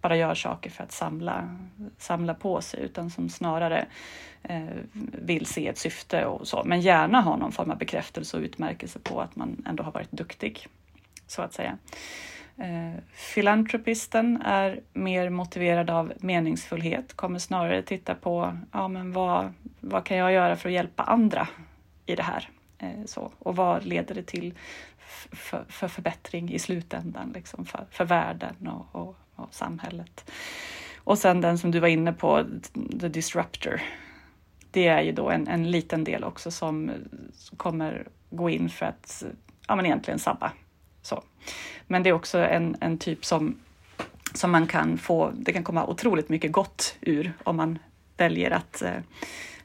bara 0.01 0.15
gör 0.15 0.36
saker 0.36 0.69
för 0.69 0.84
att 0.84 0.91
samla, 0.91 1.57
samla 1.97 2.34
på 2.34 2.62
sig 2.62 2.79
utan 2.84 3.10
som 3.10 3.29
snarare 3.29 3.86
eh, 4.43 4.62
vill 5.21 5.45
se 5.45 5.67
ett 5.67 5.77
syfte 5.77 6.25
och 6.25 6.47
så. 6.47 6.63
Men 6.65 6.81
gärna 6.81 7.21
ha 7.21 7.38
någon 7.38 7.51
form 7.51 7.71
av 7.71 7.77
bekräftelse 7.77 8.38
och 8.38 8.43
utmärkelse 8.43 8.99
på 8.99 9.21
att 9.21 9.36
man 9.36 9.65
ändå 9.67 9.84
har 9.84 9.91
varit 9.91 10.12
duktig, 10.12 10.67
så 11.27 11.41
att 11.41 11.53
säga. 11.53 11.77
Eh, 12.57 13.04
filantropisten 13.13 14.41
är 14.41 14.79
mer 14.93 15.29
motiverad 15.29 15.89
av 15.89 16.13
meningsfullhet, 16.17 17.13
kommer 17.13 17.39
snarare 17.39 17.81
titta 17.81 18.15
på 18.15 18.58
ja, 18.71 18.87
men 18.87 19.12
vad, 19.12 19.54
vad 19.79 20.04
kan 20.04 20.17
jag 20.17 20.31
göra 20.31 20.56
för 20.56 20.69
att 20.69 20.73
hjälpa 20.73 21.04
andra 21.04 21.48
i 22.12 22.15
det 22.15 22.23
här? 22.23 22.49
Eh, 22.77 23.05
så, 23.05 23.31
och 23.39 23.55
vad 23.55 23.85
leder 23.85 24.15
det 24.15 24.23
till 24.23 24.53
för, 25.31 25.65
för 25.69 25.87
förbättring 25.87 26.51
i 26.51 26.59
slutändan, 26.59 27.31
liksom 27.35 27.65
för, 27.65 27.85
för 27.91 28.05
världen 28.05 28.67
och, 28.67 29.01
och 29.01 29.15
och 29.41 29.53
samhället. 29.53 30.31
Och 30.97 31.17
sen 31.17 31.41
den 31.41 31.57
som 31.57 31.71
du 31.71 31.79
var 31.79 31.87
inne 31.87 32.13
på, 32.13 32.45
The 32.99 33.09
Disruptor. 33.09 33.81
Det 34.71 34.87
är 34.87 35.01
ju 35.01 35.12
då 35.12 35.29
en, 35.29 35.47
en 35.47 35.71
liten 35.71 36.03
del 36.03 36.23
också 36.23 36.51
som 36.51 36.91
kommer 37.57 38.07
gå 38.29 38.49
in 38.49 38.69
för 38.69 38.85
att 38.85 39.23
ja, 39.67 39.75
men 39.75 39.85
egentligen 39.85 40.19
sabba. 40.19 40.51
Så. 41.01 41.23
Men 41.87 42.03
det 42.03 42.09
är 42.09 42.13
också 42.13 42.37
en, 42.37 42.75
en 42.81 42.97
typ 42.97 43.25
som, 43.25 43.59
som 44.33 44.51
man 44.51 44.67
kan 44.67 44.97
få, 44.97 45.31
det 45.33 45.53
kan 45.53 45.63
komma 45.63 45.85
otroligt 45.85 46.29
mycket 46.29 46.51
gott 46.51 46.95
ur 47.01 47.33
om 47.43 47.55
man 47.55 47.79
väljer 48.17 48.51
att 48.51 48.81
eh, 48.81 48.99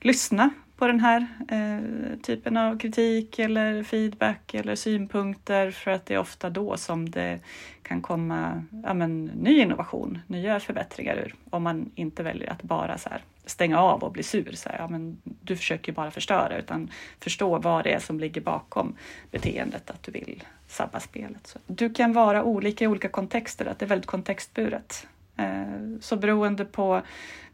lyssna 0.00 0.50
på 0.76 0.86
den 0.86 1.00
här 1.00 1.26
eh, 1.48 2.18
typen 2.22 2.56
av 2.56 2.78
kritik 2.78 3.38
eller 3.38 3.82
feedback 3.82 4.54
eller 4.54 4.74
synpunkter 4.74 5.70
för 5.70 5.90
att 5.90 6.06
det 6.06 6.14
är 6.14 6.18
ofta 6.18 6.50
då 6.50 6.76
som 6.76 7.10
det 7.10 7.40
kan 7.82 8.02
komma 8.02 8.64
ja, 8.84 8.94
men, 8.94 9.24
ny 9.24 9.60
innovation, 9.60 10.18
nya 10.26 10.60
förbättringar 10.60 11.16
ur. 11.16 11.34
Om 11.50 11.62
man 11.62 11.90
inte 11.94 12.22
väljer 12.22 12.50
att 12.50 12.62
bara 12.62 12.98
så 12.98 13.08
här, 13.08 13.20
stänga 13.44 13.80
av 13.80 14.04
och 14.04 14.12
bli 14.12 14.22
sur. 14.22 14.52
Så 14.52 14.68
här, 14.68 14.78
ja, 14.78 14.88
men, 14.88 15.18
du 15.24 15.56
försöker 15.56 15.92
bara 15.92 16.10
förstöra 16.10 16.58
utan 16.58 16.90
förstå 17.20 17.58
vad 17.58 17.84
det 17.84 17.92
är 17.92 17.98
som 17.98 18.20
ligger 18.20 18.40
bakom 18.40 18.96
beteendet 19.30 19.90
att 19.90 20.02
du 20.02 20.12
vill 20.12 20.42
sabba 20.68 21.00
spelet. 21.00 21.46
Så 21.46 21.58
du 21.66 21.90
kan 21.94 22.12
vara 22.12 22.44
olika 22.44 22.84
i 22.84 22.88
olika 22.88 23.08
kontexter, 23.08 23.66
att 23.66 23.78
det 23.78 23.84
är 23.84 23.88
väldigt 23.88 24.06
kontextburet. 24.06 25.06
Eh, 25.36 25.98
så 26.00 26.16
beroende 26.16 26.64
på 26.64 27.02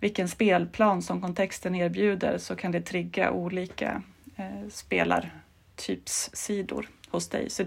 vilken 0.00 0.28
spelplan 0.28 1.02
som 1.02 1.20
kontexten 1.20 1.74
erbjuder 1.74 2.38
så 2.38 2.56
kan 2.56 2.72
det 2.72 2.80
trigga 2.80 3.30
olika 3.30 4.02
eh, 4.36 4.68
spelartypssidor 4.70 6.88
hos 7.10 7.28
dig. 7.28 7.50
Så, 7.50 7.64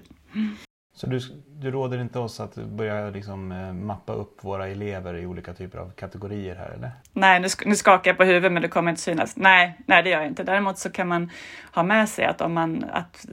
så 0.96 1.08
du, 1.08 1.20
du 1.48 1.72
råder 1.72 2.02
inte 2.02 2.20
oss 2.20 2.40
att 2.40 2.56
börja 2.56 3.10
liksom 3.10 3.52
eh, 3.52 3.74
mappa 3.74 4.14
upp 4.14 4.44
våra 4.44 4.68
elever 4.68 5.14
i 5.14 5.26
olika 5.26 5.54
typer 5.54 5.78
av 5.78 5.92
kategorier 5.92 6.56
här 6.56 6.70
eller? 6.70 6.92
Nej, 7.14 7.40
nu, 7.40 7.48
nu 7.66 7.76
skakar 7.76 8.12
jag 8.12 8.18
på 8.18 8.24
huvudet 8.24 8.52
men 8.52 8.62
det 8.62 8.68
kommer 8.68 8.92
inte 8.92 9.02
synas. 9.02 9.38
Nej, 9.38 9.78
nej 9.86 10.04
det 10.04 10.10
gör 10.10 10.20
jag 10.20 10.28
inte. 10.28 10.44
Däremot 10.44 10.78
så 10.78 10.90
kan 10.90 11.08
man 11.08 11.30
ha 11.72 11.84
med 11.84 12.10
sig 12.10 12.26
att 12.26 12.42
om 12.42 12.54
man 12.54 12.84
att 12.84 13.26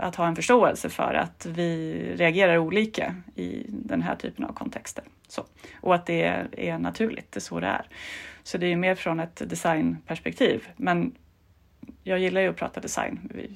att 0.00 0.16
ha 0.16 0.26
en 0.26 0.36
förståelse 0.36 0.88
för 0.88 1.14
att 1.14 1.46
vi 1.46 2.02
reagerar 2.16 2.58
olika 2.58 3.14
i 3.34 3.64
den 3.68 4.02
här 4.02 4.16
typen 4.16 4.44
av 4.44 4.52
kontexter. 4.52 5.04
Så. 5.30 5.46
Och 5.80 5.94
att 5.94 6.06
det 6.06 6.22
är, 6.56 6.78
naturligt, 6.78 7.32
det 7.32 7.38
är 7.38 7.40
så 7.40 7.60
det 7.60 7.66
är. 7.66 7.86
Så 8.42 8.58
det 8.58 8.66
är 8.66 8.76
mer 8.76 8.94
från 8.94 9.20
ett 9.20 9.42
designperspektiv. 9.50 10.68
Men 10.76 11.14
jag 12.04 12.18
gillar 12.18 12.40
ju 12.40 12.48
att 12.48 12.56
prata 12.56 12.80
design. 12.80 13.30
Vi 13.34 13.50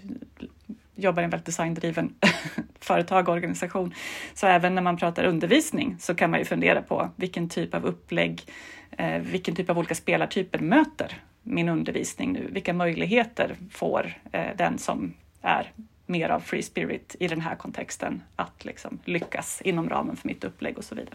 jobbar 0.95 1.23
i 1.23 1.25
en 1.25 1.31
väldigt 1.31 1.47
designdriven 1.47 2.15
företag 2.81 3.29
och 3.29 3.35
organisation. 3.35 3.95
Så 4.35 4.47
även 4.47 4.75
när 4.75 4.83
man 4.83 4.97
pratar 4.97 5.25
undervisning 5.25 5.97
så 6.01 6.15
kan 6.15 6.31
man 6.31 6.39
ju 6.41 6.45
fundera 6.45 6.83
på 6.83 7.11
vilken 7.17 7.49
typ 7.49 7.75
av 7.75 7.85
upplägg, 7.85 8.43
eh, 8.91 9.19
vilken 9.19 9.55
typ 9.55 9.71
av 9.71 9.79
olika 9.79 9.95
spelartyper 9.95 10.59
möter 10.59 11.23
min 11.43 11.69
undervisning 11.69 12.33
nu? 12.33 12.49
Vilka 12.53 12.73
möjligheter 12.73 13.57
får 13.71 14.15
eh, 14.33 14.57
den 14.57 14.79
som 14.79 15.15
är 15.43 15.73
mer 16.07 16.29
av 16.29 16.41
free 16.41 16.63
spirit 16.63 17.17
i 17.21 17.29
den 17.29 17.41
här 17.41 17.55
kontexten 17.55 18.23
att 18.37 18.65
liksom 18.65 18.99
lyckas 19.05 19.63
inom 19.65 19.89
ramen 19.89 20.17
för 20.17 20.29
mitt 20.29 20.45
upplägg 20.45 20.79
och 20.79 20.85
så 20.85 20.95
vidare. 20.95 21.15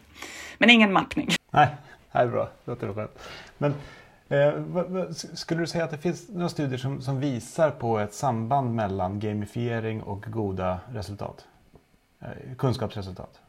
Men 0.57 0.69
ingen 0.69 0.93
mappning. 0.93 1.29
Nej, 1.51 1.67
det 2.11 2.17
är 2.17 2.27
bra. 2.27 2.49
Det 2.65 2.71
låter 2.71 2.93
skönt. 2.93 3.19
Men 3.57 3.73
eh, 4.29 4.53
vad, 4.53 4.85
vad, 4.85 5.17
skulle 5.17 5.61
du 5.61 5.67
säga 5.67 5.83
att 5.83 5.91
det 5.91 5.97
finns 5.97 6.29
några 6.29 6.49
studier 6.49 6.77
som, 6.77 7.01
som 7.01 7.19
visar 7.19 7.71
på 7.71 7.99
ett 7.99 8.13
samband 8.13 8.75
mellan 8.75 9.19
gamifiering 9.19 10.01
och 10.03 10.21
goda 10.21 10.79
resultat? 10.93 11.45
Eh, 12.21 12.55
kunskapsresultat? 12.57 13.39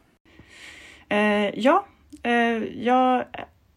Eh, 1.08 1.58
ja, 1.60 1.86
eh, 2.22 2.32
jag 2.84 3.24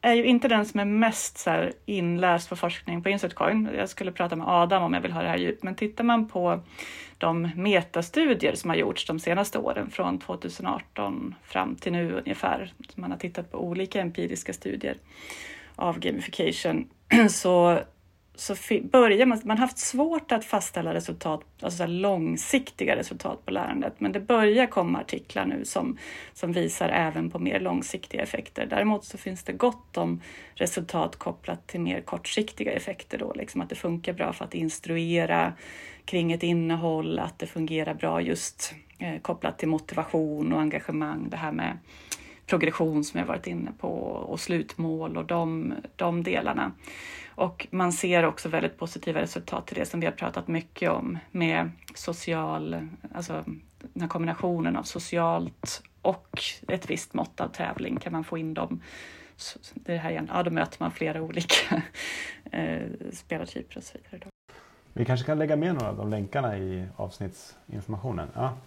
är 0.05 0.13
ju 0.13 0.25
inte 0.25 0.47
den 0.47 0.65
som 0.65 0.79
är 0.79 0.85
mest 0.85 1.37
så 1.37 1.49
här 1.49 1.73
inläst 1.85 2.49
på 2.49 2.55
forskning 2.55 3.03
på 3.03 3.09
Insertcoin. 3.09 3.69
Jag 3.77 3.89
skulle 3.89 4.11
prata 4.11 4.35
med 4.35 4.47
Adam 4.47 4.83
om 4.83 4.93
jag 4.93 5.01
vill 5.01 5.11
ha 5.11 5.21
det 5.21 5.29
här 5.29 5.37
djupt, 5.37 5.63
men 5.63 5.75
tittar 5.75 6.03
man 6.03 6.27
på 6.27 6.59
de 7.17 7.51
metastudier 7.55 8.55
som 8.55 8.69
har 8.69 8.77
gjorts 8.77 9.05
de 9.05 9.19
senaste 9.19 9.57
åren 9.57 9.89
från 9.89 10.19
2018 10.19 11.35
fram 11.43 11.75
till 11.75 11.91
nu 11.91 12.21
ungefär, 12.25 12.73
man 12.95 13.11
har 13.11 13.17
tittat 13.17 13.51
på 13.51 13.57
olika 13.57 14.01
empiriska 14.01 14.53
studier 14.53 14.97
av 15.75 15.99
gamification, 15.99 16.89
så 17.29 17.79
så 18.35 18.55
börjar 18.83 19.25
man, 19.25 19.41
man 19.43 19.57
har 19.57 19.65
haft 19.65 19.77
svårt 19.77 20.31
att 20.31 20.45
fastställa 20.45 20.93
resultat, 20.93 21.41
alltså 21.61 21.77
så 21.77 21.87
långsiktiga 21.87 22.95
resultat 22.95 23.45
på 23.45 23.51
lärandet, 23.51 23.93
men 23.97 24.11
det 24.11 24.19
börjar 24.19 24.67
komma 24.67 24.99
artiklar 24.99 25.45
nu 25.45 25.65
som, 25.65 25.97
som 26.33 26.51
visar 26.53 26.89
även 26.89 27.29
på 27.29 27.39
mer 27.39 27.59
långsiktiga 27.59 28.21
effekter. 28.21 28.67
Däremot 28.69 29.05
så 29.05 29.17
finns 29.17 29.43
det 29.43 29.53
gott 29.53 29.97
om 29.97 30.21
resultat 30.55 31.15
kopplat 31.15 31.67
till 31.67 31.79
mer 31.79 32.01
kortsiktiga 32.01 32.71
effekter 32.71 33.17
då, 33.17 33.33
liksom 33.33 33.61
att 33.61 33.69
det 33.69 33.75
funkar 33.75 34.13
bra 34.13 34.33
för 34.33 34.45
att 34.45 34.53
instruera 34.53 35.53
kring 36.05 36.31
ett 36.31 36.43
innehåll, 36.43 37.19
att 37.19 37.39
det 37.39 37.47
fungerar 37.47 37.93
bra 37.93 38.21
just 38.21 38.73
eh, 38.99 39.19
kopplat 39.21 39.59
till 39.59 39.67
motivation 39.67 40.53
och 40.53 40.61
engagemang, 40.61 41.29
det 41.29 41.37
här 41.37 41.51
med 41.51 41.77
progression 42.53 43.03
som 43.03 43.19
jag 43.19 43.27
varit 43.27 43.47
inne 43.47 43.71
på 43.79 43.89
och 44.03 44.39
slutmål 44.39 45.17
och 45.17 45.25
de, 45.25 45.73
de 45.95 46.23
delarna. 46.23 46.71
Och 47.35 47.67
man 47.71 47.93
ser 47.93 48.25
också 48.25 48.49
väldigt 48.49 48.77
positiva 48.77 49.21
resultat 49.21 49.67
till 49.67 49.77
det 49.77 49.85
som 49.85 49.99
vi 49.99 50.05
har 50.05 50.13
pratat 50.13 50.47
mycket 50.47 50.89
om 50.91 51.17
med 51.31 51.71
social, 51.95 52.87
alltså 53.13 53.43
den 53.79 54.01
här 54.01 54.07
kombinationen 54.07 54.77
av 54.77 54.83
socialt 54.83 55.83
och 56.01 56.39
ett 56.67 56.89
visst 56.89 57.13
mått 57.13 57.41
av 57.41 57.47
tävling. 57.47 57.97
Kan 57.97 58.11
man 58.11 58.23
få 58.23 58.37
in 58.37 58.53
dem, 58.53 58.81
det 59.73 59.97
här 59.97 60.11
igen, 60.11 60.29
ja 60.33 60.43
då 60.43 60.51
möter 60.51 60.77
man 60.79 60.91
flera 60.91 61.21
olika 61.21 61.81
eh, 62.51 62.81
spelartyper 63.11 63.77
och 63.77 63.83
så 63.83 63.97
vidare. 63.97 64.29
Vi 64.93 65.05
kanske 65.05 65.25
kan 65.25 65.39
lägga 65.39 65.55
med 65.55 65.73
några 65.73 65.89
av 65.89 65.97
de 65.97 66.09
länkarna 66.09 66.57
i 66.57 66.85
avsnittsinformationen? 66.95 68.27
Ja. 68.33 68.57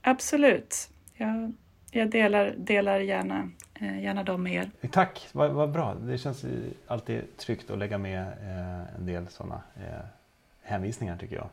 Absolut. 0.00 0.90
Jag, 1.14 1.52
jag 1.96 2.10
delar, 2.10 2.54
delar 2.56 3.00
gärna 3.00 3.50
Eh, 3.80 4.02
gärna 4.02 4.22
dem 4.22 4.42
med 4.42 4.54
er. 4.54 4.70
Eh, 4.80 4.90
tack, 4.90 5.28
vad, 5.32 5.50
vad 5.50 5.70
bra. 5.70 5.94
Det 5.94 6.18
känns 6.18 6.44
alltid 6.86 7.36
tryggt 7.36 7.70
att 7.70 7.78
lägga 7.78 7.98
med 7.98 8.20
eh, 8.20 8.96
en 8.96 9.06
del 9.06 9.28
sådana 9.28 9.60
eh, 9.76 10.04
hänvisningar 10.62 11.16
tycker 11.16 11.36
jag. 11.36 11.48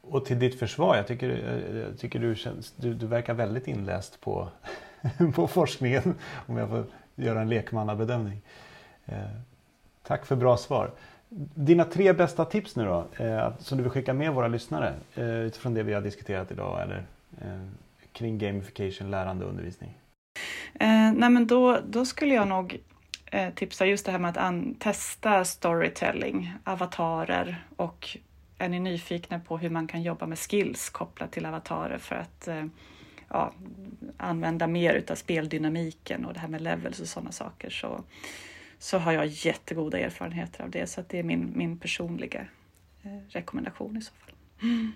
Och 0.00 0.24
till 0.24 0.38
ditt 0.38 0.58
försvar, 0.58 0.96
jag 0.96 1.06
tycker, 1.06 1.28
eh, 1.30 1.78
jag 1.78 1.98
tycker 1.98 2.18
du, 2.18 2.34
känns, 2.36 2.72
du, 2.76 2.94
du 2.94 3.06
verkar 3.06 3.34
väldigt 3.34 3.68
inläst 3.68 4.20
på, 4.20 4.48
på 5.34 5.46
forskningen 5.46 6.14
om 6.46 6.56
jag 6.56 6.68
får 6.68 6.84
göra 7.14 7.40
en 7.40 7.48
lekmannabedömning. 7.48 8.40
Eh, 9.06 9.18
tack 10.02 10.26
för 10.26 10.36
bra 10.36 10.56
svar. 10.56 10.90
Dina 11.54 11.84
tre 11.84 12.12
bästa 12.12 12.44
tips 12.44 12.76
nu 12.76 12.84
då, 12.84 13.24
eh, 13.24 13.52
som 13.58 13.78
du 13.78 13.84
vill 13.84 13.92
skicka 13.92 14.14
med 14.14 14.32
våra 14.32 14.48
lyssnare 14.48 14.94
utifrån 15.16 15.74
det 15.74 15.82
vi 15.82 15.92
har 15.92 16.00
diskuterat 16.00 16.50
idag 16.50 16.82
eller 16.82 17.04
kring 18.12 18.38
gamification, 18.38 19.10
lärande 19.10 19.44
och 19.44 19.50
undervisning? 19.50 19.98
Eh, 20.74 21.12
nej 21.12 21.30
men 21.30 21.46
då, 21.46 21.80
då 21.88 22.04
skulle 22.04 22.34
jag 22.34 22.48
nog 22.48 22.80
eh, 23.26 23.54
tipsa 23.54 23.86
just 23.86 24.06
det 24.06 24.12
här 24.12 24.18
med 24.18 24.30
att 24.30 24.36
an, 24.36 24.74
testa 24.74 25.44
storytelling, 25.44 26.52
avatarer 26.64 27.64
och 27.76 28.18
är 28.58 28.68
ni 28.68 28.80
nyfikna 28.80 29.40
på 29.40 29.58
hur 29.58 29.70
man 29.70 29.86
kan 29.86 30.02
jobba 30.02 30.26
med 30.26 30.38
skills 30.38 30.90
kopplat 30.90 31.32
till 31.32 31.46
avatarer 31.46 31.98
för 31.98 32.16
att 32.16 32.48
eh, 32.48 32.64
ja, 33.28 33.52
använda 34.16 34.66
mer 34.66 34.94
utav 34.94 35.14
speldynamiken 35.14 36.24
och 36.24 36.34
det 36.34 36.40
här 36.40 36.48
med 36.48 36.60
levels 36.60 37.00
och 37.00 37.08
sådana 37.08 37.32
saker 37.32 37.70
så, 37.70 38.04
så 38.78 38.98
har 38.98 39.12
jag 39.12 39.26
jättegoda 39.26 39.98
erfarenheter 39.98 40.64
av 40.64 40.70
det 40.70 40.86
så 40.86 41.00
att 41.00 41.08
det 41.08 41.18
är 41.18 41.22
min, 41.22 41.52
min 41.54 41.78
personliga 41.78 42.46
eh, 43.02 43.18
rekommendation 43.28 43.96
i 43.96 44.02
så 44.02 44.12
fall. 44.12 44.34
Mm. 44.62 44.92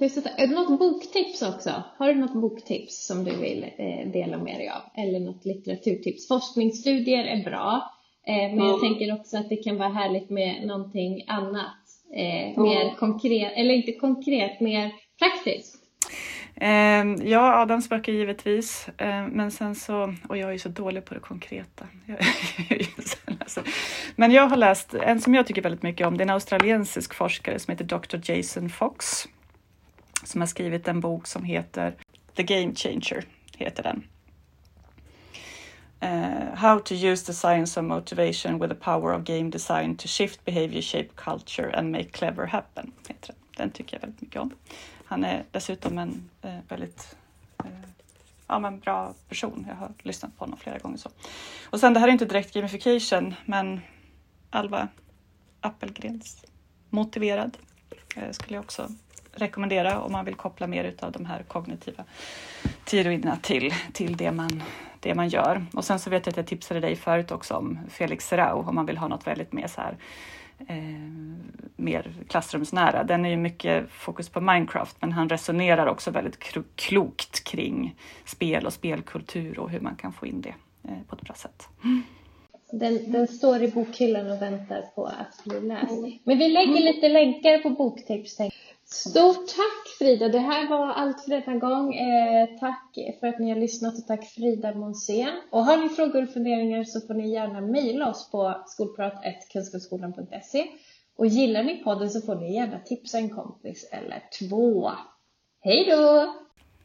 Är 0.00 0.46
det 0.46 0.54
något 0.54 0.78
boktips 0.78 1.42
också? 1.42 1.82
Har 1.98 2.08
du 2.08 2.14
något 2.14 2.34
boktips 2.34 3.06
som 3.06 3.24
du 3.24 3.36
vill 3.36 3.62
eh, 3.62 4.10
dela 4.12 4.38
med 4.38 4.58
dig 4.58 4.68
av? 4.68 5.02
Eller 5.02 5.20
något 5.20 5.44
litteraturtips? 5.44 6.28
Forskningsstudier 6.28 7.24
är 7.24 7.44
bra, 7.44 7.92
eh, 8.26 8.56
men 8.56 8.66
jag 8.68 8.80
tänker 8.80 9.14
också 9.14 9.36
att 9.36 9.48
det 9.48 9.56
kan 9.56 9.76
vara 9.76 9.88
härligt 9.88 10.30
med 10.30 10.66
någonting 10.66 11.24
annat. 11.28 11.76
Eh. 12.16 12.62
Mer 12.62 12.96
konkret, 12.96 13.52
eller 13.56 13.74
inte 13.74 13.92
konkret, 13.92 14.60
mer 14.60 14.92
praktiskt. 15.18 15.80
Ehm, 16.56 17.16
ja, 17.24 17.62
Adams 17.62 17.88
böcker 17.88 18.12
givetvis. 18.12 18.88
Men 19.30 19.50
sen 19.50 19.74
så, 19.74 20.14
och 20.28 20.36
jag 20.36 20.48
är 20.48 20.52
ju 20.52 20.58
så 20.58 20.68
dålig 20.68 21.04
på 21.04 21.14
det 21.14 21.20
konkreta. 21.20 21.86
men 24.16 24.32
jag 24.32 24.48
har 24.48 24.56
läst 24.56 24.94
en 24.94 25.20
som 25.20 25.34
jag 25.34 25.46
tycker 25.46 25.62
väldigt 25.62 25.82
mycket 25.82 26.06
om. 26.06 26.16
Det 26.16 26.22
är 26.22 26.26
en 26.26 26.34
australiensisk 26.34 27.14
forskare 27.14 27.58
som 27.58 27.72
heter 27.72 27.84
Dr. 27.84 28.30
Jason 28.30 28.68
Fox 28.68 29.26
som 30.24 30.40
har 30.40 30.46
skrivit 30.46 30.88
en 30.88 31.00
bok 31.00 31.26
som 31.26 31.44
heter 31.44 31.94
The 32.34 32.42
Game 32.42 32.74
Changer. 32.74 33.24
heter 33.56 33.82
den. 33.82 34.04
Uh, 36.02 36.54
how 36.54 36.78
to 36.78 36.94
use 36.94 37.26
the 37.26 37.32
science 37.32 37.80
of 37.80 37.84
motivation 37.84 38.58
with 38.58 38.68
the 38.68 38.74
power 38.74 39.14
of 39.14 39.24
game 39.24 39.50
design 39.50 39.96
to 39.96 40.08
shift 40.08 40.44
behavior, 40.44 40.82
shape 40.82 41.16
culture 41.16 41.70
and 41.70 41.92
make 41.92 42.12
clever 42.12 42.46
happen. 42.46 42.92
Heter 43.08 43.26
den. 43.28 43.36
den 43.56 43.70
tycker 43.70 43.96
jag 43.96 44.00
väldigt 44.00 44.20
mycket 44.20 44.40
om. 44.40 44.50
Han 45.04 45.24
är 45.24 45.44
dessutom 45.50 45.98
en 45.98 46.30
uh, 46.44 46.58
väldigt 46.68 47.16
uh, 47.64 47.70
ja, 48.46 48.58
men 48.58 48.80
bra 48.80 49.14
person. 49.28 49.64
Jag 49.68 49.74
har 49.74 49.92
lyssnat 50.02 50.38
på 50.38 50.44
honom 50.44 50.58
flera 50.58 50.78
gånger. 50.78 50.96
så. 50.96 51.10
Och 51.64 51.80
sen, 51.80 51.94
det 51.94 52.00
här 52.00 52.08
är 52.08 52.12
inte 52.12 52.24
direkt 52.24 52.54
gamification, 52.54 53.34
men 53.44 53.80
Alva 54.50 54.88
Appelgrens 55.60 56.44
Motiverad 56.90 57.56
skulle 58.32 58.54
jag 58.54 58.64
också 58.64 58.88
rekommendera 59.36 60.00
om 60.00 60.12
man 60.12 60.24
vill 60.24 60.34
koppla 60.34 60.66
mer 60.66 60.94
av 61.00 61.12
de 61.12 61.26
här 61.26 61.42
kognitiva 61.42 62.04
teorierna 62.84 63.36
till, 63.42 63.74
till 63.92 64.16
det, 64.16 64.32
man, 64.32 64.62
det 65.00 65.14
man 65.14 65.28
gör. 65.28 65.66
Och 65.72 65.84
sen 65.84 65.98
så 65.98 66.10
vet 66.10 66.26
jag 66.26 66.32
att 66.32 66.36
jag 66.36 66.46
tipsade 66.46 66.80
dig 66.80 66.96
förut 66.96 67.30
också 67.30 67.54
om 67.54 67.78
Felix 67.90 68.28
Serau 68.28 68.68
om 68.68 68.74
man 68.74 68.86
vill 68.86 68.98
ha 68.98 69.08
något 69.08 69.26
väldigt 69.26 69.52
mer 69.52 69.66
så 69.66 69.80
här 69.80 69.96
eh, 70.68 70.76
mer 71.76 72.12
klassrumsnära. 72.28 73.04
Den 73.04 73.24
är 73.24 73.30
ju 73.30 73.36
mycket 73.36 73.90
fokus 73.90 74.28
på 74.28 74.40
Minecraft 74.40 74.96
men 75.00 75.12
han 75.12 75.28
resonerar 75.28 75.86
också 75.86 76.10
väldigt 76.10 76.38
klokt 76.76 77.44
kring 77.44 77.94
spel 78.24 78.66
och 78.66 78.72
spelkultur 78.72 79.58
och 79.58 79.70
hur 79.70 79.80
man 79.80 79.96
kan 79.96 80.12
få 80.12 80.26
in 80.26 80.40
det 80.40 80.54
eh, 80.88 80.98
på 81.08 81.16
ett 81.16 81.22
bra 81.22 81.34
sätt. 81.34 81.68
Den, 82.78 83.12
den, 83.12 83.26
står 83.26 83.62
i 83.62 83.68
bokhyllan 83.68 84.30
och 84.30 84.42
väntar 84.42 84.82
på 84.94 85.04
att 85.04 85.44
bli 85.44 85.60
läst. 85.60 85.92
Men 86.24 86.38
vi 86.38 86.48
lägger 86.48 86.80
lite 86.80 87.08
länkar 87.08 87.58
på 87.58 87.70
boktips. 87.70 88.38
Stort 88.84 89.46
tack 89.46 89.98
Frida! 89.98 90.28
Det 90.28 90.38
här 90.38 90.68
var 90.68 90.86
allt 90.86 91.20
för 91.20 91.30
denna 91.30 91.58
gång. 91.58 91.94
Eh, 91.94 92.48
tack 92.60 92.98
för 93.20 93.26
att 93.26 93.38
ni 93.38 93.50
har 93.50 93.56
lyssnat 93.56 93.98
och 93.98 94.06
tack 94.06 94.24
Frida 94.24 94.74
Monsén. 94.74 95.40
Och 95.50 95.64
har 95.64 95.76
ni 95.76 95.88
frågor 95.88 96.22
och 96.22 96.32
funderingar 96.32 96.84
så 96.84 97.00
får 97.00 97.14
ni 97.14 97.32
gärna 97.32 97.60
mejla 97.60 98.10
oss 98.10 98.30
på 98.30 98.62
skolprat.kunskapsskolan.se 98.66 100.66
och 101.16 101.26
gillar 101.26 101.62
ni 101.62 101.84
podden 101.84 102.10
så 102.10 102.20
får 102.20 102.34
ni 102.34 102.54
gärna 102.54 102.78
tipsa 102.78 103.18
en 103.18 103.30
kompis 103.30 103.88
eller 103.92 104.22
två. 104.38 104.90
Hej 105.60 105.86
då! 105.90 106.34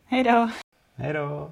Hej 0.05 0.23
då! 0.23 0.49
Hej 0.95 1.13
då! 1.13 1.51